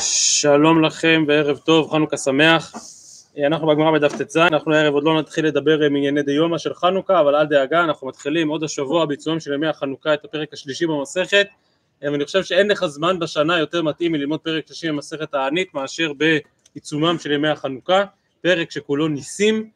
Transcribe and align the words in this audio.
שלום 0.00 0.84
לכם 0.84 1.24
וערב 1.28 1.58
טוב, 1.58 1.90
חנוכה 1.90 2.16
שמח. 2.16 2.72
אנחנו 3.46 3.66
בגמרא 3.66 3.90
בדף 3.90 4.12
ט"ז, 4.12 4.36
אנחנו 4.36 4.74
הערב 4.74 4.94
עוד 4.94 5.04
לא 5.04 5.18
נתחיל 5.18 5.46
לדבר 5.46 5.78
מענייני 5.90 6.22
דיומא 6.22 6.58
של 6.58 6.74
חנוכה, 6.74 7.20
אבל 7.20 7.36
אל 7.36 7.46
דאגה, 7.46 7.84
אנחנו 7.84 8.06
מתחילים 8.06 8.48
עוד 8.48 8.64
השבוע 8.64 9.06
בעיצומם 9.06 9.40
של 9.40 9.52
ימי 9.52 9.66
החנוכה 9.66 10.14
את 10.14 10.24
הפרק 10.24 10.52
השלישי 10.52 10.86
במסכת, 10.86 11.46
ואני 12.02 12.24
חושב 12.24 12.44
שאין 12.44 12.70
לך 12.70 12.86
זמן 12.86 13.18
בשנה 13.18 13.58
יותר 13.58 13.82
מתאים 13.82 14.12
מללמוד 14.12 14.40
פרק 14.40 14.66
שלישי 14.66 14.88
במסכת 14.88 15.34
הענית 15.34 15.74
מאשר 15.74 16.12
בעיצומם 16.12 17.16
של 17.18 17.32
ימי 17.32 17.48
החנוכה, 17.48 18.04
פרק 18.42 18.70
שכולו 18.70 19.08
ניסים, 19.08 19.70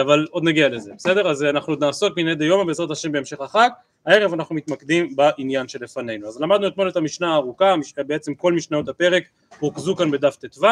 אבל 0.00 0.26
עוד 0.30 0.44
נגיע 0.44 0.68
לזה, 0.68 0.92
בסדר? 0.96 1.30
אז 1.30 1.44
אנחנו 1.44 1.72
עוד 1.72 1.84
נעסוק 1.84 2.16
בענייני 2.16 2.34
דיומא 2.34 2.64
בעזרת 2.64 2.90
השם 2.90 3.12
בהמשך 3.12 3.40
החג, 3.40 3.68
הערב 4.08 4.32
אנחנו 4.32 4.54
מתמקדים 4.54 5.16
בעניין 5.16 5.68
שלפנינו. 5.68 6.28
אז 6.28 6.40
למדנו 6.40 6.68
אתמול 6.68 6.88
את 6.88 6.96
המשנה 6.96 7.32
הארוכה, 7.32 7.74
בעצם 8.06 8.34
כל 8.34 8.52
משניות 8.52 8.88
הפרק 8.88 9.22
רוכזו 9.60 9.96
כאן 9.96 10.10
בדף 10.10 10.36
ט"ו, 10.36 10.66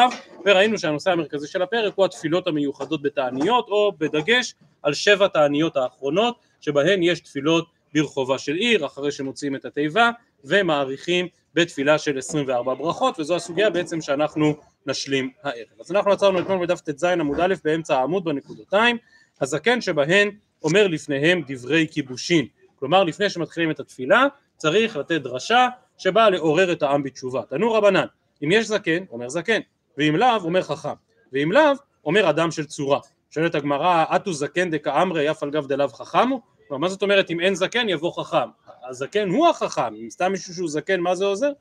וראינו 0.45 0.77
שהנושא 0.77 1.11
המרכזי 1.11 1.47
של 1.47 1.61
הפרק 1.61 1.93
הוא 1.95 2.05
התפילות 2.05 2.47
המיוחדות 2.47 3.01
בתעניות, 3.01 3.67
או 3.67 3.91
בדגש 3.97 4.55
על 4.83 4.93
שבע 4.93 5.27
תעניות 5.27 5.77
האחרונות, 5.77 6.35
שבהן 6.61 7.03
יש 7.03 7.19
תפילות 7.19 7.67
ברחובה 7.93 8.37
של 8.37 8.53
עיר, 8.53 8.85
אחרי 8.85 9.11
שמוציאים 9.11 9.55
את 9.55 9.65
התיבה, 9.65 10.11
ומאריכים 10.43 11.27
בתפילה 11.53 11.97
של 11.97 12.17
24 12.17 12.73
ברכות, 12.73 13.19
וזו 13.19 13.35
הסוגיה 13.35 13.69
בעצם 13.69 14.01
שאנחנו 14.01 14.55
נשלים 14.85 15.29
הערב. 15.43 15.67
אז 15.79 15.91
אנחנו 15.91 16.11
עצרנו 16.11 16.39
אתמול 16.39 16.65
בדף 16.65 16.81
ט"ז 16.81 17.03
עמוד 17.03 17.39
א' 17.39 17.53
באמצע 17.63 17.97
העמוד 17.97 18.23
בנקודותיים, 18.23 18.97
הזקן 19.41 19.81
שבהן 19.81 20.29
אומר 20.63 20.87
לפניהם 20.87 21.41
דברי 21.47 21.87
כיבושין. 21.91 22.45
כלומר 22.79 23.03
לפני 23.03 23.29
שמתחילים 23.29 23.71
את 23.71 23.79
התפילה 23.79 24.25
צריך 24.57 24.97
לתת 24.97 25.21
דרשה 25.21 25.67
שבאה 25.97 26.29
לעורר 26.29 26.71
את 26.71 26.83
העם 26.83 27.03
בתשובה. 27.03 27.41
תנו 27.49 27.73
רבנן, 27.73 28.05
אם 28.43 28.51
יש 28.51 28.67
זקן, 28.67 29.03
אומר 29.11 29.29
זקן, 29.29 29.59
ואם 29.97 30.15
לאו, 30.15 30.41
אומר 30.43 30.61
חכם, 30.61 30.93
ואם 31.33 31.51
לאו, 31.51 31.71
אומר 32.05 32.29
אדם 32.29 32.51
של 32.51 32.65
צורה. 32.65 32.99
שואלת 33.29 33.55
הגמרא, 33.55 34.05
אטו 34.15 34.33
זקן 34.33 34.69
דקאמרי 34.69 35.31
אף 35.31 35.43
על 35.43 35.49
גב 35.49 35.67
דלאו 35.67 35.87
חכמו? 35.89 36.41
מה 36.71 36.89
זאת 36.89 37.01
אומרת 37.01 37.31
אם 37.31 37.39
אין 37.39 37.55
זקן 37.55 37.89
יבוא 37.89 38.23
חכם? 38.23 38.49
הזקן 38.89 39.29
הוא 39.29 39.47
החכם, 39.47 39.95
אם 39.95 40.09
סתם 40.09 40.31
מישהו 40.31 40.53
שהוא 40.53 40.69
זקן 40.69 40.99
מה 40.99 41.15
זה 41.15 41.25
עוזר? 41.25 41.51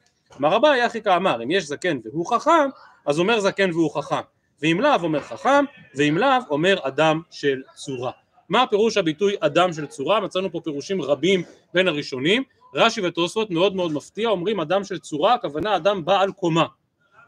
אמר 0.41 0.56
אביי 0.56 0.87
אחי 0.87 1.03
כאמר, 1.03 1.42
אם 1.42 1.50
יש 1.50 1.64
זקן 1.64 1.98
והוא 2.05 2.27
חכם, 2.27 2.69
אז 3.06 3.19
אומר 3.19 3.41
זקן 3.41 3.70
והוא 3.70 3.94
חכם, 3.94 4.20
ואם 4.62 4.81
לאו 4.81 5.03
אומר 5.03 5.20
חכם, 5.20 5.64
ואם 5.94 6.19
לאו 6.19 6.39
אומר 6.50 6.77
אדם 6.83 7.20
של 7.31 7.62
צורה. 7.75 8.11
מה 8.48 8.66
פירוש 8.66 8.97
הביטוי 8.97 9.36
אדם 9.41 9.72
של 9.72 9.86
צורה? 9.86 10.20
מצאנו 10.20 10.52
פה 10.52 10.61
פירושים 10.64 11.02
רבים 11.02 11.42
בין 11.75 11.89
הראשונים, 11.89 12.42
רש"י 12.75 13.00
ותוספות 13.00 13.50
מאוד 13.50 13.77
מאוד 13.77 13.92
מפתיע, 13.92 14.28
אומרים 14.28 14.61
אדם 14.61 14.84
של 14.84 14.98
צורה, 14.98 15.34
הכוונה 15.34 15.77
אדם 15.77 16.05
בעל 16.05 16.33
קומה, 16.33 16.66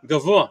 גבוה. 0.06 0.46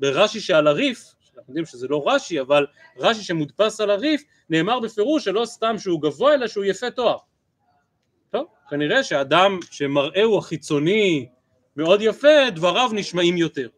ברש"י 0.00 0.40
שעל 0.40 0.66
הריף, 0.66 1.14
אנחנו 1.36 1.50
יודעים 1.50 1.66
שזה 1.66 1.88
לא 1.88 2.04
רש"י, 2.06 2.40
אבל 2.40 2.66
רש"י 2.98 3.22
שמודפס 3.22 3.80
על 3.80 3.90
הריף, 3.90 4.22
נאמר 4.50 4.80
בפירוש 4.80 5.24
שלא 5.24 5.44
סתם 5.44 5.78
שהוא 5.78 6.02
גבוה, 6.02 6.34
אלא 6.34 6.48
שהוא 6.48 6.64
יפה 6.64 6.90
תואר. 6.90 7.16
טוב, 8.30 8.46
כנראה 8.70 9.04
שאדם 9.04 9.58
שמראהו 9.70 10.38
החיצוני 10.38 11.28
מאוד 11.76 12.02
יפה, 12.02 12.50
דבריו 12.54 12.90
נשמעים 12.92 13.36
יותר. 13.36 13.68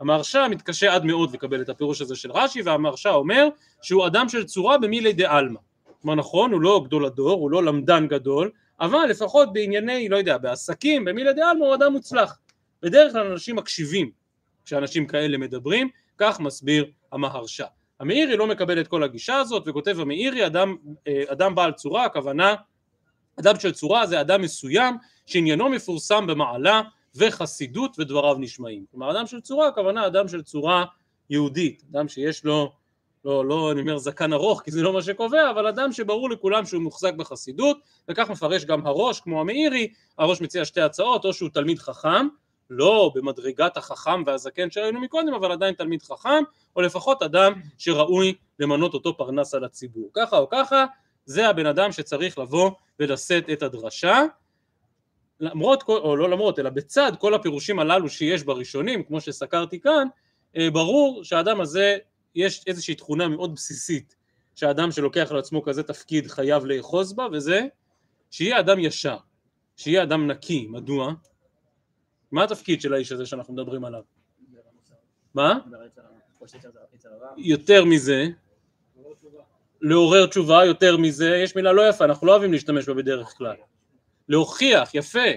המהרש"א 0.00 0.46
מתקשה 0.50 0.94
עד 0.94 1.04
מאוד 1.04 1.34
לקבל 1.34 1.62
את 1.62 1.68
הפירוש 1.68 2.00
הזה 2.00 2.16
של 2.16 2.32
רש"י, 2.32 2.62
והמהרש"א 2.62 3.08
אומר 3.08 3.48
שהוא 3.82 4.06
אדם 4.06 4.28
של 4.28 4.44
צורה 4.44 4.78
במילי 4.78 5.12
דעלמא. 5.12 5.60
כלומר 6.04 6.14
נכון, 6.14 6.52
הוא 6.52 6.60
לא 6.60 6.82
גדול 6.84 7.04
הדור, 7.06 7.40
הוא 7.40 7.50
לא 7.50 7.64
למדן 7.64 8.06
גדול, 8.06 8.50
אבל 8.80 9.06
לפחות 9.10 9.52
בענייני, 9.52 10.08
לא 10.08 10.16
יודע, 10.16 10.38
בעסקים, 10.38 11.04
במילי 11.04 11.32
דעלמא 11.32 11.64
הוא 11.64 11.74
אדם 11.74 11.92
מוצלח. 11.92 12.38
בדרך 12.82 13.12
כלל 13.12 13.26
אנשים 13.26 13.56
מקשיבים 13.56 14.10
כשאנשים 14.64 15.06
כאלה 15.06 15.38
מדברים, 15.38 15.88
כך 16.18 16.40
מסביר 16.40 16.86
המהרש"א. 17.12 17.64
המאירי 18.00 18.36
לא 18.36 18.46
מקבל 18.46 18.80
את 18.80 18.88
כל 18.88 19.02
הגישה 19.02 19.36
הזאת 19.36 19.62
וכותב 19.66 20.00
המאירי 20.00 20.46
אדם, 20.46 20.76
אדם 21.28 21.54
בעל 21.54 21.72
צורה, 21.72 22.04
הכוונה 22.04 22.54
אדם 23.40 23.60
של 23.60 23.72
צורה 23.72 24.06
זה 24.06 24.20
אדם 24.20 24.42
מסוים 24.42 24.96
שעניינו 25.26 25.68
מפורסם 25.68 26.26
במעלה 26.26 26.82
וחסידות 27.16 27.96
ודבריו 27.98 28.36
נשמעים. 28.38 28.84
כלומר 28.90 29.10
אדם 29.10 29.26
של 29.26 29.40
צורה 29.40 29.68
הכוונה 29.68 30.06
אדם 30.06 30.28
של 30.28 30.42
צורה 30.42 30.84
יהודית, 31.30 31.82
אדם 31.90 32.08
שיש 32.08 32.44
לו 32.44 32.72
לא, 33.24 33.44
לא 33.44 33.72
אני 33.72 33.80
אומר 33.80 33.98
זקן 33.98 34.32
ארוך 34.32 34.62
כי 34.62 34.70
זה 34.70 34.82
לא 34.82 34.92
מה 34.92 35.02
שקובע, 35.02 35.50
אבל 35.50 35.66
אדם 35.66 35.92
שברור 35.92 36.30
לכולם 36.30 36.66
שהוא 36.66 36.82
מוחזק 36.82 37.14
בחסידות, 37.14 37.78
וכך 38.08 38.30
מפרש 38.30 38.64
גם 38.64 38.86
הראש 38.86 39.20
כמו 39.20 39.40
המאירי, 39.40 39.92
הראש 40.18 40.40
מציע 40.40 40.64
שתי 40.64 40.80
הצעות, 40.80 41.24
או 41.24 41.32
שהוא 41.32 41.48
תלמיד 41.48 41.78
חכם, 41.78 42.28
לא 42.70 43.12
במדרגת 43.14 43.76
החכם 43.76 44.22
והזקן 44.26 44.70
שראינו 44.70 45.00
מקודם, 45.00 45.34
אבל 45.34 45.52
עדיין 45.52 45.74
תלמיד 45.74 46.02
חכם, 46.02 46.42
או 46.76 46.82
לפחות 46.82 47.22
אדם 47.22 47.52
שראוי 47.78 48.34
למנות 48.58 48.94
אותו 48.94 49.16
פרנס 49.16 49.54
על 49.54 49.64
הציבור. 49.64 50.10
ככה 50.14 50.38
או 50.38 50.48
ככה, 50.50 50.84
זה 51.24 51.48
הבן 51.48 51.66
אדם 51.66 51.92
שצריך 51.92 52.38
לבוא 52.38 52.70
ולשאת 53.00 53.50
את 53.52 53.62
הדרשה, 53.62 54.22
למרות, 55.40 55.82
או 55.88 56.16
לא 56.16 56.30
למרות, 56.30 56.58
אלא 56.58 56.70
בצד 56.70 57.12
כל 57.18 57.34
הפירושים 57.34 57.78
הללו 57.78 58.08
שיש 58.08 58.42
בראשונים, 58.42 59.02
כמו 59.02 59.20
שסקרתי 59.20 59.80
כאן, 59.80 60.08
ברור 60.72 61.24
שהאדם 61.24 61.60
הזה 61.60 61.96
יש 62.34 62.64
איזושהי 62.66 62.94
תכונה 62.94 63.28
מאוד 63.28 63.54
בסיסית 63.54 64.16
שהאדם 64.54 64.90
שלוקח 64.90 65.28
על 65.30 65.38
עצמו 65.38 65.62
כזה 65.62 65.82
תפקיד 65.82 66.26
חייב 66.26 66.64
לאחוז 66.64 67.12
בה 67.12 67.26
וזה 67.32 67.60
שיהיה 68.30 68.60
אדם 68.60 68.78
ישר, 68.78 69.16
שיהיה 69.76 70.02
אדם 70.02 70.30
נקי, 70.30 70.66
מדוע? 70.70 71.12
מה 72.32 72.44
התפקיד 72.44 72.80
של 72.80 72.94
האיש 72.94 73.12
הזה 73.12 73.26
שאנחנו 73.26 73.54
מדברים 73.54 73.84
עליו? 73.84 74.02
מה? 75.34 75.58
יותר 77.36 77.84
מזה 77.84 78.26
לעורר 79.80 80.26
תשובה, 80.26 80.64
יותר 80.64 80.96
מזה, 80.96 81.36
יש 81.36 81.56
מילה 81.56 81.72
לא 81.72 81.88
יפה, 81.88 82.04
אנחנו 82.04 82.26
לא 82.26 82.32
אוהבים 82.32 82.52
להשתמש 82.52 82.88
בה 82.88 82.94
בדרך 82.94 83.28
כלל 83.28 83.56
להוכיח, 84.28 84.94
יפה 84.94 85.28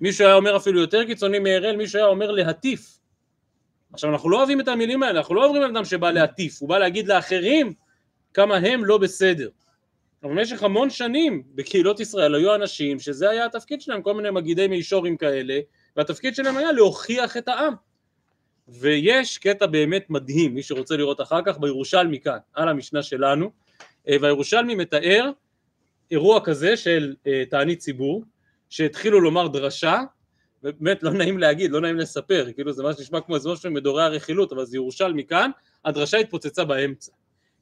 מישהו 0.00 0.26
היה 0.26 0.34
אומר 0.34 0.56
אפילו 0.56 0.80
יותר 0.80 1.04
קיצוני 1.04 1.38
מהראל, 1.38 1.76
מישהו 1.76 1.98
היה 1.98 2.08
אומר 2.08 2.30
להטיף 2.30 2.98
עכשיו 3.94 4.12
אנחנו 4.12 4.30
לא 4.30 4.38
אוהבים 4.38 4.60
את 4.60 4.68
המילים 4.68 5.02
האלה, 5.02 5.18
אנחנו 5.18 5.34
לא 5.34 5.44
אומרים 5.44 5.62
על 5.62 5.70
אדם 5.70 5.84
שבא 5.84 6.10
להטיף, 6.10 6.60
הוא 6.60 6.68
בא 6.68 6.78
להגיד 6.78 7.08
לאחרים 7.08 7.72
כמה 8.34 8.56
הם 8.56 8.84
לא 8.84 8.98
בסדר. 8.98 9.48
אבל 10.22 10.32
במשך 10.32 10.62
המון 10.62 10.90
שנים 10.90 11.42
בקהילות 11.54 12.00
ישראל 12.00 12.34
היו 12.34 12.54
אנשים 12.54 13.00
שזה 13.00 13.30
היה 13.30 13.44
התפקיד 13.46 13.80
שלהם, 13.80 14.02
כל 14.02 14.14
מיני 14.14 14.30
מגידי 14.30 14.68
מישורים 14.68 15.16
כאלה, 15.16 15.60
והתפקיד 15.96 16.34
שלהם 16.34 16.56
היה 16.56 16.72
להוכיח 16.72 17.36
את 17.36 17.48
העם. 17.48 17.74
ויש 18.68 19.38
קטע 19.38 19.66
באמת 19.66 20.10
מדהים, 20.10 20.54
מי 20.54 20.62
שרוצה 20.62 20.96
לראות 20.96 21.20
אחר 21.20 21.40
כך, 21.46 21.58
בירושלמי 21.58 22.20
כאן, 22.20 22.38
על 22.54 22.68
המשנה 22.68 23.02
שלנו, 23.02 23.50
והירושלמי 24.08 24.74
מתאר 24.74 25.30
אירוע 26.10 26.40
כזה 26.44 26.76
של 26.76 27.14
תענית 27.50 27.78
ציבור, 27.78 28.24
שהתחילו 28.70 29.20
לומר 29.20 29.48
דרשה 29.48 30.00
באמת 30.64 31.02
לא 31.02 31.10
נעים 31.10 31.38
להגיד, 31.38 31.70
לא 31.70 31.80
נעים 31.80 31.96
לספר, 31.96 32.46
כאילו 32.54 32.72
זה 32.72 32.82
מה 32.82 32.92
שנשמע 32.92 33.20
כמו 33.20 33.34
איזה 33.34 33.50
משהו 33.50 33.70
מדורי 33.70 34.02
הרכילות, 34.02 34.52
אבל 34.52 34.64
זה 34.64 34.76
ירושלמי 34.76 35.24
כאן, 35.24 35.50
הדרשה 35.84 36.18
התפוצצה 36.18 36.64
באמצע. 36.64 37.12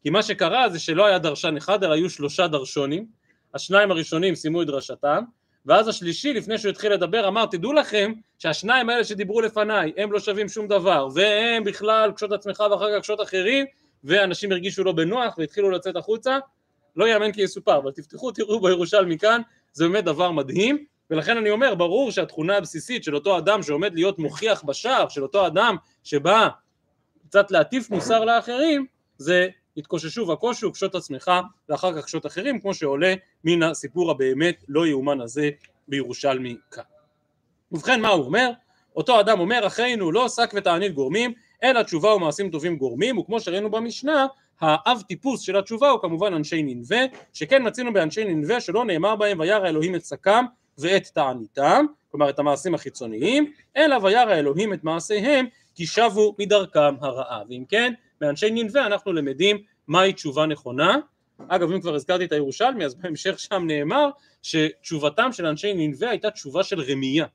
כי 0.02 0.10
מה 0.10 0.22
שקרה 0.22 0.68
זה 0.68 0.78
שלא 0.78 1.06
היה 1.06 1.18
דרשן 1.18 1.56
אחד, 1.56 1.84
אלא 1.84 1.92
היו 1.92 2.10
שלושה 2.10 2.46
דרשונים, 2.46 3.06
השניים 3.54 3.90
הראשונים 3.90 4.34
סיימו 4.34 4.62
את 4.62 4.66
דרשתם, 4.66 5.24
ואז 5.66 5.88
השלישי, 5.88 6.32
לפני 6.32 6.58
שהוא 6.58 6.70
התחיל 6.70 6.92
לדבר, 6.92 7.28
אמר, 7.28 7.46
תדעו 7.46 7.72
לכם 7.72 8.12
שהשניים 8.38 8.90
האלה 8.90 9.04
שדיברו 9.04 9.40
לפניי, 9.40 9.92
הם 9.96 10.12
לא 10.12 10.20
שווים 10.20 10.48
שום 10.48 10.68
דבר, 10.68 11.08
והם 11.14 11.64
בכלל 11.64 12.12
קשוט 12.12 12.32
עצמך 12.32 12.62
ואחר 12.70 12.88
כך 12.94 13.00
קשוט 13.02 13.20
אחרים, 13.20 13.66
ואנשים 14.04 14.52
הרגישו 14.52 14.84
לא 14.84 14.92
בנוח 14.92 15.38
והתחילו 15.38 15.70
לצאת 15.70 15.96
החוצה, 15.96 16.38
לא 16.96 17.08
יאמן 17.08 17.32
כי 17.32 17.42
יסופר, 17.42 17.78
אבל 17.78 17.90
תפתחו, 17.90 18.32
תראו 18.32 18.60
בירושלמי 18.60 19.18
כאן, 19.18 19.40
זה 19.72 19.88
באמת 19.88 20.04
דבר 20.04 20.30
מדהים, 20.30 20.84
ולכן 21.12 21.36
אני 21.36 21.50
אומר, 21.50 21.74
ברור 21.74 22.10
שהתכונה 22.10 22.56
הבסיסית 22.56 23.04
של 23.04 23.14
אותו 23.14 23.38
אדם 23.38 23.62
שעומד 23.62 23.94
להיות 23.94 24.18
מוכיח 24.18 24.62
בשער, 24.62 25.08
של 25.08 25.22
אותו 25.22 25.46
אדם 25.46 25.76
שבא 26.04 26.48
קצת 27.28 27.50
להטיף 27.50 27.90
מוסר 27.90 28.24
לאחרים, 28.24 28.86
זה 29.18 29.48
התקוששו 29.76 30.28
וקושו, 30.28 30.72
קשוט 30.72 30.94
עצמך 30.94 31.30
ואחר 31.68 31.92
כך 31.96 32.04
קשוט 32.04 32.26
אחרים, 32.26 32.60
כמו 32.60 32.74
שעולה 32.74 33.14
מן 33.44 33.62
הסיפור 33.62 34.10
הבאמת 34.10 34.64
לא 34.68 34.86
יאומן 34.86 35.20
הזה 35.20 35.50
בירושלמי 35.88 36.56
כאן. 36.70 36.82
ובכן 37.72 38.00
מה 38.00 38.08
הוא 38.08 38.24
אומר? 38.24 38.50
אותו 38.96 39.20
אדם 39.20 39.40
אומר 39.40 39.66
אחינו 39.66 40.12
לא 40.12 40.28
שק 40.28 40.50
ותענית 40.54 40.94
גורמים 40.94 41.32
אלא 41.62 41.82
תשובה 41.82 42.14
ומעשים 42.14 42.50
טובים 42.50 42.76
גורמים 42.76 43.18
וכמו 43.18 43.40
שראינו 43.40 43.70
במשנה 43.70 44.26
האב 44.60 45.02
טיפוס 45.08 45.40
של 45.40 45.56
התשובה 45.56 45.90
הוא 45.90 46.00
כמובן 46.00 46.34
אנשי 46.34 46.62
ננבה 46.62 47.00
שכן 47.32 47.66
מצינו 47.66 47.92
באנשי 47.92 48.24
ננבה 48.24 48.60
שלא 48.60 48.84
נאמר 48.84 49.16
בהם 49.16 49.40
וירא 49.40 49.68
אלוהים 49.68 49.94
את 49.94 50.04
שקם 50.04 50.44
ואת 50.78 51.06
תעניתם, 51.14 51.86
כלומר 52.10 52.30
את 52.30 52.38
המעשים 52.38 52.74
החיצוניים, 52.74 53.52
אלא 53.76 53.96
וירא 54.02 54.32
אלוהים 54.32 54.72
את 54.72 54.84
מעשיהם 54.84 55.46
כי 55.74 55.86
שבו 55.86 56.34
מדרכם 56.38 56.94
הרעה. 57.00 57.42
ואם 57.48 57.64
כן, 57.68 57.92
מאנשי 58.20 58.50
ננבה 58.50 58.86
אנחנו 58.86 59.12
למדים 59.12 59.58
מהי 59.88 60.12
תשובה 60.12 60.46
נכונה. 60.46 60.96
אגב, 61.48 61.72
אם 61.72 61.80
כבר 61.80 61.94
הזכרתי 61.94 62.24
את 62.24 62.32
הירושלמי, 62.32 62.84
אז 62.84 62.94
בהמשך 62.94 63.38
שם 63.38 63.64
נאמר 63.66 64.10
שתשובתם 64.42 65.32
של 65.32 65.46
אנשי 65.46 65.74
ננבה 65.74 66.10
הייתה 66.10 66.30
תשובה 66.30 66.62
של 66.62 66.80
רמייה. 66.80 67.26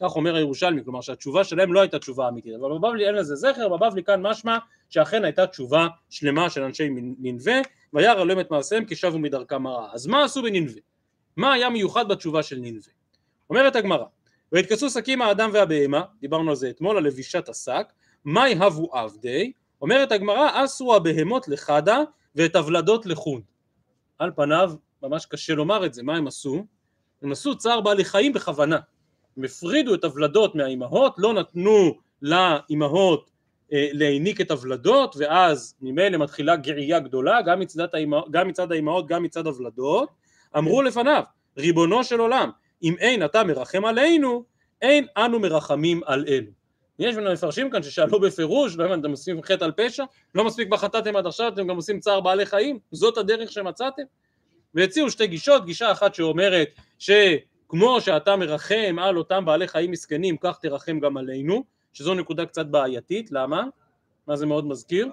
כך 0.00 0.16
אומר 0.16 0.36
הירושלמי, 0.36 0.84
כלומר 0.84 1.00
שהתשובה 1.00 1.44
שלהם 1.44 1.72
לא 1.72 1.80
הייתה 1.80 1.98
תשובה 1.98 2.28
אמיתית, 2.28 2.52
אבל 2.60 2.70
בבבלי 2.70 3.06
אין 3.06 3.14
לזה 3.14 3.34
זכר, 3.34 3.68
בבבלי 3.68 4.04
כאן 4.04 4.22
משמע 4.22 4.58
שאכן 4.90 5.24
הייתה 5.24 5.46
תשובה 5.46 5.86
שלמה 6.10 6.50
של 6.50 6.62
אנשי 6.62 6.88
ננבה, 7.18 7.60
וירא 7.92 8.22
אלוהים 8.22 8.40
את 8.40 8.50
מעשיהם 8.50 8.84
כי 8.84 8.96
שבו 8.96 9.18
מדרכם 9.18 9.66
הרעה. 9.66 9.90
אז 9.92 10.06
מה 10.06 10.24
עשו 10.24 10.42
בננבה? 10.42 10.80
מה 11.36 11.52
היה 11.52 11.70
מיוחד 11.70 12.08
בתשובה 12.08 12.42
של 12.42 12.56
ננבה? 12.56 12.90
אומרת 13.50 13.76
הגמרא, 13.76 14.04
ויתכסו 14.52 14.90
שקים 14.90 15.22
האדם 15.22 15.50
והבהמה, 15.52 16.02
דיברנו 16.20 16.50
על 16.50 16.56
זה 16.56 16.70
אתמול, 16.70 16.96
על 16.96 17.04
לבישת 17.04 17.48
השק, 17.48 17.86
מאי 18.24 18.54
הבו 18.54 18.96
עבדי, 18.96 19.52
אומרת 19.82 20.12
הגמרא, 20.12 20.64
אסרו 20.64 20.94
הבהמות 20.94 21.48
לחדה 21.48 22.02
ואת 22.34 22.56
הוולדות 22.56 23.06
לחוד. 23.06 23.42
על 24.18 24.30
פניו 24.36 24.72
ממש 25.02 25.26
קשה 25.26 25.54
לומר 25.54 25.86
את 25.86 25.94
זה, 25.94 26.02
מה 26.02 26.16
הם 26.16 26.26
עשו? 26.26 26.66
הם 27.22 27.32
עשו 27.32 27.58
צער 27.58 27.80
בעלי 27.80 28.04
חיים 28.04 28.32
בכוונה. 28.32 28.78
הם 29.36 29.44
הפרידו 29.44 29.94
את 29.94 30.04
הוולדות 30.04 30.54
מהאימהות, 30.54 31.14
לא 31.18 31.32
נתנו 31.32 31.98
לאימהות 32.22 33.30
אה, 33.72 33.88
להעניק 33.92 34.40
את 34.40 34.50
הוולדות, 34.50 35.16
ואז 35.18 35.74
ממילא 35.80 36.18
מתחילה 36.18 36.56
גאייה 36.56 37.00
גדולה, 37.00 37.42
גם 37.42 37.60
מצד, 37.60 37.88
גם 38.30 38.48
מצד 38.48 38.72
האימהות, 38.72 39.06
גם 39.06 39.22
מצד 39.22 39.46
הוולדות. 39.46 40.08
אמרו 40.58 40.82
לפניו, 40.82 41.22
ריבונו 41.58 42.04
של 42.04 42.20
עולם, 42.20 42.50
אם 42.82 42.94
אין 42.98 43.24
אתה 43.24 43.44
מרחם 43.44 43.84
עלינו, 43.84 44.44
אין 44.82 45.06
אנו 45.16 45.40
מרחמים 45.40 46.00
על 46.06 46.24
אלו. 46.28 46.50
יש 46.98 47.16
מפרשים 47.16 47.70
כאן 47.70 47.82
ששאלו 47.82 48.20
בפירוש, 48.20 48.76
לא 48.76 48.84
הבנתם, 48.84 49.00
אתם 49.00 49.10
עושים 49.10 49.42
חטא 49.42 49.64
על 49.64 49.72
פשע? 49.72 50.04
לא 50.34 50.44
מספיק 50.44 50.68
בחטאתם 50.68 51.16
עד 51.16 51.26
עכשיו, 51.26 51.52
אתם 51.52 51.66
גם 51.66 51.76
עושים 51.76 52.00
צער 52.00 52.20
בעלי 52.20 52.46
חיים? 52.46 52.78
זאת 52.92 53.18
הדרך 53.18 53.52
שמצאתם? 53.52 54.02
והציעו 54.74 55.10
שתי 55.10 55.26
גישות, 55.26 55.64
גישה 55.64 55.92
אחת 55.92 56.14
שאומרת 56.14 56.68
שכמו 56.98 58.00
שאתה 58.00 58.36
מרחם 58.36 58.96
על 59.00 59.16
אותם 59.16 59.44
בעלי 59.44 59.68
חיים 59.68 59.90
מסכנים, 59.90 60.36
כך 60.36 60.58
תרחם 60.62 61.00
גם 61.00 61.16
עלינו, 61.16 61.64
שזו 61.92 62.14
נקודה 62.14 62.46
קצת 62.46 62.66
בעייתית, 62.66 63.32
למה? 63.32 63.64
מה 64.26 64.36
זה 64.36 64.46
מאוד 64.46 64.66
מזכיר? 64.66 65.08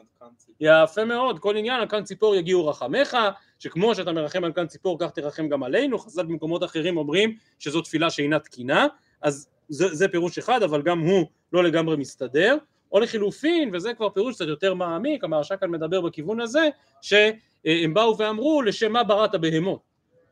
יפה 0.59 1.05
מאוד, 1.05 1.39
כל 1.39 1.57
עניין 1.57 1.79
על 1.79 1.87
כאן 1.87 2.03
ציפור 2.03 2.35
יגיעו 2.35 2.67
רחמך, 2.67 3.17
שכמו 3.59 3.95
שאתה 3.95 4.11
מרחם 4.11 4.43
על 4.43 4.53
כאן 4.53 4.67
ציפור 4.67 4.97
כך 4.99 5.11
תרחם 5.11 5.49
גם 5.49 5.63
עלינו, 5.63 5.99
חז"ל 5.99 6.25
במקומות 6.25 6.63
אחרים 6.63 6.97
אומרים 6.97 7.35
שזו 7.59 7.81
תפילה 7.81 8.09
שאינה 8.09 8.39
תקינה, 8.39 8.87
אז 9.21 9.49
זה, 9.69 9.95
זה 9.95 10.07
פירוש 10.07 10.37
אחד, 10.37 10.63
אבל 10.63 10.81
גם 10.81 10.99
הוא 10.99 11.25
לא 11.53 11.63
לגמרי 11.63 11.97
מסתדר, 11.97 12.57
או 12.91 12.99
לחילופין, 12.99 13.69
וזה 13.73 13.93
כבר 13.93 14.09
פירוש 14.09 14.35
קצת 14.35 14.47
יותר 14.47 14.73
מעמיק, 14.73 15.23
המהרש"א 15.23 15.55
כאן 15.55 15.69
מדבר 15.69 16.01
בכיוון 16.01 16.41
הזה, 16.41 16.69
שהם 17.01 17.93
באו 17.93 18.17
ואמרו 18.17 18.61
לשם 18.61 18.91
מה 18.91 19.03
בראת 19.03 19.35
בהמות? 19.35 19.79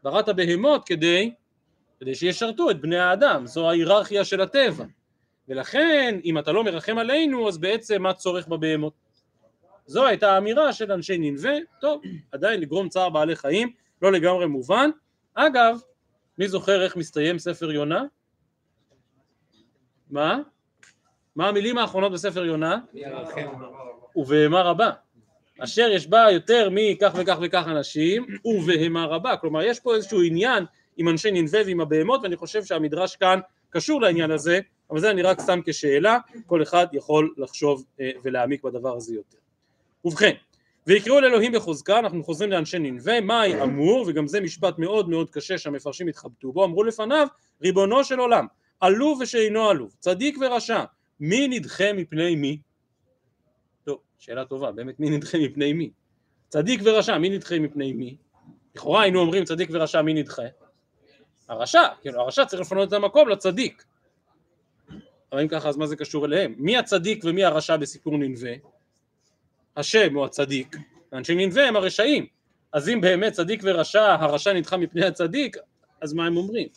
בראת 0.04 0.30
בהמות 0.30 0.86
כדי, 0.86 1.32
כדי 2.00 2.16
שישרתו 2.16 2.70
את 2.70 2.82
בני 2.82 3.00
האדם, 3.00 3.48
זו 3.48 3.70
ההיררכיה 3.70 4.26
של 4.26 4.42
הטבע, 4.42 4.86
ולכן 5.48 6.20
אם 6.26 6.38
אתה 6.38 6.52
לא 6.52 6.64
מרחם 6.64 6.98
עלינו 6.98 7.48
אז 7.48 7.58
בעצם 7.58 8.02
מה 8.02 8.14
צורך 8.14 8.48
בבהמות? 8.48 9.07
זו 9.88 10.06
הייתה 10.06 10.32
האמירה 10.32 10.74
של 10.74 10.92
אנשי 10.92 11.18
ננבה, 11.18 11.54
טוב, 11.82 12.02
עדיין 12.32 12.62
לגרום 12.62 12.90
צער 12.90 13.10
בעלי 13.10 13.36
חיים, 13.36 13.72
לא 14.02 14.12
לגמרי 14.12 14.46
מובן. 14.46 14.90
אגב, 15.34 15.80
מי 16.38 16.48
זוכר 16.48 16.84
איך 16.84 16.96
מסתיים 16.96 17.40
ספר 17.40 17.72
יונה? 17.72 18.04
מה? 20.10 20.40
מה 21.36 21.48
המילים 21.48 21.78
האחרונות 21.78 22.12
בספר 22.12 22.46
יונה? 22.46 22.80
ובהמה 24.16 24.62
רבה. 24.62 24.92
אשר 25.60 25.90
יש 25.92 26.08
בה 26.08 26.26
יותר 26.32 26.70
מכך 26.72 27.16
וכך 27.20 27.38
וכך 27.42 27.64
אנשים, 27.68 28.26
ובהמה 28.46 29.06
רבה. 29.06 29.38
כלומר, 29.38 29.64
יש 29.64 29.80
פה 29.80 29.96
איזשהו 29.96 30.22
עניין 30.22 30.66
עם 30.98 31.10
אנשי 31.10 31.32
ננבה 31.32 31.58
ועם 31.66 31.82
הבהמות, 31.82 32.20
ואני 32.24 32.36
חושב 32.36 32.64
שהמדרש 32.64 33.16
כאן 33.16 33.40
קשור 33.70 34.02
לעניין 34.02 34.32
הזה, 34.32 34.60
אבל 34.90 35.00
זה 35.00 35.12
אני 35.12 35.22
רק 35.22 35.38
שם 35.46 35.60
כשאלה, 35.66 36.18
כל 36.46 36.64
אחד 36.64 36.88
יכול 36.94 37.34
לחשוב 37.38 37.86
אה, 38.00 38.12
ולהעמיק 38.24 38.64
בדבר 38.64 38.96
הזה 38.96 39.16
יותר. 39.16 39.38
ובכן, 40.08 40.34
ויקראו 40.88 41.20
לאלוהים 41.20 41.52
בחוזקה, 41.52 42.00
אנחנו 42.00 42.24
חוזרים 42.24 42.52
לאנשי 42.52 42.80
ננבה, 42.80 43.22
מהי 43.22 43.62
אמור, 43.62 44.06
וגם 44.08 44.28
זה 44.28 44.42
משפט 44.42 44.80
מאוד 44.80 45.10
מאוד 45.10 45.30
קשה 45.30 45.58
שהמפרשים 45.58 46.08
התחבטו 46.08 46.52
בו, 46.52 46.66
אמרו 46.66 46.84
לפניו, 46.84 47.28
ריבונו 47.62 48.04
של 48.04 48.20
עולם, 48.20 48.48
עלוב 48.80 49.20
ושאינו 49.22 49.70
עלוב, 49.70 49.96
צדיק 50.00 50.38
ורשע, 50.42 50.84
מי 51.20 51.48
נדחה 51.48 51.94
מפני 51.94 52.36
מי? 52.36 52.60
טוב, 53.84 54.00
שאלה 54.18 54.46
טובה, 54.46 54.72
באמת 54.72 55.00
מי 55.00 55.10
נדחה 55.10 55.38
מפני 55.38 55.74
מי? 55.74 55.92
צדיק 56.50 56.82
ורשע, 56.84 57.18
מי 57.18 57.30
נדחה 57.30 57.60
מפני 57.60 57.94
מי? 57.94 58.18
לכאורה 58.76 59.02
היינו 59.02 59.20
אומרים 59.20 59.46
צדיק 59.46 59.70
ורשע, 59.74 60.02
מי 60.02 60.14
נדחה? 60.14 60.44
הרשע, 61.50 61.82
כאילו 62.02 62.22
הרשע 62.22 62.46
צריך 62.46 62.62
לפנות 62.62 62.88
את 62.88 62.94
המקום 62.94 63.30
לצדיק. 63.30 63.84
אבל 65.32 65.42
אם 65.42 65.48
ככה 65.48 65.70
אז 65.70 65.78
מה 65.78 65.88
זה 65.88 65.96
קשור 65.96 66.26
אליהם? 66.26 66.56
מי 66.58 66.78
הצדיק 66.78 67.24
ומי 67.26 67.44
הרשע 67.44 67.78
בסיפור 67.78 68.18
ננבה? 68.18 68.50
השם 69.78 70.16
הוא 70.16 70.26
הצדיק, 70.26 70.76
ואנשי 71.12 71.36
ננבה 71.36 71.68
הם 71.68 71.76
הרשעים. 71.76 72.26
אז 72.74 72.90
אם 72.90 73.02
באמת 73.02 73.34
צדיק 73.34 73.62
ורשע, 73.64 74.16
הרשע 74.20 74.54
נדחה 74.54 74.78
מפני 74.78 75.06
הצדיק, 75.06 75.58
אז 76.02 76.14
מה 76.14 76.26
הם 76.26 76.38
אומרים? 76.38 76.68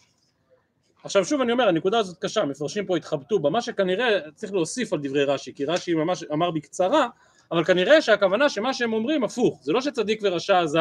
עכשיו 1.05 1.25
שוב 1.25 1.41
אני 1.41 1.53
אומר, 1.53 1.69
הנקודה 1.69 1.99
הזאת 1.99 2.19
קשה, 2.19 2.45
מפרשים 2.45 2.87
פה 2.87 2.97
התחבטו 2.97 3.39
בה, 3.39 3.51
מה 3.51 3.63
שכנראה 3.63 4.31
צריך 4.35 4.53
להוסיף 4.53 4.93
על 4.93 4.99
דברי 5.03 5.25
רש"י, 5.25 5.55
כי 5.55 5.65
רש"י 5.65 5.95
ממש 5.95 6.25
אמר 6.33 6.51
בקצרה, 6.51 7.09
אבל 7.53 7.65
כנראה 7.65 8.03
שהכוונה 8.03 8.49
שמה 8.49 8.75
שהם 8.75 8.93
אומרים 8.93 9.25
הפוך, 9.25 9.61
זה 9.63 9.73
לא 9.73 9.81
שצדיק 9.81 10.21
ורשע 10.23 10.59
אז 10.59 10.79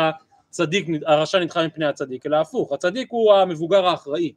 הצדיק, 0.49 0.87
הרשע 1.05 1.39
נדחה 1.39 1.67
מפני 1.67 1.85
הצדיק, 1.85 2.25
אלא 2.25 2.37
הפוך, 2.37 2.73
הצדיק 2.73 3.07
הוא 3.11 3.33
המבוגר 3.33 3.85
האחראי, 3.85 4.33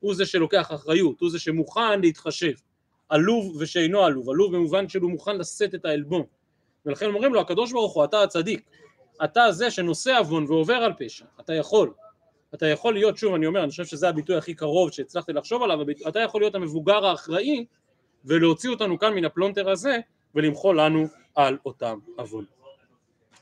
הוא 0.00 0.14
זה 0.14 0.26
שלוקח 0.26 0.72
אחריות, 0.74 1.20
הוא 1.20 1.30
זה 1.30 1.38
שמוכן 1.38 2.00
להתחשב, 2.00 2.52
עלוב 3.08 3.56
ושאינו 3.60 4.04
עלוב, 4.04 4.30
עלוב 4.30 4.56
במובן 4.56 4.88
שהוא 4.88 5.10
מוכן 5.10 5.38
לשאת 5.38 5.74
את 5.74 5.84
העלבון, 5.84 6.22
ולכן 6.86 7.06
אומרים 7.06 7.34
לו 7.34 7.40
הקדוש 7.40 7.72
ברוך 7.72 7.94
הוא 7.94 8.04
אתה 8.04 8.22
הצדיק, 8.22 8.70
אתה 9.24 9.52
זה 9.52 9.70
שנושא 9.70 10.18
עוון 10.18 10.44
ועובר 10.48 10.74
על 10.74 10.92
פשע, 10.98 11.24
אתה 11.40 11.54
יכול, 11.54 11.92
אתה 12.54 12.66
יכול 12.66 12.94
להיות, 12.94 13.16
שוב 13.16 13.34
אני 13.34 13.46
אומר, 13.46 13.62
אני 13.62 13.70
חושב 13.70 13.84
שזה 13.84 14.08
הביטוי 14.08 14.36
הכי 14.36 14.54
קרוב 14.54 14.92
שהצלחתי 14.92 15.32
לחשוב 15.32 15.62
עליו, 15.62 15.78
אתה 16.08 16.20
יכול 16.20 16.40
להיות 16.40 16.54
המבוגר 16.54 17.06
האחראי 17.06 17.64
ולהוציא 18.24 18.70
אותנו 18.70 18.98
כאן 18.98 19.14
מן 19.14 19.24
הפלונטר 19.24 19.70
הזה 19.70 19.98
ולמחול 20.34 20.80
לנו 20.80 21.06
על 21.34 21.58
אותם 21.66 21.98
עוון. 22.16 22.44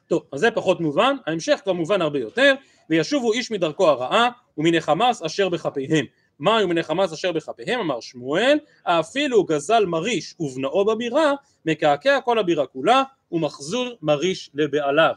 טוב, 0.07 0.23
אז 0.33 0.41
זה 0.41 0.51
פחות 0.51 0.81
מובן, 0.81 1.17
ההמשך 1.27 1.61
כבר 1.65 1.73
מובן 1.73 2.03
הרבה 2.03 2.19
יותר, 2.19 2.55
וישובו 2.91 3.33
איש 3.33 3.51
מדרכו 3.51 3.89
הרעה 3.89 4.29
ומן 4.59 4.75
החמס 4.75 5.23
אשר 5.23 5.49
בכפיהם. 5.49 6.07
מה 6.39 6.57
היו 6.57 6.69
מן 6.69 6.79
החמס 6.79 7.13
אשר 7.13 7.33
בכפיהם? 7.33 7.81
אמר 7.81 8.01
שמואל, 8.01 8.59
אפילו 8.83 9.45
גזל 9.45 9.87
מריש 9.87 10.35
ובנאו 10.41 10.85
בבירה, 10.85 11.33
מקעקע 11.67 12.21
כל 12.21 12.39
הבירה 12.39 12.67
כולה, 12.67 13.03
ומחזור 13.33 13.89
מריש 14.03 14.51
לבעליו. 14.55 15.15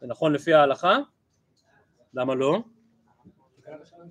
זה 0.00 0.06
נכון 0.06 0.32
לפי 0.32 0.54
ההלכה? 0.54 0.98
למה 2.14 2.34
לא? 2.34 2.58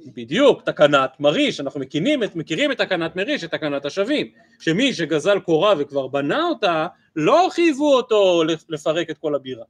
בדיוק, 0.06 0.62
תקנת 0.62 1.20
מריש, 1.20 1.60
אנחנו 1.60 1.80
מכירים 1.80 2.24
את, 2.24 2.36
מכירים 2.36 2.72
את 2.72 2.78
תקנת 2.78 3.16
מריש, 3.16 3.44
את 3.44 3.52
תקנת 3.52 3.86
השבים, 3.86 4.32
שמי 4.60 4.94
שגזל 4.94 5.40
קורה 5.40 5.74
וכבר 5.78 6.08
בנה 6.08 6.44
אותה, 6.44 6.88
לא 7.16 7.48
חייבו 7.52 7.96
אותו 7.96 8.44
לפרק 8.70 9.10
את 9.10 9.18
כל 9.18 9.36
הבירה. 9.36 9.66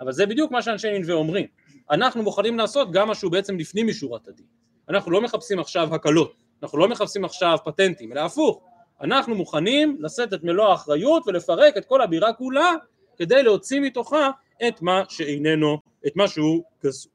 אבל 0.00 0.12
זה 0.12 0.26
בדיוק 0.26 0.50
מה 0.50 0.62
שאנשי 0.62 0.98
ננבה 0.98 1.12
אומרים. 1.12 1.46
אנחנו 1.90 2.22
מוכנים 2.22 2.58
לעשות 2.58 2.92
גם 2.92 3.08
משהו 3.08 3.30
בעצם 3.30 3.58
לפנים 3.58 3.86
משורת 3.86 4.28
הדין. 4.28 4.59
אנחנו 4.90 5.10
לא 5.10 5.20
מחפשים 5.20 5.58
עכשיו 5.58 5.94
הקלות, 5.94 6.34
אנחנו 6.62 6.78
לא 6.78 6.88
מחפשים 6.88 7.24
עכשיו 7.24 7.58
פטנטים, 7.64 8.12
אלא 8.12 8.20
הפוך. 8.20 8.60
אנחנו 9.00 9.34
מוכנים 9.34 9.96
לשאת 10.00 10.34
את 10.34 10.44
מלוא 10.44 10.68
האחריות 10.68 11.22
ולפרק 11.26 11.76
את 11.76 11.84
כל 11.84 12.00
הבירה 12.00 12.32
כולה 12.32 12.74
כדי 13.16 13.42
להוציא 13.42 13.80
מתוכה 13.80 14.30
את 14.68 14.82
מה 14.82 15.02
שאיננו, 15.08 15.78
את 16.06 16.16
מה 16.16 16.28
שהוא 16.28 16.62
גזור. 16.84 17.12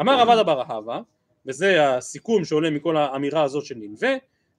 אמר 0.00 0.20
רבד 0.20 0.38
אבר 0.38 0.62
אהבה 0.70 1.00
וזה 1.46 1.88
הסיכום 1.88 2.44
שעולה 2.44 2.70
מכל 2.70 2.96
האמירה 2.96 3.42
הזאת 3.42 3.64
של 3.64 3.74
ננבה 3.78 4.12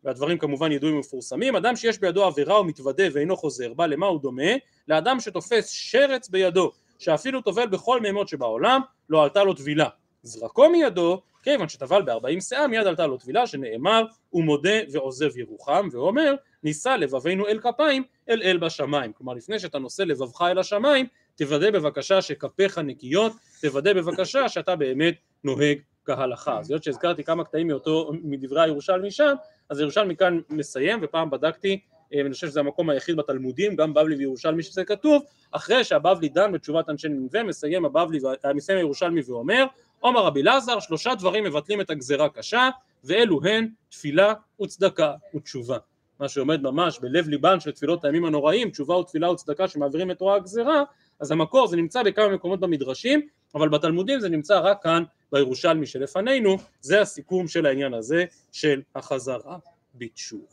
והדברים 0.03 0.38
כמובן 0.38 0.72
ידועים 0.72 0.95
ומפורסמים 0.95 1.55
אדם 1.55 1.75
שיש 1.75 2.00
בידו 2.00 2.24
עבירה 2.24 2.60
ומתוודה 2.60 3.03
ואינו 3.13 3.38
חוזר 3.38 3.74
בה 3.74 3.88
למה 3.88 4.05
הוא 4.05 4.22
דומה? 4.22 4.51
לאדם 4.88 5.19
שתופס 5.19 5.69
שרץ 5.69 6.29
בידו 6.29 6.72
שאפילו 7.00 7.41
טובל 7.41 7.67
בכל 7.67 8.01
מימות 8.01 8.27
שבעולם 8.27 8.81
לא 9.10 9.24
עלתה 9.24 9.43
לו 9.43 9.53
טבילה 9.53 9.89
זרקו 10.24 10.69
מידו 10.69 11.22
כיוון 11.43 11.69
שטבל 11.69 12.01
בארבעים 12.01 12.41
שאה 12.41 12.67
מיד 12.67 12.88
עלתה 12.88 13.07
לו 13.07 13.17
טבילה 13.17 13.47
שנאמר 13.47 14.05
הוא 14.29 14.43
מודה 14.43 14.79
ועוזב 14.91 15.38
ירוחם 15.38 15.89
ואומר 15.91 16.35
נישא 16.63 16.89
לבבינו 16.89 17.47
אל 17.47 17.59
כפיים 17.59 18.03
אל 18.29 18.41
אל 18.43 18.57
בשמיים 18.57 19.13
כלומר 19.13 19.33
לפני 19.33 19.59
שאתה 19.59 19.79
נושא 19.79 20.01
לבבך 20.01 20.41
אל 20.41 20.59
השמיים 20.59 21.05
תוודא 21.35 21.71
בבקשה 21.71 22.21
שכפיך 22.21 22.77
נקיות 22.77 23.33
תוודא 23.62 23.93
בבקשה 23.93 24.50
שאתה 24.50 24.75
באמת 24.75 25.15
נוהג 25.43 25.77
כהלכה. 26.05 26.59
אז 26.59 26.69
היות 26.69 26.83
שהזכרתי 26.83 27.23
כמה 27.23 27.43
קטעים 27.43 27.67
מאותו, 27.67 28.12
מדברי 28.23 28.62
הירושלמי 28.62 29.12
שם, 29.12 29.33
אז 29.69 29.79
הירושלמי 29.79 30.15
כאן 30.15 30.39
מסיים, 30.50 31.00
ופעם 31.01 31.29
בדקתי, 31.29 31.79
אה, 32.13 32.19
ואני 32.23 32.33
חושב 32.33 32.47
שזה 32.47 32.59
המקום 32.59 32.89
היחיד 32.89 33.15
בתלמודים, 33.15 33.75
גם 33.75 33.93
בבלי 33.93 34.15
וירושלמי 34.15 34.63
שזה 34.63 34.85
כתוב, 34.85 35.23
אחרי 35.51 35.83
שהבבלי 35.83 36.29
דן 36.29 36.51
בתשובת 36.51 36.89
אנשי 36.89 37.09
ננבה, 37.09 37.43
מסיים 37.43 37.85
הבבלי, 37.85 38.19
מסיים 38.55 38.77
הירושלמי 38.77 39.21
ואומר, 39.27 39.65
עומר 40.03 40.25
רבי 40.25 40.41
אלעזר, 40.41 40.79
שלושה 40.79 41.15
דברים 41.15 41.43
מבטלים 41.43 41.81
את 41.81 41.89
הגזרה 41.89 42.29
קשה, 42.29 42.69
ואלו 43.03 43.39
הן 43.43 43.69
תפילה 43.89 44.33
וצדקה 44.62 45.13
ותשובה. 45.36 45.77
מה 46.19 46.29
שעומד 46.29 46.62
ממש 46.62 47.00
בלב 47.00 47.27
ליבן 47.27 47.60
של 47.60 47.72
תפילות 47.72 48.05
הימים 48.05 48.25
הנוראים, 48.25 48.69
תשובה 48.69 48.95
ותפילה 48.95 49.31
וצדקה 49.31 49.67
שמעבירים 49.67 50.12
את 50.12 50.22
רוע 50.22 50.36
הגזירה, 50.36 50.83
אז 51.19 51.31
המקור 51.31 51.67
זה 51.67 51.77
נמצא 51.77 52.03
בכמה 52.03 52.27
מקומות 52.27 52.60
במדרשים, 52.60 53.27
אבל 53.55 53.69
בתלמודים 53.69 54.19
זה 54.19 54.29
נמצא 54.29 54.60
רק 54.60 54.83
כאן 54.83 55.03
בירושלמי 55.31 55.86
שלפנינו, 55.86 56.57
זה 56.81 57.01
הסיכום 57.01 57.48
של 57.48 57.65
העניין 57.65 57.93
הזה 57.93 58.25
של 58.51 58.81
החזרה 58.95 59.57
בתשוב. 59.95 60.45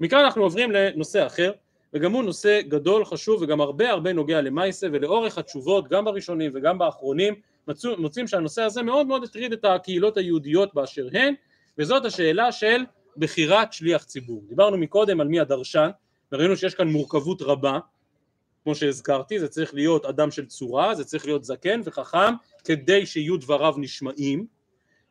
מכאן 0.00 0.18
אנחנו 0.18 0.42
עוברים 0.42 0.70
לנושא 0.72 1.26
אחר, 1.26 1.52
וגם 1.94 2.12
הוא 2.12 2.22
נושא 2.22 2.60
גדול, 2.68 3.04
חשוב 3.04 3.42
וגם 3.42 3.60
הרבה 3.60 3.90
הרבה 3.90 4.12
נוגע 4.12 4.40
למייסה 4.40 4.86
ולאורך 4.92 5.38
התשובות 5.38 5.88
גם 5.88 6.04
בראשונים 6.04 6.50
וגם 6.54 6.78
באחרונים 6.78 7.34
מוצאים 7.98 8.26
שהנושא 8.26 8.62
הזה 8.62 8.82
מאוד 8.82 9.06
מאוד 9.06 9.24
הטריד 9.24 9.52
את 9.52 9.64
הקהילות 9.64 10.16
היהודיות 10.16 10.74
באשר 10.74 11.08
הן 11.12 11.34
וזאת 11.78 12.04
השאלה 12.04 12.52
של 12.52 12.84
בחירת 13.16 13.72
שליח 13.72 14.04
ציבור. 14.04 14.44
דיברנו 14.48 14.76
מקודם 14.76 15.20
על 15.20 15.28
מי 15.28 15.40
הדרשן 15.40 15.90
וראינו 16.32 16.56
שיש 16.56 16.74
כאן 16.74 16.88
מורכבות 16.88 17.42
רבה 17.42 17.78
כמו 18.62 18.74
שהזכרתי 18.74 19.38
זה 19.38 19.48
צריך 19.48 19.74
להיות 19.74 20.04
אדם 20.04 20.30
של 20.30 20.46
צורה 20.46 20.94
זה 20.94 21.04
צריך 21.04 21.26
להיות 21.26 21.44
זקן 21.44 21.80
וחכם 21.84 22.34
כדי 22.64 23.06
שיהיו 23.06 23.36
דבריו 23.36 23.74
נשמעים 23.78 24.46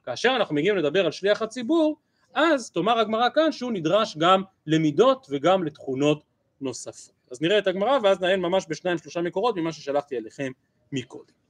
כאשר 0.04 0.34
אנחנו 0.36 0.56
מגיעים 0.56 0.78
לדבר 0.78 1.06
על 1.06 1.12
שליח 1.12 1.42
הציבור 1.42 1.98
אז 2.34 2.72
תאמר 2.72 3.00
הגמרא 3.00 3.30
כאן 3.30 3.52
שהוא 3.52 3.72
נדרש 3.72 4.18
גם 4.18 4.44
למידות 4.68 5.28
וגם 5.30 5.64
לתכונות 5.64 6.24
נוספות. 6.62 7.14
אז 7.32 7.42
נראה 7.42 7.58
את 7.58 7.68
הגמרא 7.68 7.98
ואז 8.04 8.22
נעיין 8.22 8.40
ממש 8.40 8.66
בשניים 8.70 8.98
שלושה 8.98 9.22
מקורות 9.22 9.58
ממה 9.58 9.72
ששלחתי 9.72 10.18
אליכם 10.18 10.52
מקודם. 10.92 11.41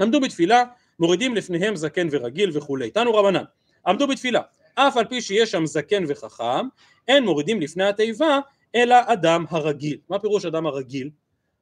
עמדו 0.00 0.20
בתפילה, 0.20 0.64
מורידים 0.98 1.34
לפניהם 1.34 1.76
זקן 1.76 2.08
ורגיל 2.10 2.50
וכולי. 2.54 2.90
תנו 2.90 3.14
רבנן, 3.14 3.44
עמדו 3.86 4.06
בתפילה, 4.06 4.40
אף 4.74 4.96
על 4.96 5.04
פי 5.04 5.22
שיש 5.22 5.50
שם 5.50 5.66
זקן 5.66 6.04
וחכם, 6.08 6.68
אין 7.08 7.24
מורידים 7.24 7.60
לפני 7.60 7.84
התיבה, 7.84 8.38
אלא 8.74 8.96
אדם 9.06 9.44
הרגיל. 9.50 9.98
מה 10.08 10.18
פירוש 10.18 10.44
אדם 10.44 10.66
הרגיל? 10.66 11.10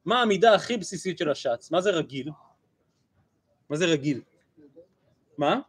מה 0.05 0.21
המידה 0.21 0.55
הכי 0.55 0.77
בסיסית 0.77 1.17
של 1.17 1.29
השץ? 1.29 1.71
מה 1.71 1.81
זה 1.81 1.89
רגיל? 1.89 2.29
מה 3.69 3.77
זה 3.77 3.85
רגיל? 3.85 4.21
מה? 5.37 5.59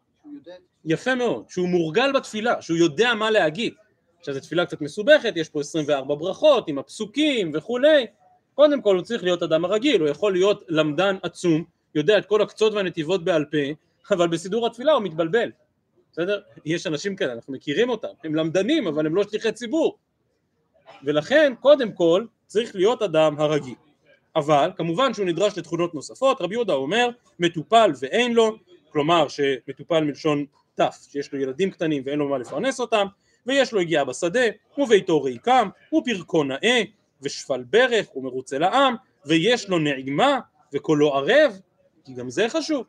יפה 0.84 1.14
מאוד, 1.14 1.44
שהוא 1.48 1.68
מורגל 1.68 2.12
בתפילה, 2.12 2.62
שהוא 2.62 2.76
יודע 2.76 3.14
מה 3.14 3.30
להגיד. 3.30 3.74
עכשיו 4.18 4.34
זו 4.34 4.40
תפילה 4.40 4.66
קצת 4.66 4.80
מסובכת, 4.80 5.32
יש 5.36 5.48
פה 5.48 5.60
24 5.60 6.14
ברכות 6.14 6.68
עם 6.68 6.78
הפסוקים 6.78 7.50
וכולי, 7.54 8.06
קודם 8.54 8.82
כל 8.82 8.96
הוא 8.96 9.04
צריך 9.04 9.22
להיות 9.22 9.42
אדם 9.42 9.64
הרגיל, 9.64 10.00
הוא 10.00 10.08
יכול 10.08 10.32
להיות 10.32 10.64
למדן 10.68 11.16
עצום, 11.22 11.64
יודע 11.98 12.18
את 12.18 12.26
כל 12.26 12.42
הקצות 12.42 12.72
והנתיבות 12.72 13.24
בעל 13.24 13.44
פה, 13.44 13.56
אבל 14.14 14.28
בסידור 14.28 14.66
התפילה 14.66 14.92
הוא 14.92 15.02
מתבלבל, 15.02 15.50
בסדר? 16.12 16.40
יש 16.64 16.86
אנשים 16.86 17.16
כאלה, 17.16 17.32
אנחנו 17.32 17.52
מכירים 17.52 17.90
אותם, 17.90 18.08
הם 18.24 18.34
למדנים 18.34 18.86
אבל 18.86 19.06
הם 19.06 19.14
לא 19.14 19.22
שליחי 19.24 19.52
ציבור, 19.52 19.98
ולכן 21.04 21.52
קודם 21.60 21.92
כל 21.92 22.24
צריך 22.46 22.76
להיות 22.76 23.02
אדם 23.02 23.40
הרגיל, 23.40 23.74
אבל 24.36 24.70
כמובן 24.76 25.14
שהוא 25.14 25.26
נדרש 25.26 25.58
לתכונות 25.58 25.94
נוספות, 25.94 26.40
רבי 26.40 26.54
יהודה 26.54 26.72
אומר 26.72 27.08
מטופל 27.38 27.90
ואין 28.00 28.32
לו, 28.32 28.56
כלומר 28.92 29.28
שמטופל 29.28 30.04
מלשון 30.04 30.44
תף, 30.74 30.96
שיש 31.10 31.32
לו 31.32 31.40
ילדים 31.40 31.70
קטנים 31.70 32.02
ואין 32.06 32.18
לו 32.18 32.28
מה 32.28 32.38
לפרנס 32.38 32.80
אותם, 32.80 33.06
ויש 33.46 33.72
לו 33.72 33.80
הגיעה 33.80 34.04
בשדה, 34.04 34.40
וביתו 34.78 35.22
ריקם, 35.22 35.68
ופרקו 35.94 36.44
נאה, 36.44 36.82
ושפל 37.22 37.64
ברך, 37.70 38.16
ומרוצה 38.16 38.58
לעם, 38.58 38.94
ויש 39.26 39.68
לו 39.68 39.78
נעימה, 39.78 40.38
וקולו 40.72 41.14
ערב, 41.14 41.60
כי 42.08 42.14
גם 42.14 42.30
זה 42.30 42.48
חשוב, 42.48 42.86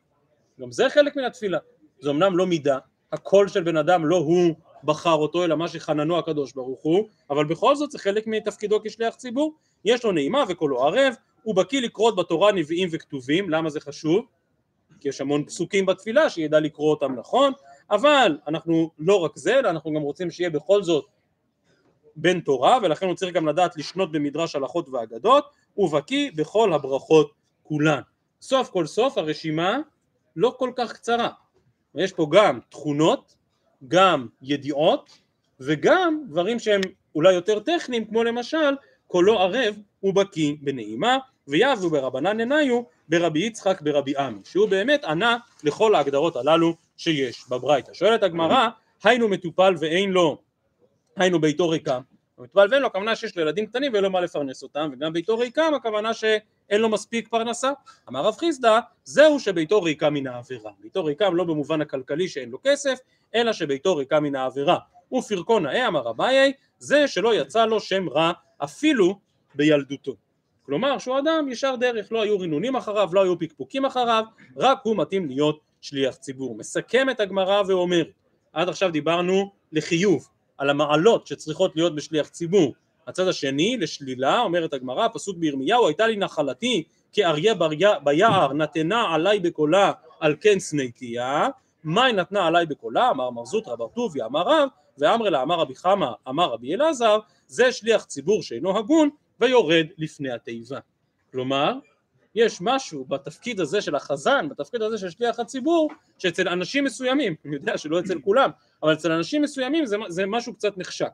גם 0.60 0.72
זה 0.72 0.90
חלק 0.90 1.16
מן 1.16 1.24
התפילה. 1.24 1.58
זה 2.00 2.10
אמנם 2.10 2.38
לא 2.38 2.48
מידה, 2.48 2.78
הקול 3.12 3.48
של 3.48 3.64
בן 3.64 3.78
אדם 3.78 4.06
לא 4.06 4.16
הוא 4.16 4.56
בחר 4.84 5.14
אותו, 5.14 5.44
אלא 5.44 5.56
מה 5.56 5.68
שחננו 5.68 6.20
הקדוש 6.20 6.54
ברוך 6.54 6.80
הוא, 6.82 7.08
אבל 7.30 7.46
בכל 7.46 7.76
זאת 7.76 7.92
זה 7.92 8.00
חלק 8.00 8.28
מתפקידו 8.28 8.80
כשליח 8.84 9.16
ציבור. 9.16 9.56
יש 9.86 10.06
לו 10.06 10.12
נעימה 10.12 10.44
וקולו 10.50 10.84
ערב, 10.84 11.14
הוא 11.44 11.56
בקיא 11.56 11.82
לקרות 11.82 12.16
בתורה 12.16 12.52
נביאים 12.52 12.90
וכתובים, 12.92 13.50
למה 13.50 13.70
זה 13.70 13.80
חשוב? 13.80 14.26
כי 15.00 15.10
יש 15.10 15.22
המון 15.22 15.46
פסוקים 15.46 15.86
בתפילה 15.86 16.30
שידע 16.30 16.60
לקרוא 16.60 16.90
אותם 16.90 17.16
נכון, 17.16 17.54
אבל 17.92 18.38
אנחנו 18.48 18.92
לא 19.00 19.20
רק 19.20 19.32
זה, 19.36 19.60
אלא 19.60 19.70
אנחנו 19.70 19.94
גם 19.94 20.02
רוצים 20.02 20.32
שיהיה 20.32 20.50
בכל 20.50 20.84
זאת 20.84 21.06
בן 22.16 22.40
תורה, 22.40 22.78
ולכן 22.82 23.08
הוא 23.08 23.16
צריך 23.16 23.34
גם 23.34 23.48
לדעת 23.48 23.78
לשנות 23.78 24.12
במדרש 24.12 24.56
הלכות 24.56 24.90
ואגדות, 24.90 25.46
ובקיא 25.78 26.32
בכל 26.36 26.74
הברכות 26.74 27.32
כולן. 27.64 28.02
סוף 28.42 28.70
כל 28.70 28.86
סוף 28.86 29.18
הרשימה 29.18 29.78
לא 30.36 30.56
כל 30.58 30.72
כך 30.76 30.94
קצרה, 30.94 31.30
יש 31.96 32.14
פה 32.14 32.28
גם 32.32 32.60
תכונות, 32.70 33.36
גם 33.88 34.28
ידיעות, 34.42 35.20
וגם 35.60 36.24
דברים 36.30 36.60
שהם 36.60 36.82
אולי 37.16 37.34
יותר 37.34 37.60
טכניים, 37.60 38.06
כמו 38.06 38.24
למשל 38.24 38.76
קולו 39.08 39.40
ערב 39.40 39.76
ובקיא 40.04 40.56
בנעימה, 40.62 41.18
ויבו 41.48 41.90
ברבנן 41.90 42.40
עיניו 42.40 42.82
ברבי 43.10 43.40
יצחק 43.40 43.82
ברבי 43.82 44.18
עמי, 44.18 44.40
שהוא 44.44 44.70
באמת 44.70 45.04
ענה 45.04 45.38
לכל 45.64 45.96
ההגדרות 45.96 46.36
הללו 46.36 46.76
שיש 46.98 47.50
בברייתא. 47.50 47.94
שואלת 47.94 48.24
הגמרא, 48.24 48.70
היינו 49.04 49.28
מטופל 49.28 49.76
ואין 49.80 50.12
לו, 50.12 50.38
היינו 51.16 51.42
ביתו 51.42 51.70
ריקם, 51.70 52.02
מטופל 52.40 52.68
ואין 52.72 52.82
לו, 52.82 52.88
הכוונה 52.88 53.16
שיש 53.16 53.38
לו 53.38 53.42
ילדים 53.42 53.66
קטנים 53.66 53.94
ואין 53.94 54.04
לו 54.04 54.10
מה 54.10 54.22
לפרנס 54.22 54.64
אותם, 54.64 54.90
וגם 54.94 55.14
ביתו 55.14 55.38
ריקם, 55.38 55.74
הכוונה 55.76 56.14
שאין 56.14 56.82
לו 56.82 56.90
מספיק 56.90 57.28
פרנסה. 57.28 57.72
אמר 58.10 58.22
רב 58.22 58.36
חיסדא, 58.36 58.80
זהו 59.04 59.40
שביתו 59.40 59.82
ריקם 59.82 60.14
מן 60.14 60.28
העבירה. 60.28 60.72
ביתו 60.80 61.06
ריקם 61.06 61.36
לא 61.36 61.44
במובן 61.44 61.82
הכלכלי 61.82 62.28
שאין 62.28 62.50
לו 62.50 62.58
כסף, 62.64 63.00
אלא 63.36 63.54
שביתו 63.54 63.96
ריקם 63.96 64.24
מן 64.24 64.36
העבירה. 64.36 64.78
ופרקו 65.14 65.60
נאה, 65.60 65.88
אמר 65.88 66.10
אביי, 66.10 66.54
זה 66.80 67.08
שלא 67.08 67.36
יצא 67.36 67.66
לו 67.66 67.80
שם 67.80 68.10
רע 68.10 68.32
אפילו 68.58 69.20
בילדותו. 69.56 70.16
כלומר 70.66 70.98
שהוא 70.98 71.20
אדם 71.20 71.48
ישר 71.52 71.76
דרך, 71.76 72.12
לא 72.12 72.22
היו 72.22 72.40
רינונים 72.40 72.76
אחריו, 72.76 73.10
לא 73.14 73.24
היו 73.24 73.40
פקפוקים 73.40 73.86
אחריו, 73.86 74.24
רק 74.58 74.80
הוא 74.84 74.98
מתאים 74.98 75.28
להיות 75.28 75.60
שליח 75.82 76.16
ציבור. 76.16 76.56
מסכם 76.56 77.10
את 77.10 77.20
הגמרא 77.20 77.62
ואומר, 77.68 78.04
עד 78.54 78.70
עכשיו 78.70 78.92
דיברנו 78.92 79.52
לחיוב, 79.72 80.28
על 80.60 80.70
המעלות 80.70 81.28
שצריכות 81.28 81.76
להיות 81.76 81.96
בשליח 81.96 82.28
ציבור. 82.28 82.74
הצד 83.08 83.28
השני, 83.28 83.78
לשלילה, 83.78 84.42
אומרת 84.42 84.74
הגמרא, 84.74 85.08
פסוק 85.14 85.38
בירמיהו, 85.38 85.88
הייתה 85.88 86.08
לי 86.08 86.18
נחלתי 86.18 86.84
כאריה 87.12 87.54
ביער, 88.04 88.54
נתנה 88.54 89.14
עליי 89.14 89.40
בקולה 89.40 89.92
על 90.20 90.36
כן 90.42 90.60
שנאתיה, 90.60 91.48
מאי 91.84 92.14
נתנה 92.14 92.48
עליי 92.48 92.66
בקולה, 92.66 93.10
אמר 93.10 93.30
מר 93.30 93.46
זוטרא 93.46 93.76
בר 93.76 93.88
טוביה, 93.88 94.26
אמר 94.26 94.42
רב, 94.42 94.70
ואמר 94.98 95.30
לה 95.30 95.42
אמר 95.42 95.56
רבי 95.60 95.76
חמא, 95.76 96.12
אמר 96.28 96.46
רבי 96.54 96.74
אלעזר, 96.76 97.20
זה 97.48 97.72
שליח 97.72 98.04
ציבור 98.04 98.44
שאינו 98.44 98.78
הגון, 98.78 99.10
ויורד 99.40 99.86
לפני 99.98 100.32
התיבה. 100.32 100.80
כלומר, 101.32 101.74
יש 102.36 102.62
משהו 102.62 103.06
בתפקיד 103.06 103.60
הזה 103.60 103.82
של 103.82 103.96
החזן, 103.96 104.50
בתפקיד 104.50 104.82
הזה 104.82 104.98
של 104.98 105.10
שליח 105.10 105.40
הציבור, 105.40 105.90
שאצל 106.18 106.48
אנשים 106.48 106.84
מסוימים, 106.84 107.36
אני 107.46 107.56
יודע 107.56 107.78
שלא 107.78 108.00
אצל 108.00 108.20
כולם, 108.20 108.50
אבל 108.84 108.94
אצל 108.94 109.12
אנשים 109.12 109.42
מסוימים 109.42 109.86
זה, 109.86 109.98
זה 110.08 110.26
משהו 110.26 110.54
קצת 110.54 110.78
נחשק, 110.78 111.12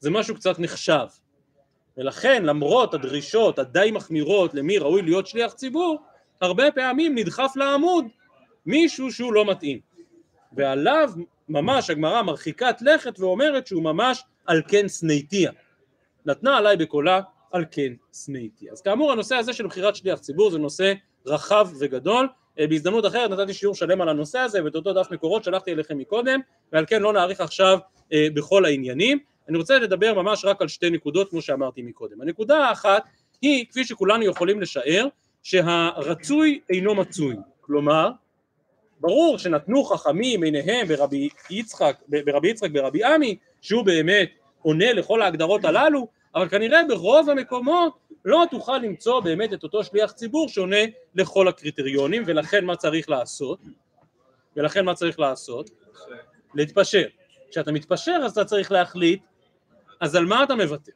זה 0.00 0.10
משהו 0.10 0.34
קצת 0.34 0.58
נחשב. 0.58 1.06
ולכן 1.96 2.44
למרות 2.44 2.94
הדרישות 2.94 3.58
הדי 3.58 3.90
מחמירות 3.92 4.54
למי 4.54 4.78
ראוי 4.78 5.02
להיות 5.02 5.26
שליח 5.26 5.52
ציבור, 5.52 5.98
הרבה 6.40 6.72
פעמים 6.72 7.14
נדחף 7.14 7.52
לעמוד 7.56 8.04
מישהו 8.66 9.12
שהוא 9.12 9.32
לא 9.32 9.44
מתאים. 9.44 9.78
ועליו 10.52 11.12
ממש 11.48 11.90
הגמרא 11.90 12.22
מרחיקת 12.22 12.76
לכת 12.82 13.20
ואומרת 13.20 13.66
שהוא 13.66 13.82
ממש 13.82 14.24
על 14.46 14.62
כן 14.68 14.88
סנייתיה. 14.88 15.52
נתנה 16.26 16.56
עליי 16.56 16.76
בקולה 16.76 17.20
על 17.50 17.64
כן 17.70 17.92
שנאתי. 18.12 18.70
אז 18.70 18.82
כאמור 18.82 19.12
הנושא 19.12 19.34
הזה 19.34 19.52
של 19.52 19.66
בחירת 19.66 19.96
שליח 19.96 20.18
ציבור 20.18 20.50
זה 20.50 20.58
נושא 20.58 20.92
רחב 21.26 21.68
וגדול, 21.80 22.28
אה, 22.58 22.66
בהזדמנות 22.66 23.06
אחרת 23.06 23.30
נתתי 23.30 23.54
שיעור 23.54 23.74
שלם 23.74 24.00
על 24.00 24.08
הנושא 24.08 24.38
הזה 24.38 24.64
ואת 24.64 24.74
אותו 24.74 24.92
דף 24.92 25.10
מקורות 25.10 25.44
שלחתי 25.44 25.72
אליכם 25.72 25.98
מקודם 25.98 26.40
ועל 26.72 26.86
כן 26.86 27.02
לא 27.02 27.12
נאריך 27.12 27.40
עכשיו 27.40 27.78
אה, 28.12 28.26
בכל 28.34 28.64
העניינים, 28.64 29.18
אני 29.48 29.58
רוצה 29.58 29.78
לדבר 29.78 30.22
ממש 30.22 30.44
רק 30.44 30.62
על 30.62 30.68
שתי 30.68 30.90
נקודות 30.90 31.30
כמו 31.30 31.42
שאמרתי 31.42 31.82
מקודם. 31.82 32.20
הנקודה 32.20 32.58
האחת 32.58 33.02
היא 33.42 33.66
כפי 33.66 33.84
שכולנו 33.84 34.24
יכולים 34.24 34.60
לשער 34.60 35.06
שהרצוי 35.42 36.60
אינו 36.70 36.94
מצוי, 36.94 37.36
כלומר 37.60 38.10
ברור 39.00 39.38
שנתנו 39.38 39.84
חכמים 39.84 40.42
עיניהם 40.42 40.88
ברבי 40.88 41.28
יצחק, 41.50 41.96
ברבי 42.08 42.48
יצחק 42.48 42.70
ברבי 42.70 43.04
עמי 43.04 43.36
שהוא 43.60 43.84
באמת 43.84 44.30
עונה 44.62 44.92
לכל 44.92 45.22
ההגדרות 45.22 45.64
הללו 45.64 46.08
אבל 46.34 46.48
כנראה 46.48 46.80
ברוב 46.88 47.30
המקומות 47.30 47.98
לא 48.24 48.44
תוכל 48.50 48.78
למצוא 48.78 49.20
באמת 49.20 49.52
את 49.52 49.62
אותו 49.62 49.84
שליח 49.84 50.12
ציבור 50.12 50.48
שעונה 50.48 50.76
לכל 51.14 51.48
הקריטריונים 51.48 52.22
ולכן 52.26 52.64
מה 52.64 52.76
צריך 52.76 53.10
לעשות? 53.10 53.60
ולכן 54.56 54.84
מה 54.84 54.94
צריך 54.94 55.20
לעשות? 55.20 55.70
להתפשר. 56.54 57.04
כשאתה 57.50 57.72
מתפשר 57.72 58.20
אז 58.24 58.32
אתה 58.32 58.44
צריך 58.44 58.72
להחליט 58.72 59.22
אז 60.00 60.14
על 60.14 60.26
מה 60.26 60.44
אתה 60.44 60.54
מוותר? 60.54 60.92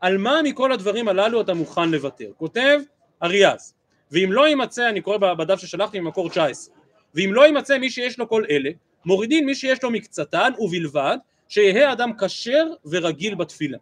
על 0.00 0.18
מה 0.18 0.40
מכל 0.44 0.72
הדברים 0.72 1.08
הללו 1.08 1.40
אתה 1.40 1.54
מוכן 1.54 1.90
לוותר? 1.90 2.30
כותב 2.36 2.78
אריאז 3.22 3.74
ואם 4.10 4.32
לא 4.32 4.48
יימצא, 4.48 4.88
אני 4.88 5.00
קורא 5.00 5.16
בדף 5.18 5.60
ששלחתי 5.60 6.00
ממקור 6.00 6.28
19 6.28 6.74
ואם 7.14 7.30
לא 7.32 7.46
יימצא 7.46 7.78
מי 7.78 7.90
שיש 7.90 8.18
לו 8.18 8.28
כל 8.28 8.44
אלה 8.50 8.70
מורידים 9.04 9.46
מי 9.46 9.54
שיש 9.54 9.82
לו 9.82 9.90
מקצתן 9.90 10.52
ובלבד 10.58 11.16
שיהא 11.48 11.92
אדם 11.92 12.10
כשר 12.18 12.66
ורגיל 12.84 13.34
בתפילה. 13.34 13.78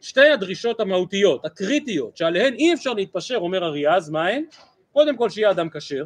שתי 0.00 0.28
הדרישות 0.28 0.80
המהותיות, 0.80 1.44
הקריטיות, 1.44 2.16
שעליהן 2.16 2.54
אי 2.54 2.74
אפשר 2.74 2.92
להתפשר, 2.92 3.36
אומר 3.36 3.64
אריאז, 3.64 4.10
מה 4.10 4.26
הן? 4.26 4.44
קודם 4.92 5.16
כל 5.16 5.30
שיהיה 5.30 5.50
אדם 5.50 5.68
כשר, 5.70 6.04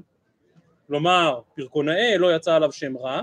כלומר 0.87 1.41
פרקונאי 1.55 2.19
לא 2.19 2.37
יצא 2.37 2.55
עליו 2.55 2.73
שם 2.73 2.97
רע, 2.97 3.23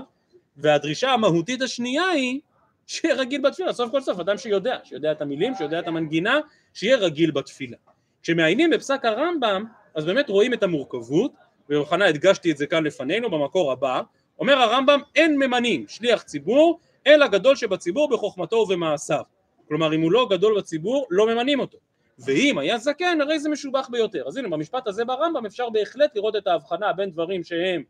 והדרישה 0.56 1.10
המהותית 1.10 1.62
השנייה 1.62 2.08
היא 2.08 2.40
שיהיה 2.86 3.14
רגיל 3.14 3.40
בתפילה, 3.40 3.72
סוף 3.72 3.90
כל 3.90 4.00
סוף 4.00 4.18
אדם 4.18 4.38
שיודע, 4.38 4.76
שיודע 4.84 5.12
את 5.12 5.22
המילים, 5.22 5.54
שיודע 5.54 5.78
את 5.78 5.88
המנגינה, 5.88 6.40
שיהיה 6.74 6.96
רגיל 6.96 7.30
בתפילה. 7.30 7.76
כשמעיינים 8.22 8.70
בפסק 8.70 9.04
הרמב"ם, 9.04 9.64
אז 9.94 10.04
באמת 10.04 10.28
רואים 10.28 10.54
את 10.54 10.62
המורכבות, 10.62 11.32
ובכוונה 11.70 12.06
הדגשתי 12.06 12.50
את 12.50 12.56
זה 12.56 12.66
כאן 12.66 12.84
לפנינו 12.84 13.30
במקור 13.30 13.72
הבא, 13.72 14.02
אומר 14.38 14.58
הרמב"ם 14.58 15.00
אין 15.16 15.38
ממנים 15.38 15.84
שליח 15.88 16.22
ציבור 16.22 16.80
אלא 17.06 17.26
גדול 17.26 17.56
שבציבור 17.56 18.08
בחוכמתו 18.08 18.56
ובמעשיו. 18.56 19.22
כלומר 19.68 19.94
אם 19.94 20.00
הוא 20.00 20.12
לא 20.12 20.26
גדול 20.30 20.58
בציבור 20.58 21.06
לא 21.10 21.26
ממנים 21.26 21.60
אותו. 21.60 21.78
ואם 22.18 22.58
היה 22.58 22.78
זקן 22.78 23.20
הרי 23.20 23.38
זה 23.38 23.48
משובח 23.48 23.88
ביותר. 23.90 24.24
אז 24.26 24.36
הנה 24.36 24.48
במשפט 24.48 24.86
הזה 24.86 25.04
ברמב"ם 25.04 25.46
אפשר 25.46 25.70
בהחלט 25.70 26.16
לראות 26.16 26.36
את 26.36 26.46
ההבחנה 26.46 26.92
בין 26.92 27.10
דברים 27.10 27.44
שהם 27.44 27.82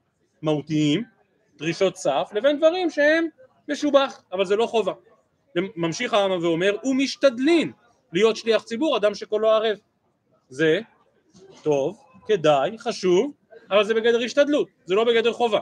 מהותיים, 0.43 1.05
דרישות 1.59 1.97
סף, 1.97 2.31
לבין 2.35 2.59
דברים 2.59 2.91
שהם 2.91 3.27
משובח, 3.69 4.23
אבל 4.33 4.45
זה 4.45 4.57
לא 4.57 4.67
חובה. 4.67 4.93
ממשיך 5.57 6.13
הרמב"ם 6.13 6.45
ואומר 6.45 6.77
ומשתדלין 6.85 7.73
להיות 8.13 8.37
שליח 8.37 8.63
ציבור 8.63 8.97
אדם 8.97 9.15
שקולו 9.15 9.49
ערב. 9.49 9.79
זה 10.49 10.81
טוב, 11.63 11.99
כדאי, 12.27 12.79
חשוב, 12.79 13.33
אבל 13.71 13.85
זה 13.85 13.95
בגדר 13.95 14.21
השתדלות, 14.21 14.69
זה 14.85 14.95
לא 14.95 15.05
בגדר 15.05 15.33
חובה. 15.33 15.61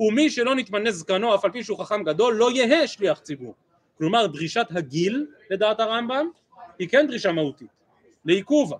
ומי 0.00 0.30
שלא 0.30 0.54
נתמנה 0.54 0.90
זקנו 0.90 1.34
אף 1.34 1.44
על 1.44 1.50
פי 1.52 1.64
שהוא 1.64 1.78
חכם 1.78 2.02
גדול 2.02 2.34
לא 2.34 2.50
יהא 2.50 2.86
שליח 2.86 3.18
ציבור. 3.18 3.54
כלומר 3.98 4.26
דרישת 4.26 4.66
הגיל 4.70 5.26
לדעת 5.50 5.80
הרמב"ם 5.80 6.28
היא 6.78 6.88
כן 6.88 7.06
דרישה 7.06 7.32
מהותית, 7.32 7.68
לעיכובה. 8.24 8.76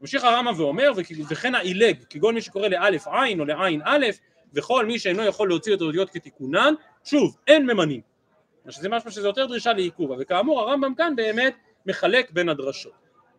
ממשיך 0.00 0.24
הרמב"ם 0.24 0.60
ואומר 0.60 0.92
וכן 1.30 1.54
העילג 1.54 1.96
כגון 2.10 2.34
מי 2.34 2.42
שקורא 2.42 2.68
לאלף 2.68 3.06
עין 3.08 3.40
או 3.40 3.44
לעין 3.44 3.80
א' 3.84 4.06
וכל 4.54 4.86
מי 4.86 4.98
שאינו 4.98 5.22
יכול 5.22 5.48
להוציא 5.48 5.74
את 5.74 5.80
האותיות 5.80 6.10
כתיקונן 6.10 6.74
שוב 7.04 7.36
אין 7.46 7.66
ממנים. 7.66 8.00
שזה 8.68 8.88
משהו 8.88 9.10
שזה 9.10 9.28
יותר 9.28 9.46
דרישה 9.46 9.72
לעיכובה 9.72 10.14
וכאמור 10.18 10.60
הרמב"ם 10.60 10.94
כאן 10.94 11.16
באמת 11.16 11.54
מחלק 11.86 12.30
בין 12.30 12.48
הדרשות. 12.48 12.92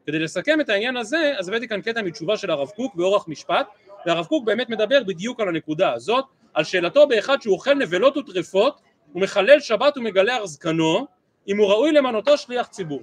כדי 0.05 0.19
לסכם 0.19 0.61
את 0.61 0.69
העניין 0.69 0.97
הזה 0.97 1.33
אז 1.37 1.49
הבאתי 1.49 1.67
כאן 1.67 1.81
קטע 1.81 2.01
מתשובה 2.01 2.37
של 2.37 2.51
הרב 2.51 2.69
קוק 2.69 2.95
באורח 2.95 3.27
משפט 3.27 3.67
והרב 4.05 4.25
קוק 4.25 4.45
באמת 4.45 4.69
מדבר 4.69 5.03
בדיוק 5.03 5.39
על 5.39 5.47
הנקודה 5.47 5.93
הזאת 5.93 6.25
על 6.53 6.63
שאלתו 6.63 7.07
באחד 7.07 7.41
שהוא 7.41 7.53
אוכל 7.53 7.73
נבלות 7.73 8.17
וטרפות 8.17 8.81
ומחלל 9.15 9.59
שבת 9.59 9.97
ומגלה 9.97 10.45
זקנו 10.45 11.07
אם 11.47 11.57
הוא 11.57 11.67
ראוי 11.67 11.91
למנותו 11.91 12.37
שליח 12.37 12.67
ציבור. 12.67 13.01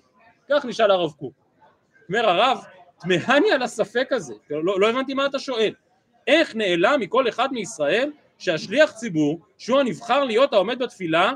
כך 0.50 0.64
נשאל 0.64 0.90
הרב 0.90 1.12
קוק. 1.12 1.32
אומר 2.08 2.28
הרב 2.28 2.64
תמהני 3.00 3.50
על 3.50 3.62
הספק 3.62 4.08
הזה. 4.12 4.34
לא, 4.50 4.80
לא 4.80 4.90
הבנתי 4.90 5.14
מה 5.14 5.26
אתה 5.26 5.38
שואל. 5.38 5.74
איך 6.26 6.56
נעלם 6.56 7.00
מכל 7.00 7.28
אחד 7.28 7.52
מישראל 7.52 8.12
שהשליח 8.38 8.92
ציבור 8.92 9.40
שהוא 9.58 9.80
הנבחר 9.80 10.24
להיות 10.24 10.52
העומד 10.52 10.78
בתפילה 10.78 11.32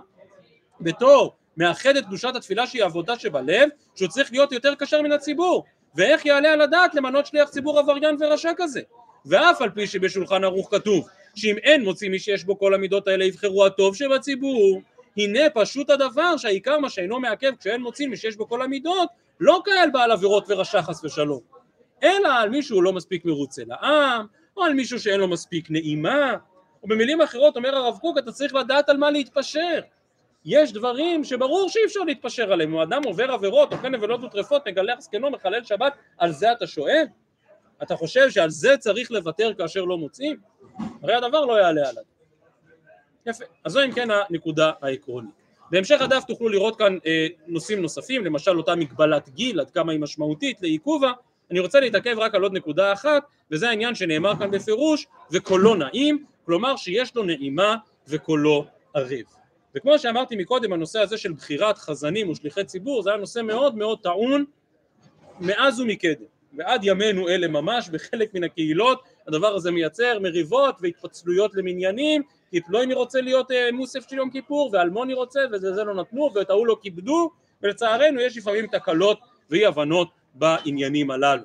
בתור 0.81 1.37
מאחד 1.57 1.97
את 1.97 2.05
קדושת 2.05 2.37
התפילה 2.37 2.67
שהיא 2.67 2.85
עבודה 2.85 3.19
שבלב 3.19 3.69
שהוא 3.95 4.09
צריך 4.09 4.33
להיות 4.33 4.53
יותר 4.53 4.75
קשר 4.75 5.03
מן 5.03 5.13
הציבור? 5.13 5.65
ואיך 5.95 6.27
יעלה 6.27 6.53
על 6.53 6.61
הדעת 6.61 6.95
למנות 6.95 7.27
שליח 7.27 7.49
ציבור 7.49 7.79
עבריין 7.79 8.17
ורשע 8.21 8.53
כזה? 8.57 8.81
ואף 9.27 9.63
על 9.63 9.71
פי 9.71 9.87
שבשולחן 9.87 10.45
ערוך 10.45 10.69
כתוב 10.75 11.09
שאם 11.35 11.57
אין 11.63 11.85
מוציא 11.85 12.11
מי 12.11 12.19
שיש 12.19 12.45
בו 12.45 12.59
כל 12.59 12.75
המידות 12.75 13.09
האלה 13.09 13.25
יבחרו 13.25 13.67
הטוב 13.67 13.97
שבציבור 13.97 14.83
הנה 15.19 15.51
פשוט 15.55 15.91
הדבר 15.91 16.37
שהעיקר 16.37 16.79
מה 16.79 16.91
שאינו 16.91 17.21
מעכב 17.21 17.53
כשאין 17.61 17.83
מוציא 17.83 18.09
מי 18.09 18.17
שיש 18.17 18.37
בו 18.37 18.49
כל 18.49 18.63
המידות 18.63 19.09
לא 19.41 19.63
כאל 19.65 19.91
בעל 19.93 20.11
עבירות 20.11 20.45
ורשע 20.49 20.83
חס 20.83 21.05
ושלום 21.05 21.41
אלא 22.03 22.29
על 22.29 22.49
מישהו 22.49 22.83
לא 22.83 22.93
מספיק 22.93 23.25
מרוצה 23.25 23.63
לעם 23.67 24.27
או 24.57 24.63
על 24.63 24.75
מישהו 24.75 25.01
שאין 25.01 25.21
לו 25.21 25.29
מספיק 25.29 25.71
נעימה 25.71 26.37
או 26.83 26.89
במילים 26.89 27.21
אחרות 27.21 27.57
אומר 27.57 27.77
הרב 27.77 27.99
קוק 27.99 28.19
אתה 28.19 28.33
צריך 28.33 28.55
לדעת 28.55 28.89
על 28.89 28.97
מה 28.97 29.11
להתפשר 29.11 29.81
יש 30.45 30.73
דברים 30.73 31.25
שברור 31.25 31.69
שאי 31.69 31.81
אפשר 31.87 32.01
להתפשר 32.01 32.53
עליהם, 32.53 32.75
אם 32.75 32.81
אדם 32.81 33.03
עובר 33.05 33.33
עבירות, 33.33 33.73
אוכל 33.73 33.89
נבלות 33.89 34.25
וטרפות, 34.25 34.69
מגלח 34.69 35.01
זקנו, 35.01 35.31
מחלל 35.31 35.65
שבת, 35.65 35.93
על 36.19 36.33
זה 36.33 36.53
אתה 36.53 36.67
שואל? 36.67 37.05
אתה 37.83 37.97
חושב 37.97 38.31
שעל 38.31 38.51
זה 38.51 38.77
צריך 38.77 39.11
לוותר 39.11 39.55
כאשר 39.55 39.85
לא 39.85 39.99
מוצאים? 39.99 40.37
הרי 41.03 41.15
הדבר 41.15 41.45
לא 41.45 41.61
יעלה 41.61 41.89
עליו. 41.89 42.03
יפה, 43.29 43.45
אז 43.65 43.73
זו 43.73 43.85
אם 43.85 43.93
כן 43.93 44.09
הנקודה 44.11 44.73
העקרונית. 44.83 45.31
בהמשך 45.71 46.01
הדף 46.01 46.25
תוכלו 46.25 46.49
לראות 46.49 46.79
כאן 46.79 46.99
אה, 47.07 47.27
נושאים 47.47 47.83
נוספים, 47.83 48.25
למשל 48.25 48.59
אותה 48.59 48.75
מגבלת 48.75 49.29
גיל, 49.29 49.61
עד 49.61 49.71
כמה 49.71 49.93
היא 49.93 50.01
משמעותית 50.01 50.63
לעיכובה, 50.63 51.13
אני 51.51 51.61
רוצה 51.61 51.81
להתעכב 51.81 52.17
רק 52.19 52.35
על 52.35 52.43
עוד 52.43 52.53
נקודה 52.53 52.93
אחת, 52.93 53.23
וזה 53.51 53.69
העניין 53.69 53.95
שנאמר 53.95 54.37
כאן 54.39 54.51
בפירוש, 54.51 55.07
וקולו 55.33 55.75
נעים, 55.75 56.25
כלומר 56.47 56.77
שיש 56.77 57.17
לו 57.17 57.23
נעימה 57.23 57.77
וקולו 58.09 58.65
ערב. 58.95 59.25
וכמו 59.75 59.99
שאמרתי 59.99 60.37
מקודם, 60.37 60.73
הנושא 60.73 61.01
הזה 61.01 61.19
של 61.19 61.33
בחירת 61.33 61.79
חזנים 61.79 62.31
ושליחי 62.31 62.65
ציבור, 62.65 63.03
זה 63.03 63.11
היה 63.11 63.19
נושא 63.19 63.41
מאוד 63.41 63.77
מאוד 63.77 63.99
טעון 64.03 64.45
מאז 65.41 65.81
ומקדם. 65.81 66.27
ועד 66.57 66.81
ימינו 66.85 67.29
אלה 67.29 67.49
ממש, 67.49 67.89
בחלק 67.89 68.35
מן 68.35 68.45
הקהילות, 68.45 69.03
הדבר 69.27 69.55
הזה 69.55 69.71
מייצר 69.71 70.19
מריבות 70.19 70.77
והתפצלויות 70.81 71.55
למניינים, 71.55 72.23
כי 72.51 72.61
פלויני 72.61 72.95
רוצה 72.95 73.21
להיות 73.21 73.51
אה, 73.51 73.73
מוסף 73.73 74.11
של 74.11 74.17
יום 74.17 74.31
כיפור, 74.31 74.71
ואלמוני 74.73 75.15
רוצה, 75.15 75.41
וזה 75.53 75.75
זה 75.75 75.85
לא 75.85 75.95
נתנו, 75.95 76.31
ואת 76.35 76.51
ההוא 76.51 76.67
לא 76.67 76.77
כיבדו, 76.83 77.31
ולצערנו 77.63 78.21
יש 78.21 78.37
לפעמים 78.37 78.67
תקלות 78.67 79.19
ואי 79.51 79.67
הבנות 79.67 80.09
בעניינים 80.35 81.11
הללו. 81.11 81.43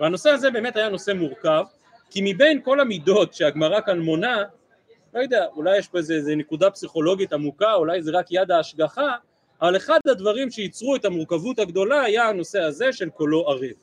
והנושא 0.00 0.30
הזה 0.30 0.50
באמת 0.50 0.76
היה 0.76 0.88
נושא 0.88 1.10
מורכב, 1.10 1.64
כי 2.10 2.20
מבין 2.24 2.60
כל 2.62 2.80
המידות 2.80 3.34
שהגמרא 3.34 3.80
כאן 3.80 3.98
מונה, 3.98 4.42
לא 5.14 5.20
יודע, 5.20 5.46
אולי 5.56 5.78
יש 5.78 5.88
פה 5.88 5.98
איזה, 5.98 6.14
איזה 6.14 6.36
נקודה 6.36 6.70
פסיכולוגית 6.70 7.32
עמוקה, 7.32 7.74
אולי 7.74 8.02
זה 8.02 8.10
רק 8.12 8.26
יד 8.30 8.50
ההשגחה, 8.50 9.14
אבל 9.62 9.76
אחד 9.76 9.98
הדברים 10.08 10.50
שייצרו 10.50 10.96
את 10.96 11.04
המורכבות 11.04 11.58
הגדולה 11.58 12.02
היה 12.02 12.28
הנושא 12.28 12.62
הזה 12.62 12.92
של 12.92 13.10
קולו 13.10 13.48
ערב. 13.48 13.76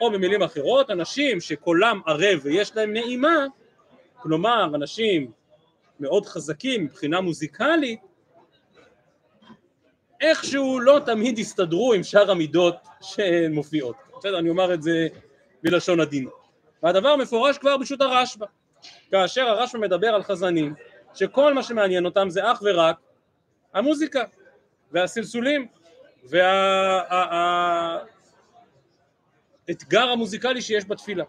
או 0.00 0.10
במילים 0.10 0.42
אחרות, 0.42 0.90
אנשים 0.90 1.40
שקולם 1.40 2.00
ערב 2.06 2.40
ויש 2.42 2.76
להם 2.76 2.92
נעימה, 2.92 3.46
כלומר 4.16 4.74
אנשים 4.74 5.30
מאוד 6.00 6.26
חזקים 6.26 6.84
מבחינה 6.84 7.20
מוזיקלית, 7.20 8.00
איכשהו 10.20 10.80
לא 10.80 11.00
תמיד 11.06 11.38
יסתדרו 11.38 11.92
עם 11.92 12.02
שאר 12.02 12.30
המידות 12.30 12.76
שמופיעות. 13.00 13.96
בסדר, 14.18 14.38
אני 14.38 14.48
אומר 14.50 14.74
את 14.74 14.82
זה 14.82 15.08
בלשון 15.62 16.00
עדינות. 16.00 16.46
והדבר 16.82 17.16
מפורש 17.16 17.58
כבר 17.58 17.76
בשו"ת 17.76 18.00
הרשב"א. 18.00 18.46
כאשר 19.10 19.42
הרשב"א 19.42 19.78
מדבר 19.78 20.08
על 20.08 20.22
חזנים, 20.22 20.74
שכל 21.14 21.54
מה 21.54 21.62
שמעניין 21.62 22.04
אותם 22.04 22.30
זה 22.30 22.52
אך 22.52 22.62
ורק 22.64 22.96
המוזיקה 23.74 24.24
והסלסולים 24.92 25.66
והאתגר 26.24 26.46
וה... 30.06 30.12
המוזיקלי 30.12 30.62
שיש 30.62 30.84
בתפילה. 30.84 31.24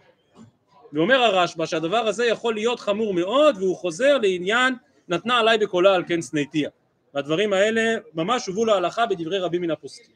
ואומר 0.94 1.24
הרשב"א 1.24 1.66
שהדבר 1.66 1.98
הזה 1.98 2.26
יכול 2.26 2.54
להיות 2.54 2.80
חמור 2.80 3.14
מאוד 3.14 3.58
והוא 3.58 3.76
חוזר 3.76 4.18
לעניין 4.18 4.76
נתנה 5.08 5.40
עליי 5.40 5.58
בקולה 5.58 5.96
על 5.96 6.04
כן 6.08 6.22
שנאתיה 6.22 6.70
והדברים 7.14 7.54
האלה 7.54 7.96
ממש 8.14 8.48
הובאו 8.48 8.66
להלכה 8.66 9.06
בדברי 9.06 9.40
רבים 9.40 9.62
מן 9.62 9.72
הפוסקים. 9.72 10.16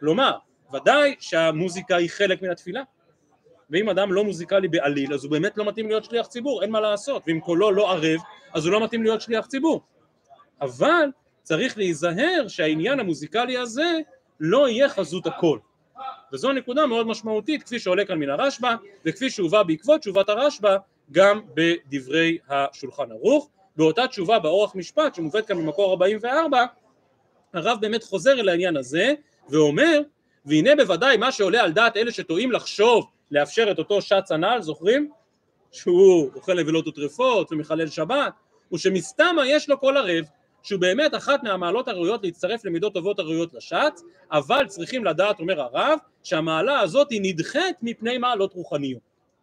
כלומר, 0.00 0.32
ודאי 0.74 1.14
שהמוזיקה 1.20 1.96
היא 1.96 2.10
חלק 2.10 2.42
מן 2.42 2.50
התפילה 2.50 2.82
ואם 3.70 3.88
אדם 3.88 4.12
לא 4.12 4.24
מוזיקלי 4.24 4.68
בעליל 4.68 5.14
אז 5.14 5.24
הוא 5.24 5.30
באמת 5.30 5.58
לא 5.58 5.64
מתאים 5.64 5.88
להיות 5.88 6.04
שליח 6.04 6.26
ציבור, 6.26 6.62
אין 6.62 6.70
מה 6.70 6.80
לעשות, 6.80 7.22
ואם 7.26 7.40
קולו 7.40 7.70
לא 7.70 7.92
ערב 7.92 8.20
אז 8.54 8.64
הוא 8.64 8.72
לא 8.72 8.84
מתאים 8.84 9.02
להיות 9.02 9.20
שליח 9.20 9.46
ציבור. 9.46 9.82
אבל 10.60 11.08
צריך 11.42 11.78
להיזהר 11.78 12.44
שהעניין 12.48 13.00
המוזיקלי 13.00 13.56
הזה 13.56 13.98
לא 14.40 14.68
יהיה 14.68 14.88
חזות 14.88 15.26
הכל. 15.26 15.58
וזו 16.32 16.52
נקודה 16.52 16.86
מאוד 16.86 17.06
משמעותית 17.06 17.62
כפי 17.62 17.78
שעולה 17.78 18.04
כאן 18.04 18.18
מן 18.18 18.30
הרשב"א 18.30 18.74
וכפי 19.04 19.30
שהובא 19.30 19.62
בעקבות 19.62 20.00
תשובת 20.00 20.28
הרשב"א 20.28 20.76
גם 21.12 21.40
בדברי 21.54 22.38
השולחן 22.48 23.12
ערוך. 23.12 23.50
באותה 23.76 24.06
תשובה 24.06 24.38
באורח 24.38 24.74
משפט 24.74 25.14
שמובאת 25.14 25.46
כאן 25.46 25.56
במקור 25.56 25.90
44 25.90 26.64
הרב 27.54 27.78
באמת 27.80 28.04
חוזר 28.04 28.40
אל 28.40 28.48
העניין 28.48 28.76
הזה 28.76 29.14
ואומר 29.48 30.00
והנה 30.46 30.76
בוודאי 30.76 31.16
מה 31.16 31.32
שעולה 31.32 31.62
על 31.62 31.72
דעת 31.72 31.96
אלה 31.96 32.12
שטועים 32.12 32.52
לחשוב 32.52 33.06
לאפשר 33.30 33.70
את 33.70 33.78
אותו 33.78 34.02
שץ 34.02 34.32
הנ"ל, 34.32 34.58
זוכרים? 34.60 35.10
שהוא 35.72 36.30
אוכל 36.34 36.60
נבלות 36.60 36.88
וטרפות 36.88 37.52
ומחלל 37.52 37.86
שבת, 37.86 38.32
הוא 38.68 38.78
שמסתמה 38.78 39.46
יש 39.46 39.68
לו 39.68 39.80
כל 39.80 39.96
ערב, 39.96 40.24
שהוא 40.66 40.80
באמת 40.80 41.14
אחת 41.14 41.42
מהמעלות 41.42 41.88
הראויות 41.88 42.24
להצטרף 42.24 42.64
למידות 42.64 42.94
טובות 42.94 43.18
הראויות 43.18 43.54
לשץ, 43.54 44.02
אבל 44.32 44.66
צריכים 44.66 45.04
לדעת, 45.04 45.40
אומר 45.40 45.60
הרב, 45.60 45.98
שהמעלה 46.22 46.80
הזאת 46.80 47.10
היא 47.10 47.20
נדחית 47.22 47.76
מפני 47.82 48.18
מעלות 48.18 48.54
רוחניות. 48.54 49.02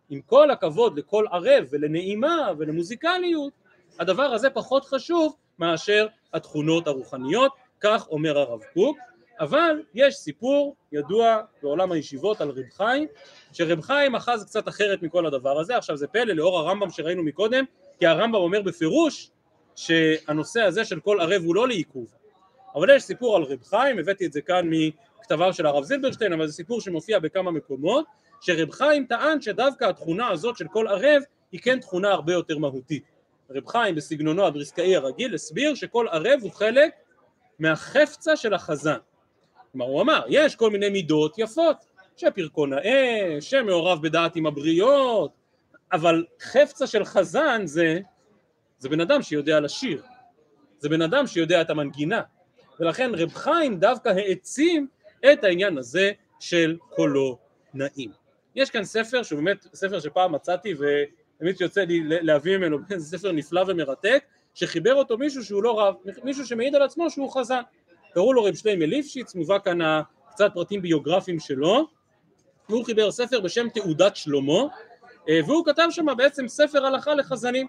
עם 0.09 0.21
כל 0.21 0.51
הכבוד 0.51 0.99
לכל 0.99 1.25
ערב 1.31 1.65
ולנעימה 1.71 2.51
ולמוזיקליות, 2.57 3.53
הדבר 3.99 4.23
הזה 4.23 4.49
פחות 4.49 4.85
חשוב 4.85 5.35
מאשר 5.59 6.07
התכונות 6.33 6.87
הרוחניות, 6.87 7.51
כך 7.81 8.07
אומר 8.07 8.39
הרב 8.39 8.61
קוק, 8.73 8.97
אבל 9.39 9.81
יש 9.93 10.15
סיפור 10.15 10.75
ידוע 10.91 11.37
בעולם 11.61 11.91
הישיבות 11.91 12.41
על 12.41 12.49
רב 12.49 12.69
חיים, 12.77 13.07
שרב 13.53 13.81
חיים 13.81 14.15
אחז 14.15 14.43
קצת 14.45 14.67
אחרת 14.67 15.01
מכל 15.01 15.25
הדבר 15.25 15.59
הזה, 15.59 15.77
עכשיו 15.77 15.97
זה 15.97 16.07
פלא 16.07 16.33
לאור 16.33 16.59
הרמב"ם 16.59 16.89
שראינו 16.89 17.23
מקודם, 17.23 17.63
כי 17.99 18.07
הרמב"ם 18.07 18.35
אומר 18.35 18.61
בפירוש 18.61 19.29
שהנושא 19.75 20.61
הזה 20.61 20.85
של 20.85 20.99
כל 20.99 21.21
ערב 21.21 21.41
הוא 21.45 21.55
לא 21.55 21.67
לעיכוב, 21.67 22.13
אבל 22.75 22.95
יש 22.95 23.03
סיפור 23.03 23.35
על 23.35 23.43
רב 23.43 23.63
חיים, 23.63 23.99
הבאתי 23.99 24.25
את 24.25 24.33
זה 24.33 24.41
כאן 24.41 24.69
מכתביו 24.69 25.53
של 25.53 25.65
הרב 25.65 25.83
זילברשטיין, 25.83 26.33
אבל 26.33 26.47
זה 26.47 26.53
סיפור 26.53 26.81
שמופיע 26.81 27.19
בכמה 27.19 27.51
מקומות, 27.51 28.05
שרב 28.41 28.71
חיים 28.71 29.05
טען 29.05 29.41
שדווקא 29.41 29.85
התכונה 29.85 30.27
הזאת 30.27 30.57
של 30.57 30.67
כל 30.67 30.87
ערב 30.87 31.21
היא 31.51 31.59
כן 31.61 31.79
תכונה 31.79 32.11
הרבה 32.11 32.33
יותר 32.33 32.57
מהותית. 32.57 33.03
רב 33.49 33.67
חיים 33.67 33.95
בסגנונו 33.95 34.45
הבריסקאי 34.47 34.95
הרגיל 34.95 35.35
הסביר 35.35 35.75
שכל 35.75 36.07
ערב 36.11 36.39
הוא 36.41 36.51
חלק 36.51 36.93
מהחפצה 37.59 38.35
של 38.35 38.53
החזן. 38.53 38.97
כלומר 39.71 39.85
הוא 39.85 40.01
אמר, 40.01 40.21
יש 40.27 40.55
כל 40.55 40.69
מיני 40.69 40.89
מידות 40.89 41.35
יפות, 41.37 41.77
שפרקו 42.17 42.65
נאה, 42.65 43.37
שמעורב 43.39 44.01
בדעת 44.01 44.35
עם 44.35 44.45
הבריות, 44.45 45.31
אבל 45.91 46.25
חפצה 46.41 46.87
של 46.87 47.05
חזן 47.05 47.61
זה, 47.65 47.99
זה 48.83 48.89
בן 48.89 49.01
אדם 49.01 49.21
שיודע 49.21 49.59
לשיר, 49.59 50.03
זה 50.79 50.89
בן 50.89 51.01
אדם 51.01 51.27
שיודע 51.27 51.61
את 51.61 51.69
המנגינה, 51.69 52.21
ולכן 52.79 53.11
רב 53.13 53.33
חיים 53.33 53.79
דווקא 53.79 54.09
העצים 54.09 54.87
את 55.33 55.43
העניין 55.43 55.77
הזה 55.77 56.11
של 56.39 56.77
קולו 56.89 57.37
נעים. 57.73 58.11
יש 58.55 58.69
כאן 58.69 58.83
ספר 58.83 59.23
שהוא 59.23 59.39
באמת 59.39 59.67
ספר 59.73 59.99
שפעם 59.99 60.31
מצאתי 60.31 60.73
ותמיד 60.73 61.57
שיוצא 61.57 61.81
לי 61.81 62.01
להביא 62.03 62.57
ממנו, 62.57 62.77
זה 62.97 63.17
ספר 63.17 63.31
נפלא 63.31 63.63
ומרתק, 63.67 64.23
שחיבר 64.53 64.95
אותו 64.95 65.17
מישהו 65.17 65.43
שהוא 65.43 65.63
לא 65.63 65.79
רב, 65.79 65.95
מישהו 66.23 66.45
שמעיד 66.45 66.75
על 66.75 66.81
עצמו 66.81 67.09
שהוא 67.09 67.31
חזן. 67.31 67.61
קראו 68.13 68.33
לו 68.33 68.43
רב 68.43 68.55
שלמה 68.55 68.85
ליפשיץ, 68.85 69.35
מובא 69.35 69.59
כאן 69.59 69.79
קצת 70.29 70.51
פרטים 70.53 70.81
ביוגרפיים 70.81 71.39
שלו, 71.39 71.87
והוא 72.69 72.85
חיבר 72.85 73.11
ספר 73.11 73.39
בשם 73.39 73.69
תעודת 73.69 74.15
שלמה, 74.15 74.63
אה, 75.29 75.39
והוא 75.45 75.65
כתב 75.65 75.87
שם 75.89 76.05
בעצם 76.17 76.47
ספר 76.47 76.85
הלכה 76.85 77.15
לחזנים, 77.15 77.67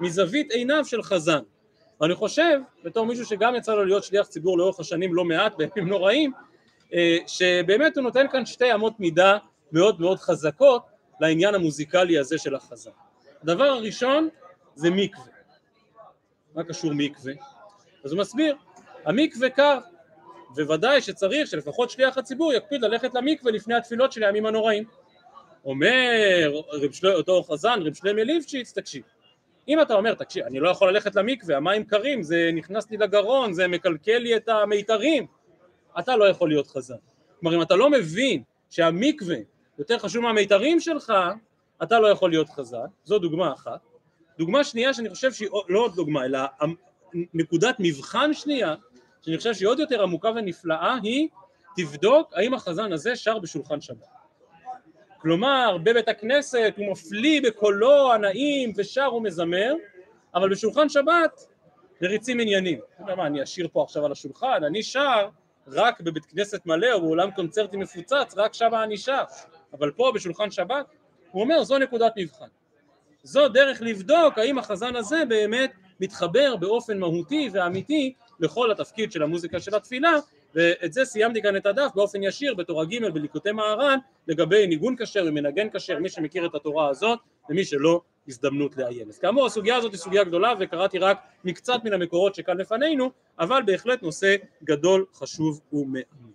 מזווית 0.00 0.50
עיניו 0.50 0.84
של 0.84 1.02
חזן. 1.02 1.40
ואני 2.00 2.14
חושב, 2.14 2.58
בתור 2.84 3.06
מישהו 3.06 3.24
שגם 3.24 3.54
יצא 3.54 3.74
לו 3.74 3.84
להיות 3.84 4.04
שליח 4.04 4.26
ציבור 4.26 4.58
לאורך 4.58 4.80
השנים 4.80 5.14
לא 5.14 5.24
מעט, 5.24 5.54
בימים 5.56 5.88
נוראים, 5.88 6.32
אה, 6.94 7.16
שבאמת 7.26 7.96
הוא 7.96 8.02
נותן 8.02 8.26
כאן 8.32 8.46
שתי 8.46 8.74
אמות 8.74 9.00
מידה 9.00 9.38
מאוד 9.72 10.00
מאוד 10.00 10.18
חזקות 10.18 10.82
לעניין 11.20 11.54
המוזיקלי 11.54 12.18
הזה 12.18 12.38
של 12.38 12.54
החזן. 12.54 12.90
הדבר 13.42 13.64
הראשון 13.64 14.28
זה 14.74 14.90
מקווה. 14.90 15.26
מה 16.54 16.64
קשור 16.64 16.90
מקווה? 16.94 17.32
אז 18.04 18.12
הוא 18.12 18.20
מסביר, 18.20 18.56
המקווה 19.04 19.50
קר, 19.50 19.78
וודאי 20.56 21.00
שצריך 21.00 21.48
שלפחות 21.48 21.90
שליח 21.90 22.18
הציבור 22.18 22.52
יקפיד 22.52 22.82
ללכת 22.82 23.14
למקווה 23.14 23.52
לפני 23.52 23.74
התפילות 23.74 24.12
של 24.12 24.24
הימים 24.24 24.46
הנוראים. 24.46 24.84
אומר 25.64 26.52
אותו 27.04 27.42
חזן, 27.42 27.82
רב 27.82 27.94
שלמה 27.94 28.24
ליפשיץ, 28.24 28.72
תקשיב, 28.72 29.02
אם 29.68 29.80
אתה 29.82 29.94
אומר, 29.94 30.14
תקשיב, 30.14 30.44
אני 30.44 30.60
לא 30.60 30.68
יכול 30.68 30.90
ללכת 30.90 31.14
למקווה, 31.14 31.56
המים 31.56 31.84
קרים, 31.84 32.22
זה 32.22 32.50
נכנס 32.54 32.90
לי 32.90 32.96
לגרון, 32.96 33.52
זה 33.52 33.68
מקלקל 33.68 34.18
לי 34.18 34.36
את 34.36 34.48
המיתרים, 34.48 35.26
אתה 35.98 36.16
לא 36.16 36.28
יכול 36.28 36.48
להיות 36.48 36.66
חזן. 36.66 36.94
כלומר, 37.40 37.56
אם 37.56 37.62
אתה 37.62 37.76
לא 37.76 37.90
מבין 37.90 38.42
שהמקווה 38.70 39.36
יותר 39.78 39.98
חשוב 39.98 40.22
מהמיתרים 40.22 40.80
שלך, 40.80 41.12
אתה 41.82 42.00
לא 42.00 42.06
יכול 42.06 42.30
להיות 42.30 42.48
חזן, 42.48 42.86
זו 43.04 43.18
דוגמה 43.18 43.52
אחת. 43.52 43.80
דוגמה 44.38 44.64
שנייה 44.64 44.94
שאני 44.94 45.10
חושב 45.10 45.32
שהיא 45.32 45.48
לא 45.68 45.80
עוד 45.80 45.94
דוגמה, 45.94 46.24
אלא 46.24 46.38
נקודת 47.34 47.76
מבחן 47.78 48.34
שנייה, 48.34 48.74
שאני 49.22 49.36
חושב 49.36 49.54
שהיא 49.54 49.68
עוד 49.68 49.78
יותר 49.78 50.02
עמוקה 50.02 50.28
ונפלאה, 50.28 50.96
היא 51.02 51.28
תבדוק 51.76 52.32
האם 52.34 52.54
החזן 52.54 52.92
הזה 52.92 53.16
שר 53.16 53.38
בשולחן 53.38 53.80
שבת. 53.80 54.13
כלומר, 55.24 55.76
בבית 55.82 56.08
הכנסת 56.08 56.74
הוא 56.76 56.92
מפליא 56.92 57.40
בקולו 57.42 58.12
הנעים 58.12 58.72
ושר 58.76 59.14
ומזמר, 59.14 59.74
אבל 60.34 60.50
בשולחן 60.50 60.88
שבת 60.88 61.46
מריצים 62.00 62.40
עניינים. 62.40 62.78
מה, 62.98 63.26
אני 63.26 63.42
אשיר 63.42 63.68
פה 63.72 63.82
עכשיו 63.82 64.04
על 64.04 64.12
השולחן, 64.12 64.64
אני 64.66 64.82
שר 64.82 65.28
רק 65.68 66.00
בבית 66.00 66.24
כנסת 66.24 66.66
מלא 66.66 66.92
או 66.92 67.00
באולם 67.00 67.30
קונצרטי 67.30 67.76
מפוצץ, 67.76 68.34
רק 68.36 68.54
שם 68.54 68.74
אני 68.74 68.96
שר. 68.96 69.22
אבל 69.72 69.90
פה 69.90 70.12
בשולחן 70.14 70.50
שבת, 70.50 70.86
הוא 71.30 71.42
אומר 71.42 71.64
זו 71.64 71.78
נקודת 71.78 72.12
מבחן. 72.16 72.48
זו 73.22 73.48
דרך 73.48 73.82
לבדוק 73.82 74.38
האם 74.38 74.58
החזן 74.58 74.96
הזה 74.96 75.22
באמת 75.28 75.72
מתחבר 76.00 76.56
באופן 76.56 76.98
מהותי 76.98 77.50
ואמיתי 77.52 78.14
לכל 78.40 78.70
התפקיד 78.70 79.12
של 79.12 79.22
המוזיקה 79.22 79.60
של 79.60 79.74
התפילה 79.74 80.12
ואת 80.54 80.92
זה 80.92 81.04
סיימתי 81.04 81.42
כאן 81.42 81.56
את 81.56 81.66
הדף 81.66 81.90
באופן 81.94 82.22
ישיר 82.22 82.54
בתורה 82.54 82.84
ג' 82.84 83.08
בליקוטי 83.08 83.52
מהר"ן 83.52 83.98
לגבי 84.28 84.66
ניגון 84.66 84.96
כשר 84.98 85.24
ומנגן 85.26 85.68
כשר 85.70 85.98
מי 85.98 86.08
שמכיר 86.08 86.46
את 86.46 86.54
התורה 86.54 86.88
הזאת 86.88 87.18
ומי 87.50 87.64
שלא 87.64 88.00
הזדמנות 88.28 88.76
לעיין. 88.76 89.08
אז 89.08 89.18
כאמור 89.18 89.46
הסוגיה 89.46 89.76
הזאת 89.76 89.92
היא 89.92 89.98
סוגיה 89.98 90.24
גדולה 90.24 90.54
וקראתי 90.60 90.98
רק 90.98 91.18
מקצת 91.44 91.80
מן 91.84 91.92
המקורות 91.92 92.34
שכאן 92.34 92.56
לפנינו 92.56 93.10
אבל 93.38 93.62
בהחלט 93.66 94.02
נושא 94.02 94.36
גדול 94.64 95.04
חשוב 95.14 95.60
ומעניין. 95.72 96.34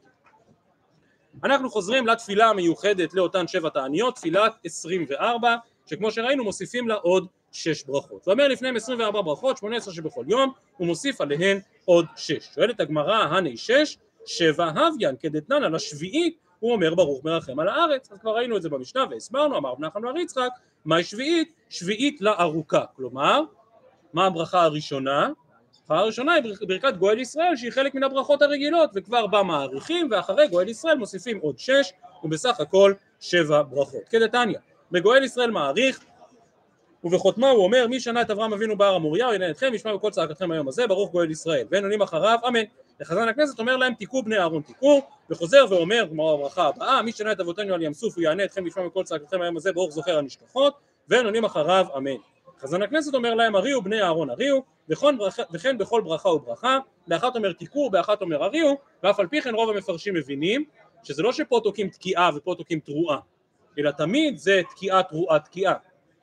אנחנו 1.44 1.70
חוזרים 1.70 2.08
לתפילה 2.08 2.50
המיוחדת 2.50 3.14
לאותן 3.14 3.48
שבע 3.48 3.70
תעניות 3.70 4.16
תפילת 4.16 4.56
24 4.66 5.56
שכמו 5.86 6.12
שראינו 6.12 6.44
מוסיפים 6.44 6.88
לה 6.88 6.96
עוד 6.96 7.28
שש 7.52 7.84
ברכות. 7.84 8.26
הוא 8.26 8.32
אומר 8.32 8.48
לפניהם 8.48 8.76
24 8.76 9.22
ברכות, 9.22 9.58
18 9.58 9.94
שבכל 9.94 10.24
יום, 10.28 10.52
הוא 10.78 10.88
מוסיף 10.88 11.22
עליהן 11.22 11.60
עוד 11.86 12.06
שש. 12.16 12.50
שואלת 12.56 12.80
הגמרא, 12.80 13.16
הני 13.16 13.58
שש, 13.58 13.98
שבע 14.30 14.66
הוויין, 14.66 15.16
כדתנן 15.20 15.64
על 15.64 15.76
השביעית, 15.76 16.38
הוא 16.60 16.72
אומר 16.72 16.96
ברוך 16.96 17.26
מרחם 17.26 17.60
על 17.60 17.68
הארץ. 17.68 18.12
אז 18.12 18.18
כבר 18.18 18.36
ראינו 18.36 18.58
את 18.58 18.62
זה 18.62 18.70
במשנה 18.70 19.04
והסברנו, 19.10 19.58
אמר 19.58 19.72
רב 19.72 19.80
נחמן 19.80 20.02
בר 20.02 20.18
יצחק, 20.18 20.50
מהי 20.86 21.04
שביעית? 21.04 21.54
שביעית 21.70 22.22
לארוכה. 22.22 22.84
כלומר, 22.96 23.42
מה 24.14 24.26
הברכה 24.26 24.64
הראשונה? 24.64 25.30
הברכה 25.86 26.02
הראשונה 26.02 26.34
היא 26.34 26.44
ברכת 26.68 26.98
גואל 26.98 27.20
ישראל 27.20 27.56
שהיא 27.56 27.72
חלק 27.72 27.96
מן 27.96 28.04
הברכות 28.04 28.42
הרגילות 28.42 28.90
וכבר 28.96 29.28
בה 29.28 29.44
מעריכים 29.44 30.08
ואחרי 30.12 30.48
גואל 30.48 30.70
ישראל 30.70 30.98
מוסיפים 30.98 31.38
עוד 31.38 31.60
שש 31.60 31.92
ובסך 32.24 32.60
הכל 32.60 32.94
שבע 33.20 33.62
ברכות. 33.62 34.02
כדתניא, 34.10 34.58
בגואל 34.92 35.24
ישראל 35.24 35.52
מעריך 35.52 36.00
ובחותמה 37.04 37.50
הוא 37.50 37.64
אומר 37.64 37.88
מי 37.88 38.00
שנה 38.00 38.22
את 38.22 38.30
אברהם 38.30 38.54
אבינו 38.54 38.78
בהר 38.78 38.96
המוריה 38.96 39.26
הוא 39.26 39.34
ינהל 39.34 39.52
אתכם 39.52 39.74
ישמע 39.74 39.94
בקול 39.94 40.12
צעקתכם 40.12 40.52
היום 40.52 40.68
הזה 40.68 40.88
ברוך 40.88 41.12
גואל 41.12 41.32
ישראל 41.32 41.66
ואין 41.72 41.84
עונים 41.84 42.02
אחריו 42.02 42.40
אמן 42.48 42.64
לחזן 43.00 43.28
הכנסת 43.28 43.60
אומר 43.60 43.78
להם 43.78 43.94
תיקו 43.94 44.24
בני 44.24 44.38
אהרון 44.38 44.62
תיקו 44.62 45.02
וחוזר 45.30 45.66
ואומר 45.70 46.06
כמו 46.10 46.32
הברכה 46.34 46.68
הבאה 46.68 47.02
מי 47.02 47.12
שנה 47.12 47.32
את 47.32 47.40
אבותינו 47.40 47.74
על 47.74 47.82
ים 47.82 47.94
סוף 47.94 48.16
הוא 48.16 48.24
יענה 48.24 48.44
אתכם 48.44 48.64
וישמע 48.64 48.86
בקול 48.86 49.04
צעקתכם 49.04 49.42
היום 49.42 49.58
הזה 49.58 49.74
ברוך 49.74 49.92
זוכר 49.92 50.18
הנשכחות 50.18 50.74
ואין 51.08 51.26
עונים 51.26 51.46
אחריו 51.46 51.86
אמן. 51.98 52.16
חזן 52.60 52.82
הכנסת 52.82 53.14
אומר 53.14 53.36
להם 53.36 53.56
הריעו 53.56 53.82
בני 53.82 54.02
אהרון 54.02 54.30
הריעו 54.30 54.64
וכן 55.54 55.78
בכל 55.78 56.02
ברכה 56.02 56.30
וברכה. 56.30 56.78
באחת 57.08 57.36
אומר 57.36 57.54
תיקו 57.54 57.90
באחת 57.90 58.22
אומר 58.22 58.44
הריעו 58.44 58.78
ואף 59.04 59.20
על 59.20 59.28
פי 59.28 59.42
כן 59.42 59.56
רוב 59.56 59.70
המפרשים 59.70 60.14
מבינים 60.14 60.64
שזה 61.04 61.24
לא 61.24 61.32
שפה 61.32 61.60
תוקעים 61.64 61.90
תקיעה 61.90 62.30
ופה 62.36 62.56
תוקעים 62.58 62.80
תרועה 62.80 63.20
אלא 63.80 63.92
תמיד 63.92 64.38
זה 64.38 64.62
תקיעה 64.70 65.04
תרועה 65.04 65.40
תקיעה. 65.40 65.74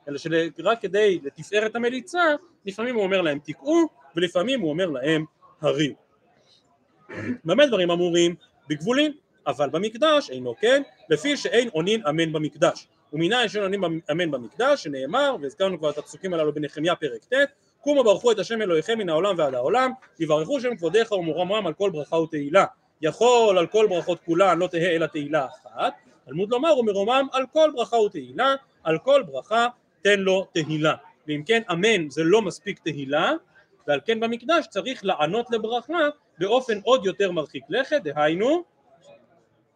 אלא 0.07 0.17
שרק 0.17 0.81
כדי 0.81 1.19
לתפארת 1.23 1.75
המליצה 1.75 2.35
לפעמים 2.65 2.95
הוא 2.95 3.03
אומר 3.03 3.21
להם 3.21 3.39
תקעו 3.43 3.87
ולפעמים 4.15 4.61
הוא 4.61 4.69
אומר 4.69 4.89
להם 4.89 5.25
הריעו 5.61 6.06
במה 7.45 7.65
דברים 7.65 7.91
אמורים? 7.91 8.35
בגבולים 8.69 9.11
אבל 9.47 9.69
במקדש 9.69 10.29
אינו 10.29 10.55
כן 10.59 10.81
לפי 11.09 11.37
שאין 11.37 11.69
עונין 11.71 12.07
אמן 12.09 12.33
במקדש. 12.33 12.87
ומנין 13.13 13.47
שאין 13.47 13.63
עונין 13.63 14.01
אמן 14.11 14.31
במקדש 14.31 14.83
שנאמר 14.83 15.35
והזכרנו 15.41 15.79
כבר 15.79 15.89
את 15.89 15.97
הפסוקים 15.97 16.33
הללו 16.33 16.53
בנחמיה 16.53 16.95
פרק 16.95 17.25
ט' 17.25 17.33
קומו 17.81 18.03
ברכו 18.03 18.31
את 18.31 18.39
השם 18.39 18.61
אלוהיכם 18.61 18.97
מן 18.97 19.09
העולם 19.09 19.35
ועד 19.37 19.53
העולם 19.53 19.91
יברכו 20.19 20.61
שם 20.61 20.75
כבודיך 20.75 21.11
ומורמם 21.11 21.67
על 21.67 21.73
כל 21.73 21.89
ברכה 21.89 22.15
ותהילה. 22.15 22.65
יכול 23.01 23.57
על 23.57 23.67
כל 23.67 23.87
ברכות 23.89 24.19
כולן 24.25 24.59
לא 24.59 24.67
תהא 24.67 24.95
אלא 24.95 25.05
תהילה 25.05 25.45
אחת. 25.45 25.93
תלמוד 26.25 26.49
לומר 26.49 26.77
ומרומם 26.77 27.27
על 27.31 27.43
כל 27.53 27.71
ברכה 27.75 27.97
ותהילה 27.97 28.55
על 28.83 28.97
כל 28.97 29.23
ברכה 29.23 29.67
תן 30.01 30.19
לו 30.19 30.47
תהילה. 30.53 30.95
ואם 31.27 31.43
כן 31.45 31.61
אמן 31.71 32.09
זה 32.09 32.23
לא 32.23 32.41
מספיק 32.41 32.79
תהילה 32.79 33.31
ועל 33.87 33.99
כן 34.05 34.19
במקדש 34.19 34.67
צריך 34.67 35.05
לענות 35.05 35.51
לברכה 35.51 36.09
באופן 36.39 36.79
עוד 36.83 37.05
יותר 37.05 37.31
מרחיק 37.31 37.63
לכת 37.69 38.01
דהיינו 38.03 38.63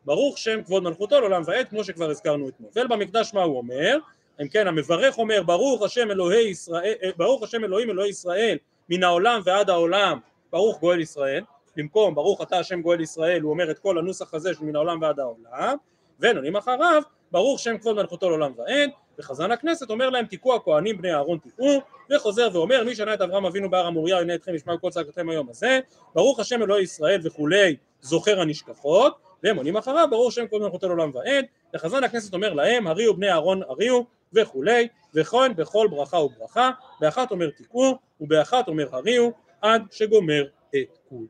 ברוך 0.05 0.37
שם 0.37 0.63
כבוד 0.63 0.83
מלכותו 0.83 1.19
לעולם 1.19 1.41
ועד 1.45 1.67
כמו 1.67 1.83
שכבר 1.83 2.09
הזכרנו 2.09 2.49
אתמול. 2.49 2.71
ובמקדש 2.75 3.33
מה 3.33 3.43
הוא 3.43 3.57
אומר? 3.57 3.97
אם 4.41 4.47
כן 4.47 4.67
המברך 4.67 5.17
אומר 5.17 5.43
ברוך 5.43 5.83
השם 5.83 6.11
אלוהי 6.11 6.49
ישראל 6.49 7.11
ברוך 7.17 7.43
השם 7.43 7.63
אלוהים 7.63 7.89
אלוהי 7.89 8.09
ישראל 8.09 8.57
מן 8.89 9.03
העולם 9.03 9.41
ועד 9.45 9.69
העולם 9.69 10.19
ברוך 10.51 10.79
גואל 10.79 10.99
ישראל. 10.99 11.43
במקום 11.75 12.15
ברוך 12.15 12.41
אתה 12.41 12.59
השם 12.59 12.81
גואל 12.81 13.01
ישראל 13.01 13.41
הוא 13.41 13.51
אומר 13.51 13.71
את 13.71 13.79
כל 13.79 13.97
הנוסח 13.97 14.33
הזה 14.33 14.53
של 14.53 14.63
מן 14.63 14.75
העולם 14.75 15.01
ועד 15.01 15.19
העולם 15.19 15.77
ונונים 16.19 16.55
אחריו 16.55 17.01
ברוך 17.31 17.59
שם 17.59 17.77
כבוד 17.77 17.95
מלכותו 17.95 18.29
לעולם 18.29 18.51
ועד 18.57 18.89
וחזן 19.19 19.51
הכנסת 19.51 19.89
אומר 19.89 20.09
להם 20.09 20.25
תיקעו 20.25 20.55
הכהנים 20.55 20.97
בני 20.97 21.13
אהרון 21.13 21.37
תיקעו 21.37 21.81
וחוזר 22.11 22.49
ואומר 22.53 22.83
מי 22.83 22.95
שנה 22.95 23.13
את 23.13 23.21
אברהם 23.21 23.45
אבינו 23.45 23.69
בהר 23.69 23.87
המוריה 23.87 24.19
הנה 24.19 24.35
אתכם 24.35 24.55
ישמע 24.55 24.77
כל 24.77 24.89
צעקתכם 24.89 25.29
היום 25.29 25.49
הזה 25.49 25.79
ברוך 26.15 26.39
השם 26.39 26.63
אלוהי 26.63 26.83
ישראל 26.83 27.21
וכולי 27.23 27.75
זוכר 28.01 28.41
הנשכחות 28.41 29.17
והם 29.43 29.57
עונים 29.57 29.77
אחריו 29.77 30.07
ברוך 30.09 30.31
שם 30.31 30.47
כבוד 30.47 30.61
מלכותו 30.61 30.87
לעולם 30.87 31.11
ועד 31.13 31.45
וחזן 31.75 32.03
הכנסת 32.03 32.33
אומר 32.33 32.53
להם 32.53 32.87
הריעו 32.87 33.13
בני 33.13 33.29
אהרון 33.31 33.61
הריעו 33.63 34.05
וכולי 34.33 34.87
וכהן 35.15 35.55
בכל 35.55 35.87
ברכה 35.91 36.17
וברכה 36.17 36.71
באחת 36.99 37.31
אומר 37.31 37.49
תיקעו 37.49 37.97
ובאחת 38.21 38.67
אומר 38.67 38.95
הריעו 38.95 39.31
עד 39.61 39.81
שגומר 39.91 40.45
את 40.75 40.97
כולה. 41.09 41.27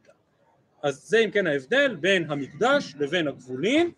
אז 0.83 0.95
זה 0.95 1.17
אם 1.17 1.31
כן 1.31 1.47
ההבדל 1.47 1.95
בין 1.95 2.31
המקדש 2.31 2.95
לבין 2.99 3.27
הגבולים 3.27 3.91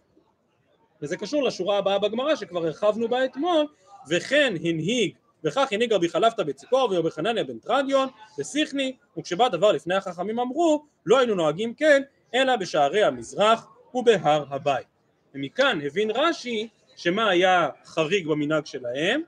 וזה 1.04 1.18
קשור 1.18 1.44
לשורה 1.44 1.78
הבאה 1.78 2.00
בגמרא 2.00 2.36
שכבר 2.36 2.66
הרחבנו 2.66 3.08
בה 3.08 3.26
אתמול 3.26 3.66
וכן 4.10 4.54
הנהיג 4.64 5.14
וכך 5.44 5.68
הנהיג 5.72 5.94
רבי 5.94 6.10
חלפתא 6.10 6.44
בציפור 6.44 6.90
ורבי 6.92 7.12
חנניה 7.12 7.44
בן 7.44 7.60
טרדיון 7.60 8.08
בסיכני 8.38 8.96
וכשבא 9.18 9.48
דבר 9.48 9.72
לפני 9.72 9.96
החכמים 9.96 10.40
אמרו 10.40 10.86
לא 11.06 11.18
היינו 11.18 11.36
נוהגים 11.36 11.74
כן 11.74 12.02
אלא 12.34 12.56
בשערי 12.56 13.04
המזרח 13.04 13.68
ובהר 13.94 14.46
הבית. 14.50 14.88
ומכאן 15.36 15.80
הבין 15.86 16.12
רש"י 16.12 16.68
שמה 16.96 17.30
היה 17.30 17.70
חריג 17.86 18.28
במנהג 18.28 18.66
שלהם 18.66 19.22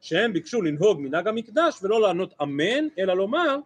שהם 0.00 0.32
ביקשו 0.32 0.62
לנהוג 0.62 1.00
מנהג 1.00 1.28
המקדש 1.28 1.74
ולא 1.82 2.00
לענות 2.00 2.34
אמן 2.42 2.88
אלא 2.98 3.14
לומר 3.14 3.56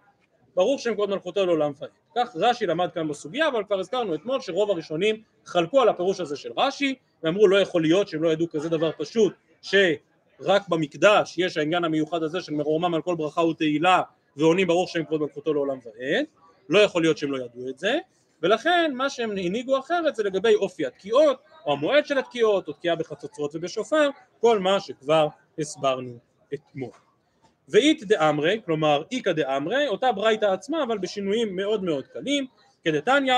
ברוך 0.54 0.80
שם 0.80 0.94
כבוד 0.94 1.10
מלכותו 1.10 1.46
לעולם 1.46 1.72
ועד. 1.78 1.90
כך 2.16 2.36
רש"י 2.36 2.66
למד 2.66 2.90
כאן 2.94 3.08
בסוגיה 3.08 3.48
אבל 3.48 3.64
כבר 3.64 3.80
הזכרנו 3.80 4.14
אתמול 4.14 4.40
שרוב 4.40 4.70
הראשונים 4.70 5.22
חלקו 5.44 5.80
על 5.80 5.88
הפירוש 5.88 6.20
הזה 6.20 6.36
של 6.36 6.50
רש"י 6.56 6.94
ואמרו 7.24 7.48
לא 7.48 7.60
יכול 7.60 7.82
להיות 7.82 8.08
שהם 8.08 8.22
לא 8.22 8.32
ידעו 8.32 8.48
כזה 8.50 8.68
דבר 8.68 8.90
פשוט 8.98 9.32
שרק 9.62 10.68
במקדש 10.68 11.34
יש 11.38 11.56
העניין 11.56 11.84
המיוחד 11.84 12.22
הזה 12.22 12.40
של 12.40 12.52
מרומם 12.52 12.94
על 12.94 13.02
כל 13.02 13.14
ברכה 13.14 13.40
ותהילה 13.40 14.02
ועונים 14.36 14.66
ברוך 14.66 14.90
שם 14.90 15.04
כבוד 15.04 15.20
מלכותו 15.20 15.54
לעולם 15.54 15.78
ועד. 15.84 16.24
לא 16.68 16.78
יכול 16.78 17.02
להיות 17.02 17.18
שהם 17.18 17.32
לא 17.32 17.36
ידעו 17.36 17.68
את 17.68 17.78
זה 17.78 17.98
ולכן 18.42 18.92
מה 18.94 19.10
שהם 19.10 19.30
הנהיגו 19.30 19.78
אחרת 19.78 20.16
זה 20.16 20.22
לגבי 20.22 20.54
אופי 20.54 20.86
התקיעות 20.86 21.36
או 21.66 21.72
המועד 21.72 22.06
של 22.06 22.18
התקיעות 22.18 22.68
או 22.68 22.72
תקיעה 22.72 22.96
בחצוצרות 22.96 23.50
ובשופר 23.54 24.08
כל 24.40 24.58
מה 24.58 24.80
שכבר 24.80 25.28
הסברנו 25.58 26.18
אתמול. 26.54 26.90
ואית 27.68 28.04
דאמרי, 28.04 28.60
כלומר 28.64 29.02
איכא 29.12 29.32
דאמרי, 29.32 29.88
אותה 29.88 30.12
ברייתא 30.12 30.44
עצמה 30.44 30.82
אבל 30.82 30.98
בשינויים 30.98 31.56
מאוד 31.56 31.84
מאוד 31.84 32.06
קלים, 32.06 32.46
כדתניא, 32.84 33.34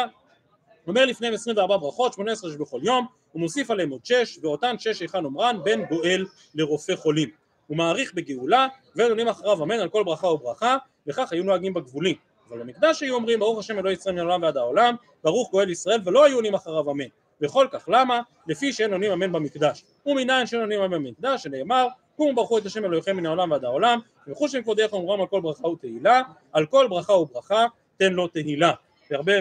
אומר 0.86 1.04
לפניהם 1.04 1.34
24 1.34 1.76
ברכות, 1.76 2.12
18 2.12 2.50
שבכל 2.50 2.80
יום, 2.82 3.06
הוא 3.36 3.40
מוסיף 3.40 3.70
עליהם 3.70 3.90
עוד 3.90 4.04
6, 4.04 4.38
ואותן 4.42 4.78
6 4.78 5.00
היכן 5.00 5.24
אומרן 5.24 5.56
בין 5.64 5.84
גואל 5.84 6.26
לרופא 6.54 6.96
חולים. 6.96 7.28
הוא 7.66 7.76
מעריך 7.76 8.14
בגאולה, 8.14 8.68
ועונים 8.94 9.28
אחריו 9.28 9.62
אמן 9.62 9.80
על 9.80 9.88
כל 9.88 10.04
ברכה 10.04 10.26
וברכה, 10.26 10.76
וכך 11.06 11.32
היו 11.32 11.44
נוהגים 11.44 11.74
בגבולים. 11.74 12.14
אבל 12.48 12.58
במקדש 12.58 13.02
היו 13.02 13.14
אומרים 13.14 13.38
ברוך 13.38 13.58
השם 13.58 13.78
אלוהי 13.78 13.94
ישראל 13.94 14.14
מן 14.14 14.20
העולם 14.20 14.42
ועד 14.42 14.56
העולם, 14.56 14.94
ברוך 15.24 15.50
גואל 15.50 15.70
ישראל, 15.70 16.00
ולא 16.04 16.24
היו 16.24 16.36
עונים 16.36 16.54
אחריו 16.54 16.90
אמן. 16.90 17.04
וכל 17.40 17.66
כך 17.72 17.88
למה? 17.88 18.20
לפי 18.46 18.72
שאין 18.72 18.92
עונים 18.92 19.12
אמן 19.12 19.32
במקדש. 19.32 19.84
ומנין 20.06 20.46
שאין 20.46 20.60
עונים 20.60 20.80
אמן 20.80 21.04
במקדש, 21.04 21.42
שנאמר 21.42 21.86
קומו 22.16 22.34
ברכו 22.34 22.58
את 22.58 22.66
השם 22.66 22.84
אלוהיכם 22.84 23.16
מן 23.16 23.26
העולם 23.26 23.50
ועד 23.50 23.64
העולם 23.64 23.98
וברכו 24.26 24.48
שם 24.48 24.62
כבודיך 24.62 24.92
ומרם 24.92 25.20
על 25.20 25.26
כל 25.26 25.40
ברכה 25.40 25.68
ותהילה 25.68 26.22
על 26.52 26.66
כל 26.66 26.86
ברכה 26.88 27.12
וברכה 27.12 27.66
תן 27.96 28.12
לו 28.12 28.28
תהילה 28.28 28.72
והרבה 29.10 29.32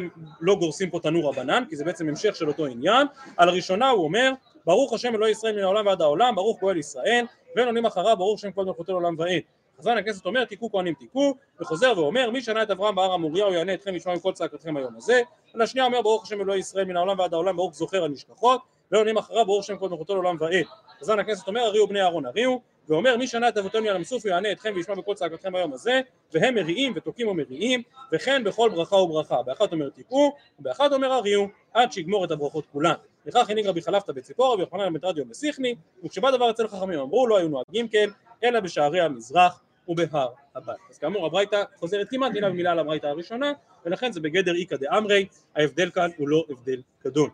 לא 0.41 0.55
גורסים 0.55 0.89
פה 0.89 0.99
תנור 0.99 1.29
רבנן 1.29 1.63
כי 1.69 1.75
זה 1.75 1.85
בעצם 1.85 2.09
המשך 2.09 2.35
של 2.35 2.47
אותו 2.47 2.65
עניין. 2.65 3.07
על 3.37 3.49
הראשונה 3.49 3.89
הוא 3.89 4.03
אומר 4.03 4.31
ברוך 4.65 4.93
השם 4.93 5.15
אלוהי 5.15 5.31
ישראל 5.31 5.55
מן 5.55 5.63
העולם 5.63 5.85
ועד 5.85 6.01
העולם 6.01 6.35
ברוך 6.35 6.59
גואל 6.59 6.77
ישראל 6.77 7.25
ואין 7.55 7.67
עונים 7.67 7.85
אחריו 7.85 8.17
ברוך 8.17 8.39
שם 8.39 8.51
כבוד 8.51 8.67
מלכותו 8.67 8.91
לעולם 8.91 9.15
ועד. 9.17 9.41
חזן 9.79 9.97
הכנסת 9.97 10.25
אומר 10.25 10.45
תיקו 10.45 10.71
כהנים 10.71 10.93
תיקו 10.93 11.35
וחוזר 11.61 11.93
ואומר 11.97 12.29
מי 12.29 12.41
שנה 12.41 12.63
את 12.63 12.71
אברהם 12.71 12.95
בהר 12.95 13.13
המוריה 13.13 13.45
הוא 13.45 13.53
יענה 13.53 13.73
אתכם 13.73 13.95
ישמע 13.95 14.13
עם 14.13 14.19
כל 14.19 14.33
צעקתכם 14.33 14.77
היום 14.77 14.95
הזה. 14.95 15.21
על 15.53 15.61
השנייה 15.61 15.85
אומר 15.85 16.01
ברוך 16.01 16.23
השם 16.23 16.41
אלוהי 16.41 16.59
ישראל 16.59 16.85
מן 16.85 16.97
העולם 16.97 17.19
ועד 17.19 17.33
העולם 17.33 17.55
ברוך 17.55 17.73
זוכר 17.73 18.03
הנשכחות 18.03 18.61
ועונים 18.91 19.17
אחריו 19.17 19.45
ברוך 19.45 19.63
שם 19.63 19.77
כבוד 19.77 19.91
מלכותו 19.91 20.13
לעולם 20.13 20.37
ועד. 20.39 20.65
חזן 20.99 21.19
הכנסת 21.19 21.47
אומר 21.47 21.61
הריעו 21.61 21.87
בני 21.87 22.01
אהרון 22.01 22.25
הריעו 22.25 22.61
ואומר 22.89 23.17
מי 23.17 23.27
שנה 23.27 23.49
את 23.49 23.57
אבותינו 23.57 23.89
על 23.89 23.95
המסוף 23.95 24.25
יענה 24.25 24.51
אתכם 24.51 24.73
וישמע 24.75 24.95
בקול 24.95 25.15
צעקתכם 25.15 25.55
היום 25.55 25.73
הזה 25.73 26.01
והם 26.33 26.55
מריעים 26.55 26.93
ותוקים 26.95 27.27
ומריעים 27.27 27.81
וכן 28.11 28.43
בכל 28.43 28.69
ברכה 28.69 28.95
וברכה. 28.95 29.43
באחת 29.43 29.73
אומר 29.73 29.89
תיקעו 29.89 30.35
ובאחת 30.59 30.91
אומר 30.91 31.11
הריעו 31.11 31.47
עד 31.73 31.91
שיגמור 31.91 32.25
את 32.25 32.31
הברכות 32.31 32.65
כולן. 32.71 32.93
לכך 33.25 33.49
הנהיג 33.49 33.67
רבי 33.67 33.81
חלפתא 33.81 34.11
בציפורה 34.11 34.53
רבי 34.53 34.61
יוחנן 34.61 34.93
בן 34.93 34.99
תרדיו 34.99 35.25
בסיכני 35.25 35.75
וכשבא 36.03 36.31
דבר 36.31 36.49
אצל 36.49 36.67
חכמים 36.67 36.99
אמרו 36.99 37.27
לא 37.27 37.37
היו 37.37 37.47
נוהגים 37.47 37.87
כן 37.87 38.09
אלא 38.43 38.59
בשערי 38.59 39.01
המזרח 39.01 39.61
ובהר 39.87 40.27
הבית. 40.55 40.75
אז 40.89 40.97
כאמור 40.97 41.25
הברייתא 41.25 41.63
חוזרת 41.75 42.09
כמעט 42.09 42.31
מילה 42.31 42.49
במילה 42.49 42.71
על 42.71 42.79
הברייתא 42.79 43.07
הראשונה 43.07 43.53
ולכן 43.85 44.11
זה 44.11 44.19
בגדר 44.19 44.55
איכא 44.55 44.75
דאמרי 44.75 45.25
ההבדל 45.55 45.89
כאן 45.89 46.09
הוא 46.17 46.27
לא 46.27 46.45
הבדל 46.49 46.81
גדול 47.05 47.29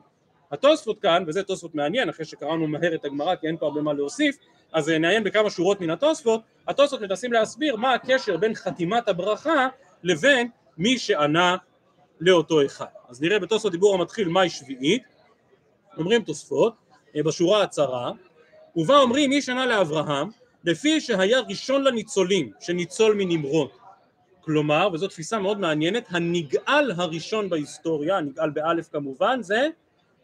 התוספות 0.52 1.02
כאן, 1.02 1.24
וזה 1.28 1.44
תוספות 1.44 1.76
מעניין 1.76 2.10
אחרי 2.10 2.26
שקראנו 2.26 2.68
מהר 2.68 2.96
את 2.96 3.06
הגמרא 3.06 3.36
כי 3.36 3.48
אין 3.48 3.58
פה 3.58 3.66
הרבה 3.66 3.82
מה 3.82 3.94
להוסיף 3.94 4.38
אז 4.74 4.90
נעיין 4.90 5.24
בכמה 5.24 5.50
שורות 5.50 5.82
מן 5.82 5.90
התוספות, 5.90 6.42
התוספות 6.68 7.02
מנסים 7.02 7.34
להסביר 7.34 7.76
מה 7.76 7.94
הקשר 7.94 8.38
בין 8.38 8.56
חתימת 8.56 9.08
הברכה 9.08 9.68
לבין 10.04 10.50
מי 10.78 10.98
שענה 10.98 11.58
לאותו 12.20 12.66
אחד. 12.66 12.86
אז 13.10 13.22
נראה 13.22 13.40
בתוספות 13.40 13.72
דיבור 13.72 13.96
המתחיל 13.96 14.28
מאי 14.28 14.50
שביעית, 14.50 15.04
אומרים 15.98 16.24
תוספות, 16.24 16.74
בשורה 17.16 17.64
הצרה, 17.64 18.12
ובה 18.76 18.98
אומרים 18.98 19.30
מי 19.30 19.42
שענה 19.42 19.66
לאברהם, 19.66 20.30
לפי 20.64 21.02
שהיה 21.02 21.40
ראשון 21.40 21.84
לניצולים, 21.84 22.52
שניצול 22.60 23.16
מנמרוד. 23.16 23.70
כלומר, 24.42 24.90
וזו 24.94 25.08
תפיסה 25.08 25.40
מאוד 25.40 25.60
מעניינת, 25.60 26.06
הנגאל 26.10 26.92
הראשון 26.98 27.50
בהיסטוריה, 27.50 28.18
הנגאל 28.18 28.50
באלף 28.50 28.90
כמובן, 28.92 29.42
זה 29.42 29.68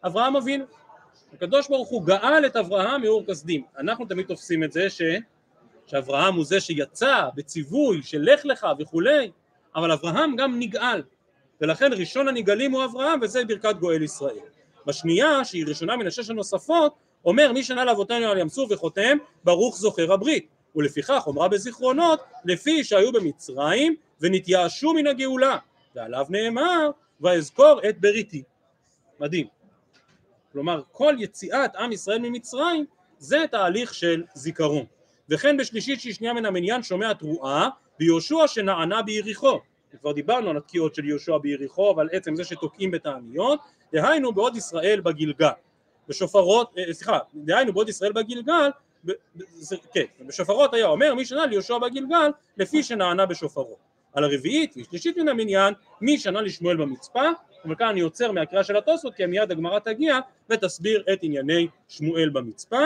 אברהם 0.03 0.35
אבינו. 0.35 0.65
הקדוש 1.33 1.67
ברוך 1.67 1.89
הוא 1.89 2.05
גאל 2.05 2.45
את 2.45 2.55
אברהם 2.55 3.01
מאור 3.01 3.23
כסדים. 3.27 3.63
אנחנו 3.77 4.05
תמיד 4.05 4.25
תופסים 4.25 4.63
את 4.63 4.71
זה 4.71 4.89
ש... 4.89 5.01
שאברהם 5.87 6.35
הוא 6.35 6.45
זה 6.45 6.59
שיצא 6.59 7.29
בציווי 7.35 8.03
של 8.03 8.21
לך 8.21 8.45
לך 8.45 8.67
וכולי, 8.79 9.31
אבל 9.75 9.91
אברהם 9.91 10.35
גם 10.35 10.59
נגאל, 10.59 11.03
ולכן 11.61 11.93
ראשון 11.93 12.27
הנגאלים 12.27 12.71
הוא 12.71 12.85
אברהם 12.85 13.19
וזה 13.21 13.45
ברכת 13.45 13.75
גואל 13.79 14.01
ישראל. 14.01 14.37
בשנייה, 14.85 15.45
שהיא 15.45 15.65
ראשונה 15.67 15.97
מן 15.97 16.07
השש 16.07 16.29
הנוספות, 16.29 16.95
אומר 17.25 17.51
מי 17.51 17.63
שנה 17.63 17.85
לאבותינו 17.85 18.25
על 18.25 18.37
ים 18.37 18.49
סוף 18.49 18.71
וחותם, 18.71 19.17
ברוך 19.43 19.77
זוכר 19.77 20.13
הברית. 20.13 20.47
ולפיכך 20.75 21.23
אומרה 21.27 21.47
בזיכרונות, 21.47 22.19
לפי 22.45 22.83
שהיו 22.83 23.11
במצרים 23.11 23.95
ונתייאשו 24.21 24.93
מן 24.93 25.07
הגאולה, 25.07 25.57
ועליו 25.95 26.25
נאמר, 26.29 26.89
ואזכור 27.21 27.79
את 27.89 28.01
בריתי. 28.01 28.43
מדהים. 29.19 29.56
כלומר 30.51 30.81
כל 30.91 31.15
יציאת 31.19 31.75
עם 31.75 31.91
ישראל 31.91 32.19
ממצרים 32.19 32.85
זה 33.17 33.45
תהליך 33.51 33.93
של 33.93 34.23
זיכרון. 34.33 34.85
וכן 35.29 35.57
בשלישית 35.57 36.01
שהיא 36.01 36.13
שנייה 36.13 36.33
מן 36.33 36.45
המניין 36.45 36.83
שומע 36.83 37.13
תרועה 37.13 37.69
ביהושע 37.99 38.47
שנענה 38.47 39.01
ביריחו. 39.01 39.59
כבר 40.01 40.11
דיברנו 40.11 40.49
על 40.49 40.57
התקיעות 40.57 40.95
של 40.95 41.05
יהושע 41.05 41.37
ביריחו 41.37 41.91
אבל 41.91 42.09
עצם 42.11 42.35
זה 42.35 42.43
שתוקעים 42.43 42.91
בתעניות 42.91 43.59
דהיינו 43.93 44.31
בעוד 44.33 44.55
ישראל 44.55 45.01
בגלגל. 45.01 45.47
בשופרות, 46.07 46.73
אה, 46.77 46.93
סליחה, 46.93 47.19
דהיינו 47.35 47.73
בעוד 47.73 47.89
ישראל 47.89 48.11
בגלגל 48.11 48.69
ב, 49.05 49.11
ב, 49.35 49.41
זה, 49.55 49.75
כן, 49.93 50.05
בשופרות 50.27 50.73
היה 50.73 50.87
אומר 50.87 51.13
מי 51.13 51.25
שנה 51.25 51.45
ליהושע 51.45 51.77
בגלגל 51.77 52.31
לפי 52.57 52.83
שנענה 52.83 53.25
בשופרות 53.25 53.77
על 54.13 54.23
הרביעית 54.23 54.73
ושלישית 54.77 55.17
מן 55.17 55.27
המניין 55.27 55.73
מי 56.01 56.17
שנה 56.17 56.41
לשמואל 56.41 56.77
במצפה 56.77 57.29
אבל 57.67 57.75
כאן 57.75 57.87
אני 57.87 58.01
עוצר 58.01 58.31
מהקריאה 58.31 58.63
של 58.63 58.77
התוספות 58.77 59.15
כי 59.15 59.25
מיד 59.25 59.51
הגמרא 59.51 59.79
תגיע 59.79 60.19
ותסביר 60.49 61.03
את 61.13 61.19
ענייני 61.21 61.67
שמואל 61.87 62.29
במצפה. 62.29 62.79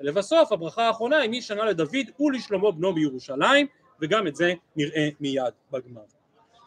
ולבסוף 0.00 0.52
הברכה 0.52 0.86
האחרונה 0.86 1.18
היא 1.18 1.30
משנה 1.30 1.64
לדוד 1.64 1.96
ולשלמה 2.20 2.70
בנו 2.70 2.94
בירושלים 2.94 3.66
וגם 4.00 4.26
את 4.26 4.36
זה 4.36 4.52
נראה 4.76 5.08
מיד 5.20 5.52
בגמרא. 5.72 6.02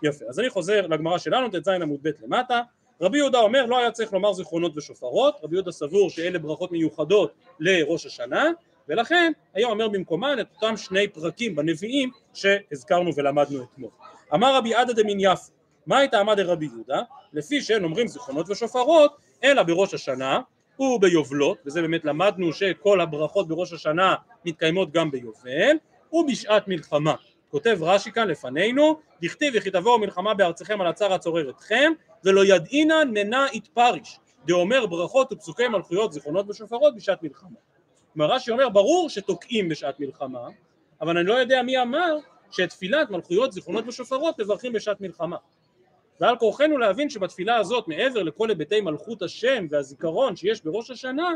יפה 0.03 0.25
אז 0.29 0.39
אני 0.39 0.49
חוזר 0.49 0.87
לגמרא 0.87 1.17
שלנו 1.17 1.49
ט"ז 1.49 1.67
עמוד 1.67 1.99
ב' 2.03 2.11
למטה. 2.23 2.61
רבי 3.01 3.17
יהודה 3.17 3.39
אומר 3.39 3.65
לא 3.65 3.77
היה 3.77 3.91
צריך 3.91 4.13
לומר 4.13 4.33
זיכרונות 4.33 4.77
ושופרות. 4.77 5.35
רבי 5.43 5.55
יהודה 5.55 5.71
סבור 5.71 6.09
שאלה 6.09 6.39
ברכות 6.39 6.71
מיוחדות 6.71 7.33
לראש 7.59 8.05
השנה 8.05 8.45
ולכן 8.87 9.31
היה 9.53 9.67
אומר 9.67 9.87
במקומן 9.87 10.39
את 10.39 10.47
אותם 10.55 10.77
שני 10.77 11.07
פרקים 11.07 11.55
בנביאים 11.55 12.11
שהזכרנו 12.33 13.15
ולמדנו 13.15 13.63
אתמול. 13.63 13.89
אמר 14.33 14.55
רבי 14.55 14.75
עדה 14.75 14.93
דמין 14.93 15.17
יפה 15.19 15.56
מה 15.87 15.97
הייתה 15.97 16.19
עמד 16.19 16.39
לרבי 16.39 16.65
יהודה? 16.65 17.01
לפי 17.33 17.61
שאין 17.61 17.83
אומרים 17.83 18.07
זיכרונות 18.07 18.49
ושופרות, 18.49 19.17
אלא 19.43 19.63
בראש 19.63 19.93
השנה 19.93 20.39
וביובלות, 20.79 21.57
וזה 21.65 21.81
באמת 21.81 22.05
למדנו 22.05 22.53
שכל 22.53 23.01
הברכות 23.01 23.47
בראש 23.47 23.73
השנה 23.73 24.15
מתקיימות 24.45 24.91
גם 24.91 25.11
ביובל, 25.11 25.77
ובשעת 26.13 26.67
מלחמה. 26.67 27.15
כותב 27.51 27.77
רש"י 27.81 28.11
כאן 28.11 28.27
לפנינו, 28.27 28.99
דכתיב 29.21 29.53
וכי 29.57 29.71
תבואו 29.71 29.99
מלחמה 29.99 30.33
בארציכם 30.33 30.81
על 30.81 30.87
הצר 30.87 31.13
הצורר 31.13 31.49
אתכם, 31.49 31.91
ולא 32.23 32.45
ידעינן 32.45 33.09
ננה 33.13 33.45
יתפריש, 33.53 34.19
דאומר 34.45 34.85
ברכות 34.85 35.33
ופסוקי 35.33 35.67
מלכויות 35.67 36.13
זיכרונות 36.13 36.49
ושופרות 36.49 36.95
בשעת 36.95 37.23
מלחמה. 37.23 37.59
כלומר 38.13 38.33
רש"י 38.33 38.51
אומר 38.51 38.69
ברור 38.69 39.09
שתוקעים 39.09 39.69
בשעת 39.69 39.99
מלחמה, 39.99 40.47
אבל 41.01 41.17
אני 41.17 41.27
לא 41.27 41.33
יודע 41.33 41.61
מי 41.63 41.81
אמר 41.81 42.17
שאת 42.51 42.69
תפילת 42.69 43.09
מלכויות 43.09 43.51
זיכרונות 43.51 43.87
ושופרות 43.87 44.39
מברכים 44.39 44.73
בשעת 44.73 45.01
מלחמה. 45.01 45.37
ועל 46.21 46.37
כורחנו 46.37 46.77
להבין 46.77 47.09
שבתפילה 47.09 47.55
הזאת 47.55 47.87
מעבר 47.87 48.23
לכל 48.23 48.49
היבטי 48.49 48.81
מלכות 48.81 49.21
השם 49.21 49.65
והזיכרון 49.69 50.35
שיש 50.35 50.63
בראש 50.63 50.91
השנה 50.91 51.33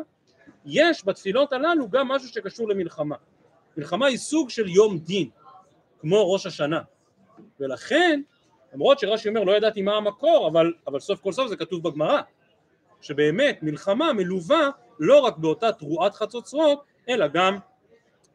יש 0.65 1.05
בתפילות 1.05 1.53
הללו 1.53 1.89
גם 1.89 2.07
משהו 2.07 2.27
שקשור 2.27 2.69
למלחמה. 2.69 3.15
מלחמה 3.77 4.07
היא 4.07 4.17
סוג 4.17 4.49
של 4.49 4.69
יום 4.69 4.97
דין 4.97 5.29
כמו 5.99 6.33
ראש 6.33 6.45
השנה 6.45 6.81
ולכן 7.59 8.21
למרות 8.73 8.99
שרש"י 8.99 9.29
אומר 9.29 9.43
לא 9.43 9.51
ידעתי 9.51 9.81
מה 9.81 9.95
המקור 9.95 10.47
אבל, 10.51 10.73
אבל 10.87 10.99
סוף 10.99 11.21
כל 11.21 11.31
סוף 11.31 11.47
זה 11.47 11.55
כתוב 11.55 11.83
בגמרא 11.83 12.21
שבאמת 13.01 13.63
מלחמה 13.63 14.13
מלווה 14.13 14.69
לא 14.99 15.19
רק 15.19 15.37
באותה 15.37 15.71
תרועת 15.71 16.15
חצוצרות 16.15 16.83
אלא 17.09 17.27
גם 17.27 17.57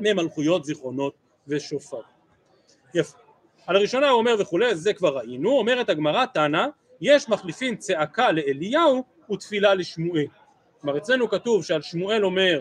ממלכויות 0.00 0.64
זיכרונות 0.64 1.14
ושופר. 1.48 2.00
יפה. 2.94 3.25
על 3.66 3.76
הראשונה 3.76 4.08
הוא 4.08 4.18
אומר 4.18 4.34
וכולי, 4.38 4.74
זה 4.74 4.92
כבר 4.92 5.18
ראינו, 5.18 5.50
אומרת 5.50 5.88
הגמרא 5.88 6.26
תנא, 6.26 6.66
יש 7.00 7.28
מחליפין 7.28 7.76
צעקה 7.76 8.32
לאליהו 8.32 9.04
ותפילה 9.32 9.74
לשמואל. 9.74 10.26
כלומר 10.80 10.98
אצלנו 10.98 11.28
כתוב 11.28 11.64
שעל 11.64 11.82
שמואל 11.82 12.24
אומר 12.24 12.60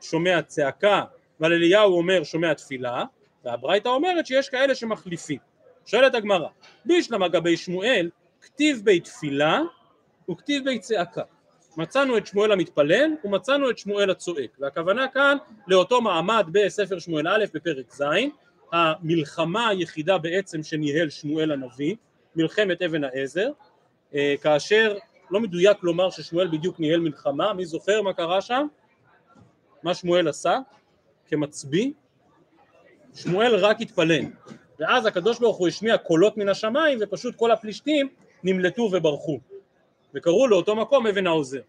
שומע 0.00 0.42
צעקה 0.42 1.02
ועל 1.40 1.52
אליהו 1.52 1.96
אומר 1.96 2.24
שומע 2.24 2.54
תפילה 2.54 3.04
והברייתא 3.44 3.88
אומרת 3.88 4.26
שיש 4.26 4.48
כאלה 4.48 4.74
שמחליפים. 4.74 5.38
שואלת 5.86 6.14
הגמרא, 6.14 6.48
בישלמה 6.84 7.28
גבי 7.28 7.56
שמואל 7.56 8.10
כתיב 8.40 8.80
בי 8.84 9.00
תפילה 9.00 9.60
וכתיב 10.30 10.64
בי 10.64 10.78
צעקה. 10.78 11.22
מצאנו 11.76 12.18
את 12.18 12.26
שמואל 12.26 12.52
המתפלל 12.52 13.10
ומצאנו 13.24 13.70
את 13.70 13.78
שמואל 13.78 14.10
הצועק 14.10 14.50
והכוונה 14.58 15.08
כאן 15.08 15.36
לאותו 15.68 16.00
מעמד 16.00 16.46
בספר 16.52 16.98
שמואל 16.98 17.28
א' 17.28 17.44
בפרק 17.54 17.92
ז' 17.94 18.02
המלחמה 18.72 19.68
היחידה 19.68 20.18
בעצם 20.18 20.62
שניהל 20.62 21.10
שמואל 21.10 21.52
הנביא 21.52 21.96
מלחמת 22.36 22.82
אבן 22.82 23.04
העזר 23.04 23.50
אה, 24.14 24.34
כאשר 24.42 24.96
לא 25.30 25.40
מדויק 25.40 25.82
לומר 25.82 26.10
ששמואל 26.10 26.48
בדיוק 26.48 26.80
ניהל 26.80 27.00
מלחמה 27.00 27.52
מי 27.52 27.64
זוכר 27.64 28.02
מה 28.02 28.12
קרה 28.12 28.40
שם? 28.40 28.66
מה 29.82 29.94
שמואל 29.94 30.28
עשה 30.28 30.58
כמצביא? 31.26 31.92
שמואל 33.14 33.54
רק 33.56 33.80
התפלל 33.80 34.24
ואז 34.78 35.06
הקדוש 35.06 35.38
ברוך 35.38 35.56
הוא 35.56 35.68
השמיע 35.68 35.98
קולות 35.98 36.36
מן 36.36 36.48
השמיים 36.48 36.98
ופשוט 37.00 37.36
כל 37.36 37.50
הפלישתים 37.50 38.08
נמלטו 38.44 38.90
וברחו 38.92 39.40
וקראו 40.14 40.46
לאותו 40.46 40.76
מקום 40.76 41.06
אבן 41.06 41.26
העוזר. 41.26 41.60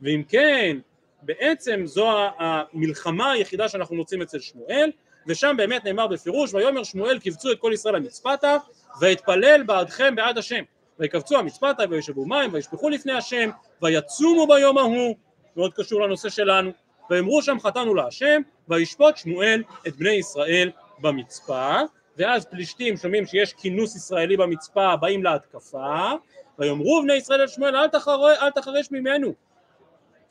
ואם 0.00 0.22
כן, 0.28 0.78
בעצם 1.22 1.82
זו 1.84 2.08
המלחמה 2.38 3.32
היחידה 3.32 3.68
שאנחנו 3.68 3.96
מוצאים 3.96 4.22
אצל 4.22 4.40
שמואל, 4.40 4.90
ושם 5.26 5.54
באמת 5.56 5.84
נאמר 5.84 6.06
בפירוש, 6.06 6.54
ויאמר 6.54 6.84
שמואל 6.84 7.18
קבצו 7.18 7.52
את 7.52 7.58
כל 7.58 7.70
ישראל 7.74 7.94
המצפתה, 7.94 8.56
ויתפלל 9.00 9.62
בעדכם 9.62 10.14
בעד 10.16 10.38
השם. 10.38 10.62
ויקבצו 10.98 11.38
המצפתה 11.38 11.82
וישבו 11.90 12.26
מים 12.26 12.52
וישפכו 12.52 12.88
לפני 12.88 13.12
השם 13.12 13.50
ויצומו 13.82 14.46
ביום 14.46 14.78
ההוא. 14.78 15.16
מאוד 15.56 15.74
קשור 15.74 16.00
לנושא 16.00 16.28
שלנו. 16.28 16.70
ויאמרו 17.10 17.42
שם 17.42 17.60
חטאנו 17.60 17.94
להשם 17.94 18.42
וישפוט 18.68 19.16
שמואל 19.16 19.62
את 19.88 19.96
בני 19.96 20.10
ישראל 20.10 20.70
במצפה. 20.98 21.76
ואז 22.18 22.44
פלישתים 22.44 22.96
שומעים 22.96 23.26
שיש 23.26 23.52
כינוס 23.52 23.96
ישראלי 23.96 24.36
במצפה 24.36 24.96
באים 24.96 25.24
להתקפה. 25.24 26.10
ויאמרו 26.58 27.02
בני 27.02 27.14
ישראל 27.14 27.40
אל 27.40 27.46
שמואל 27.46 27.76
אל, 27.76 27.88
תחר... 27.88 28.32
אל 28.42 28.50
תחרש 28.50 28.90
ממנו. 28.90 29.34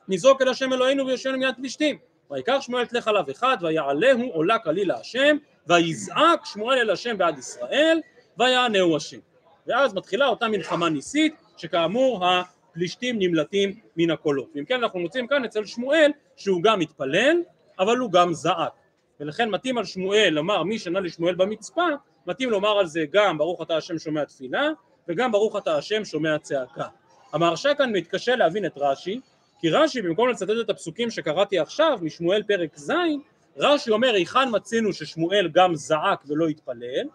נזרוק 0.07 0.41
אל 0.41 0.47
השם 0.47 0.73
אלוהינו 0.73 1.07
ויושענו 1.07 1.37
מיד 1.37 1.55
פלישתים 1.55 1.97
ויקח 2.31 2.57
שמואל 2.61 2.85
תלך 2.85 3.07
עליו 3.07 3.25
אחד 3.31 3.57
ויעלהו 3.61 4.31
עולה 4.33 4.59
כליל 4.59 4.87
להשם 4.87 5.37
ויזעק 5.67 6.45
שמואל 6.45 6.77
אל 6.77 6.89
השם 6.89 7.17
בעד 7.17 7.37
ישראל 7.37 7.99
ויענהו 8.37 8.95
השם 8.95 9.19
ואז 9.67 9.93
מתחילה 9.93 10.27
אותה 10.27 10.47
מלחמה 10.47 10.89
ניסית 10.89 11.35
שכאמור 11.57 12.25
הפלישתים 12.25 13.19
נמלטים 13.19 13.79
מן 13.97 14.11
הקולות. 14.11 14.49
ואם 14.55 14.65
כן 14.65 14.75
אנחנו 14.75 14.99
מוצאים 14.99 15.27
כאן 15.27 15.45
אצל 15.45 15.65
שמואל 15.65 16.11
שהוא 16.35 16.63
גם 16.63 16.79
מתפלל 16.79 17.37
אבל 17.79 17.97
הוא 17.97 18.11
גם 18.11 18.33
זעק. 18.33 18.73
ולכן 19.19 19.49
מתאים 19.49 19.77
על 19.77 19.85
שמואל 19.85 20.29
לומר 20.31 20.63
מי 20.63 20.79
שנה 20.79 20.99
לשמואל 20.99 21.35
במצפה 21.35 21.87
מתאים 22.27 22.49
לומר 22.49 22.79
על 22.79 22.85
זה 22.85 23.05
גם 23.11 23.37
ברוך 23.37 23.61
אתה 23.61 23.77
השם 23.77 23.99
שומע 23.99 24.25
תפילה 24.25 24.69
וגם 25.07 25.31
ברוך 25.31 25.55
אתה 25.55 25.77
השם 25.77 26.05
שומע 26.05 26.37
צעקה. 26.39 26.87
המהרש"א 27.33 27.73
כאן 27.77 27.95
מתקשה 27.95 28.35
להבין 28.35 28.65
את 28.65 28.77
רש"י, 28.77 29.19
כי 29.61 29.69
רש"י 29.69 30.01
במקום 30.01 30.29
לצטט 30.29 30.49
את 30.61 30.69
הפסוקים 30.69 31.09
שקראתי 31.11 31.59
עכשיו 31.59 31.99
משמואל 32.01 32.43
פרק 32.43 32.77
ז', 32.77 32.91
רש"י 33.57 33.91
אומר 33.91 34.13
היכן 34.13 34.49
מצינו 34.51 34.93
ששמואל 34.93 35.49
גם 35.53 35.75
זעק 35.75 36.23
ולא 36.27 36.47
התפלל, 36.47 37.07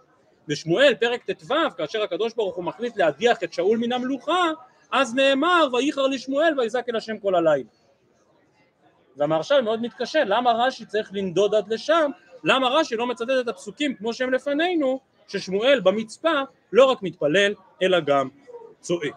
בשמואל 0.48 0.94
פרק 0.94 1.30
ט"ו 1.30 1.54
כאשר 1.76 2.02
הקדוש 2.02 2.34
ברוך 2.34 2.56
הוא 2.56 2.64
מחליט 2.64 2.96
להדיח 2.96 3.42
את 3.42 3.52
שאול 3.52 3.78
מן 3.78 3.92
המלוכה 3.92 4.50
אז 4.92 5.14
נאמר 5.14 5.68
וייחר 5.72 6.06
לשמואל 6.06 6.60
ויזעק 6.60 6.88
אל 6.88 6.96
השם 6.96 7.18
כל 7.18 7.34
הלילה 7.34 7.68
והמהרש"ל 9.16 9.60
מאוד 9.60 9.82
מתקשה 9.82 10.24
למה 10.24 10.52
רש"י 10.52 10.86
צריך 10.86 11.10
לנדוד 11.12 11.54
עד 11.54 11.72
לשם 11.72 12.10
למה 12.44 12.68
רש"י 12.68 12.96
לא 12.96 13.06
מצטט 13.06 13.30
את 13.40 13.48
הפסוקים 13.48 13.94
כמו 13.94 14.14
שהם 14.14 14.32
לפנינו 14.32 15.00
ששמואל 15.28 15.80
במצפה 15.80 16.40
לא 16.72 16.84
רק 16.84 17.02
מתפלל 17.02 17.54
אלא 17.82 18.00
גם 18.00 18.28
צועק. 18.80 19.14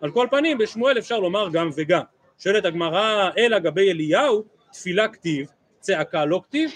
על 0.00 0.10
כל 0.10 0.26
פנים 0.30 0.58
בשמואל 0.58 0.98
אפשר 0.98 1.18
לומר 1.18 1.48
גם 1.52 1.70
וגם. 1.76 2.02
שואלת 2.42 2.64
הגמרא 2.64 3.30
אלא 3.38 3.58
גבי 3.58 3.90
אליהו 3.90 4.44
תפילה 4.72 5.08
כתיב 5.08 5.50
צעקה 5.80 6.24
לא 6.24 6.40
כתיב 6.44 6.70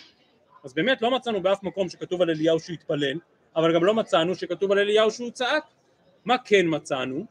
אז 0.64 0.74
באמת 0.74 1.02
לא 1.02 1.10
מצאנו 1.10 1.42
באף 1.42 1.62
מקום 1.62 1.88
שכתוב 1.88 2.22
על 2.22 2.30
אליהו 2.30 2.60
שהוא 2.60 2.74
התפלל 2.74 3.18
אבל 3.56 3.74
גם 3.74 3.84
לא 3.84 3.94
מצאנו 3.94 4.34
שכתוב 4.34 4.72
על 4.72 4.78
אליהו 4.78 5.10
שהוא 5.10 5.30
צעק 5.30 5.64
מה 6.24 6.38
כן 6.38 6.66
מצאנו? 6.68 7.24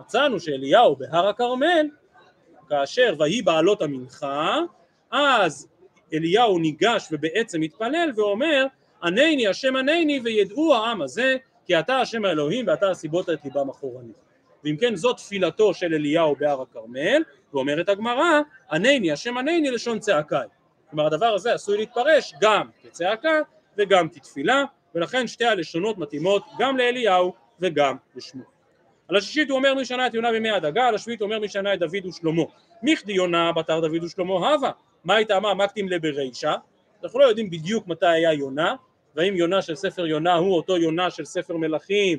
מצאנו 0.00 0.40
שאליהו 0.40 0.96
בהר 0.96 1.28
הכרמל 1.28 1.86
כאשר 2.68 3.14
ויהי 3.18 3.42
בעלות 3.42 3.82
המנחה 3.82 4.58
אז 5.10 5.68
אליהו 6.12 6.58
ניגש 6.58 7.08
ובעצם 7.12 7.60
מתפלל 7.60 8.12
ואומר 8.16 8.66
ענני 9.02 9.48
השם 9.48 9.76
ענני 9.76 10.20
וידעו 10.24 10.74
העם 10.74 11.02
הזה 11.02 11.36
כי 11.66 11.78
אתה 11.78 11.96
השם 11.96 12.24
האלוהים 12.24 12.66
ואתה 12.66 12.90
הסיבות 12.90 13.30
את 13.30 13.38
ליבם 13.44 13.68
אחורנית. 13.68 14.16
ואם 14.64 14.76
כן 14.76 14.96
זאת 14.96 15.16
תפילתו 15.16 15.74
של 15.74 15.94
אליהו 15.94 16.36
בהר 16.36 16.62
הכרמל 16.62 17.22
ואומרת 17.54 17.88
הגמרא 17.88 18.40
ענני 18.72 19.12
השם 19.12 19.38
ענני 19.38 19.70
לשון 19.70 19.98
צעקה. 19.98 20.40
כלומר 20.90 21.06
הדבר 21.06 21.26
הזה 21.26 21.54
עשוי 21.54 21.76
להתפרש 21.76 22.34
גם 22.40 22.68
כצעקה 22.82 23.40
וגם 23.78 24.08
כתפילה 24.08 24.64
ולכן 24.94 25.26
שתי 25.26 25.44
הלשונות 25.44 25.98
מתאימות 25.98 26.42
גם 26.58 26.76
לאליהו 26.76 27.34
וגם 27.60 27.96
לשמואל. 28.16 28.46
על 29.08 29.16
השישית 29.16 29.50
הוא 29.50 29.58
אומר 29.58 29.74
מי 29.74 29.84
שנה 29.84 30.06
את 30.06 30.14
יונה 30.14 30.30
בימי 30.30 30.50
הדגה, 30.50 30.88
על 30.88 30.94
השביעית 30.94 31.20
הוא 31.20 31.26
אומר 31.26 31.38
מי 31.38 31.48
שנה 31.48 31.74
את 31.74 31.78
דוד 31.78 32.06
ושלמה. 32.06 32.42
מיכדי 32.82 33.12
יונה 33.12 33.52
בתר 33.52 33.80
דוד 33.80 34.04
ושלמה 34.04 34.32
הווה, 34.32 34.70
מה 35.04 35.14
הייתה 35.14 35.40
מה 35.40 35.54
מקטים 35.54 35.88
לברישה, 35.88 36.54
אנחנו 37.02 37.18
לא 37.18 37.24
יודעים 37.24 37.50
בדיוק 37.50 37.86
מתי 37.86 38.06
היה 38.06 38.32
יונה, 38.32 38.74
והאם 39.14 39.36
יונה 39.36 39.62
של 39.62 39.74
ספר 39.74 40.06
יונה 40.06 40.34
הוא 40.34 40.56
אותו 40.56 40.76
יונה 40.76 41.10
של 41.10 41.24
ספר 41.24 41.56
מלכים 41.56 42.18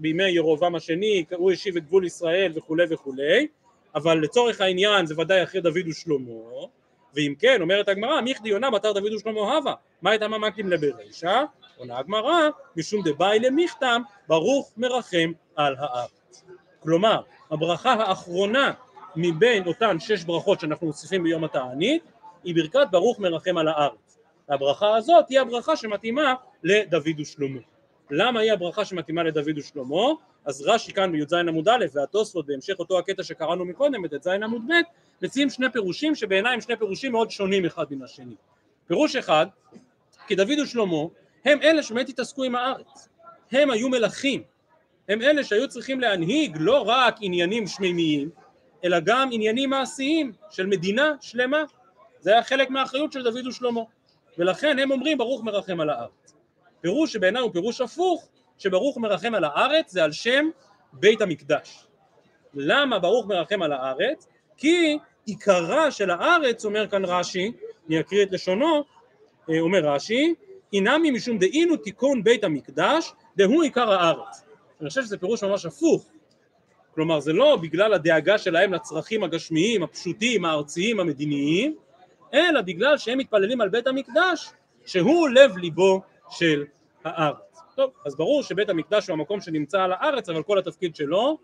בימי 0.00 0.28
ירובעם 0.28 0.74
השני, 0.74 1.24
הוא 1.30 1.52
השיב 1.52 1.76
את 1.76 1.84
גבול 1.84 2.04
ישראל 2.04 2.52
וכולי 2.54 2.84
וכולי, 2.90 3.46
אבל 3.94 4.18
לצורך 4.18 4.60
העניין 4.60 5.06
זה 5.06 5.14
ודאי 5.18 5.42
אחרי 5.42 5.60
דוד 5.60 5.88
ושלמה, 5.88 6.66
ואם 7.14 7.34
כן 7.38 7.60
אומרת 7.60 7.88
הגמרא 7.88 8.20
מיכדי 8.20 8.48
יונה 8.48 8.70
בתר 8.70 8.92
דוד 8.92 9.12
ושלמה 9.12 9.40
הווה, 9.40 9.74
מה 10.02 10.10
הייתה 10.10 10.28
מה 10.28 10.38
מקטים 10.38 10.68
לברישה, 10.68 11.42
עונה 11.76 11.98
הגמרא 11.98 12.48
משום 12.76 13.02
דבאי 13.04 13.38
למכתם 13.38 14.02
ברוך 14.28 14.72
מרחם 14.76 15.32
על 15.56 15.76
הארץ. 15.78 16.44
כלומר 16.80 17.22
הברכה 17.50 17.92
האחרונה 17.92 18.72
מבין 19.16 19.66
אותן 19.66 20.00
שש 20.00 20.24
ברכות 20.24 20.60
שאנחנו 20.60 20.86
מוסיפים 20.86 21.22
ביום 21.22 21.44
התענית 21.44 22.02
היא 22.44 22.54
ברכת 22.54 22.86
ברוך 22.90 23.18
מרחם 23.18 23.58
על 23.58 23.68
הארץ. 23.68 24.18
הברכה 24.48 24.96
הזאת 24.96 25.24
היא 25.28 25.40
הברכה 25.40 25.76
שמתאימה 25.76 26.34
לדוד 26.62 27.20
ושלמה. 27.20 27.60
למה 28.10 28.40
היא 28.40 28.52
הברכה 28.52 28.84
שמתאימה 28.84 29.22
לדוד 29.22 29.58
ושלמה? 29.58 30.12
אז 30.44 30.62
רש"י 30.66 30.92
כאן 30.92 31.12
בי"ז 31.12 31.32
עמוד 31.32 31.68
א' 31.68 31.84
והתוספות 31.92 32.46
בהמשך 32.46 32.78
אותו 32.78 32.98
הקטע 32.98 33.22
שקראנו 33.22 33.64
מקודם 33.64 34.02
בט"ז 34.02 34.26
עמוד 34.26 34.62
ב' 34.68 34.72
מציעים 35.24 35.50
שני 35.50 35.70
פירושים 35.72 36.14
שבעיניי 36.14 36.54
הם 36.54 36.60
שני 36.60 36.76
פירושים 36.76 37.12
מאוד 37.12 37.30
שונים 37.30 37.64
אחד 37.64 37.84
מן 37.90 38.02
השני. 38.02 38.34
פירוש 38.86 39.16
אחד 39.16 39.46
כי 40.26 40.34
דוד 40.34 40.58
ושלמה 40.62 40.96
הם 41.44 41.62
אלה 41.62 41.82
שבאמת 41.82 42.08
התעסקו 42.08 42.44
עם 42.44 42.54
הארץ. 42.54 43.08
הם 43.52 43.70
היו 43.70 43.88
מלכים. 43.88 44.42
הם 45.08 45.22
אלה 45.22 45.44
שהיו 45.44 45.68
צריכים 45.68 46.00
להנהיג 46.00 46.56
לא 46.60 46.88
רק 46.88 47.16
עניינים 47.20 47.66
שמימיים 47.66 48.30
אלא 48.84 49.00
גם 49.00 49.28
עניינים 49.32 49.70
מעשיים 49.70 50.32
של 50.50 50.66
מדינה 50.66 51.12
שלמה. 51.20 51.62
זה 52.20 52.32
היה 52.32 52.42
חלק 52.42 52.70
מהאחריות 52.70 53.12
של 53.12 53.22
דוד 53.22 53.46
ושלמה. 53.46 53.80
ולכן 54.38 54.78
הם 54.78 54.90
אומרים 54.90 55.18
ברוך 55.18 55.44
מרחם 55.44 55.80
על 55.80 55.90
הארץ 55.90 56.19
פירוש 56.80 57.12
שבעיניי 57.12 57.42
הוא 57.42 57.52
פירוש 57.52 57.80
הפוך 57.80 58.28
שברוך 58.58 58.98
מרחם 58.98 59.34
על 59.34 59.44
הארץ 59.44 59.90
זה 59.92 60.04
על 60.04 60.12
שם 60.12 60.50
בית 60.92 61.20
המקדש 61.20 61.86
למה 62.54 62.98
ברוך 62.98 63.26
מרחם 63.26 63.62
על 63.62 63.72
הארץ? 63.72 64.26
כי 64.56 64.98
עיקרה 65.26 65.90
של 65.90 66.10
הארץ 66.10 66.64
אומר 66.64 66.86
כאן 66.86 67.04
רש"י 67.04 67.52
אני 67.88 68.00
אקריא 68.00 68.22
את 68.22 68.32
לשונו, 68.32 68.84
אה, 69.50 69.60
אומר 69.60 69.78
רש"י, 69.78 70.34
אינמי 70.72 71.10
משום 71.10 71.38
דאינו 71.38 71.76
תיקון 71.76 72.24
בית 72.24 72.44
המקדש 72.44 73.12
דהוא 73.36 73.62
עיקר 73.62 73.92
הארץ. 73.92 74.44
אני 74.80 74.88
חושב 74.88 75.02
שזה 75.02 75.18
פירוש 75.18 75.44
ממש 75.44 75.66
הפוך. 75.66 76.06
כלומר 76.94 77.20
זה 77.20 77.32
לא 77.32 77.56
בגלל 77.56 77.94
הדאגה 77.94 78.38
שלהם 78.38 78.72
לצרכים 78.72 79.24
הגשמיים, 79.24 79.82
הפשוטים, 79.82 80.44
הארציים, 80.44 81.00
המדיניים, 81.00 81.76
אלא 82.34 82.60
בגלל 82.62 82.98
שהם 82.98 83.18
מתפללים 83.18 83.60
על 83.60 83.68
בית 83.68 83.86
המקדש 83.86 84.50
שהוא 84.86 85.28
לב 85.28 85.56
ליבו 85.56 86.02
של 86.30 86.64
הארץ. 87.04 87.60
טוב, 87.74 87.90
אז 88.06 88.16
ברור 88.16 88.42
שבית 88.42 88.68
המקדש 88.68 89.08
הוא 89.08 89.14
המקום 89.14 89.40
שנמצא 89.40 89.82
על 89.82 89.92
הארץ, 89.92 90.28
אבל 90.28 90.42
כל 90.42 90.58
התפקיד 90.58 90.96
שלו 90.96 91.38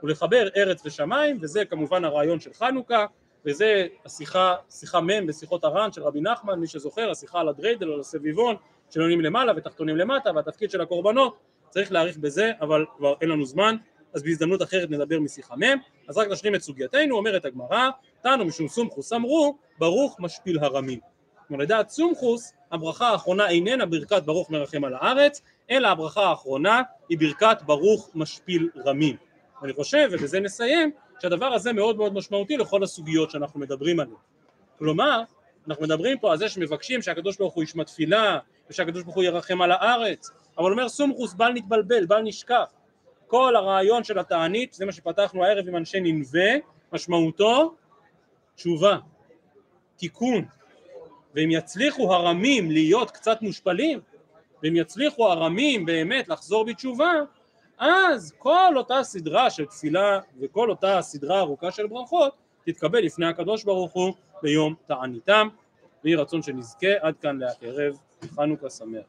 הוא 0.00 0.10
לחבר 0.10 0.48
ארץ 0.56 0.86
ושמיים, 0.86 1.38
וזה 1.40 1.64
כמובן 1.64 2.04
הרעיון 2.04 2.40
של 2.40 2.52
חנוכה, 2.52 3.06
וזה 3.44 3.86
השיחה, 4.06 4.54
שיחה 4.70 5.00
מ' 5.00 5.26
בשיחות 5.26 5.64
הר"ן 5.64 5.92
של 5.92 6.02
רבי 6.02 6.20
נחמן, 6.20 6.58
מי 6.60 6.66
שזוכר, 6.66 7.10
השיחה 7.10 7.40
על 7.40 7.48
הדריידל 7.48 7.90
על 7.90 8.00
הסביבון, 8.00 8.56
שעולים 8.90 9.20
למעלה 9.20 9.52
ותחתונים 9.56 9.96
למטה, 9.96 10.30
והתפקיד 10.34 10.70
של 10.70 10.80
הקורבנות, 10.80 11.38
צריך 11.70 11.92
להאריך 11.92 12.16
בזה, 12.16 12.52
אבל 12.60 12.84
כבר 12.96 13.14
אין 13.20 13.28
לנו 13.28 13.44
זמן, 13.44 13.76
אז 14.14 14.22
בהזדמנות 14.22 14.62
אחרת 14.62 14.90
נדבר 14.90 15.20
משיחה 15.20 15.56
מ', 15.56 15.78
אז 16.08 16.18
רק 16.18 16.28
נשלים 16.28 16.54
את 16.54 16.62
סוגייתנו, 16.62 17.16
אומרת 17.16 17.44
הגמרא, 17.44 17.88
תנו 18.22 18.44
משום 18.44 18.68
סומכוס 18.68 19.12
אמרו, 19.12 19.58
ברוך 19.78 20.16
משפיל 20.20 20.58
הרמים. 20.58 21.00
כלומר 21.48 21.62
לדעת 21.64 21.88
סומכוס, 21.88 22.52
הברכה 22.70 23.08
האחרונה 23.08 23.48
איננה 23.48 23.86
ברכת 23.86 24.22
ברוך 24.22 24.50
מרחם 24.50 24.84
על 24.84 24.94
הארץ, 24.94 25.42
אלא 25.70 25.88
הברכה 25.88 26.22
האחרונה 26.22 26.82
היא 27.08 27.18
ברכת 27.18 27.62
ברוך 27.62 28.10
משפיל 28.14 28.68
רמים. 28.86 29.16
אני 29.62 29.72
חושב, 29.72 30.08
ובזה 30.12 30.40
נסיים, 30.40 30.90
שהדבר 31.22 31.46
הזה 31.46 31.72
מאוד 31.72 31.96
מאוד 31.96 32.14
משמעותי 32.14 32.56
לכל 32.56 32.82
הסוגיות 32.82 33.30
שאנחנו 33.30 33.60
מדברים 33.60 34.00
עליהן. 34.00 34.16
כלומר, 34.78 35.22
אנחנו 35.68 35.84
מדברים 35.84 36.18
פה 36.18 36.32
על 36.32 36.38
זה 36.38 36.48
שמבקשים 36.48 37.02
שהקדוש 37.02 37.36
ברוך 37.36 37.54
הוא 37.54 37.64
ישמע 37.64 37.84
תפילה, 37.84 38.38
ושהקדוש 38.70 39.02
ברוך 39.02 39.16
הוא 39.16 39.24
ירחם 39.24 39.62
על 39.62 39.72
הארץ, 39.72 40.30
אבל 40.58 40.72
אומר 40.72 40.88
סומכוס 40.88 41.34
בל 41.34 41.52
נתבלבל, 41.52 42.06
בל 42.06 42.20
נשכח. 42.20 42.72
כל 43.26 43.56
הרעיון 43.56 44.04
של 44.04 44.18
התענית, 44.18 44.72
זה 44.72 44.86
מה 44.86 44.92
שפתחנו 44.92 45.44
הערב 45.44 45.68
עם 45.68 45.76
אנשי 45.76 46.00
ננבה, 46.00 46.50
משמעותו 46.92 47.74
תשובה, 48.54 48.98
תיקון, 49.96 50.44
ואם 51.34 51.50
יצליחו 51.50 52.14
הרמים 52.14 52.70
להיות 52.70 53.10
קצת 53.10 53.42
מושפלים, 53.42 54.00
ואם 54.62 54.76
יצליחו 54.76 55.26
הרמים 55.26 55.86
באמת 55.86 56.28
לחזור 56.28 56.64
בתשובה, 56.64 57.12
אז 57.78 58.32
כל 58.38 58.72
אותה 58.76 59.02
סדרה 59.02 59.50
של 59.50 59.66
תפילה 59.66 60.18
וכל 60.40 60.70
אותה 60.70 61.02
סדרה 61.02 61.40
ארוכה 61.40 61.70
של 61.70 61.86
ברכות 61.86 62.34
תתקבל 62.66 62.98
לפני 62.98 63.26
הקדוש 63.26 63.64
ברוך 63.64 63.92
הוא 63.92 64.14
ביום 64.42 64.74
תעניתם. 64.86 65.48
ויהי 66.04 66.14
רצון 66.14 66.42
שנזכה 66.42 66.88
עד 67.00 67.14
כאן 67.16 67.38
להערב 67.38 67.96
חנוכה 68.36 68.70
שמח. 68.70 69.04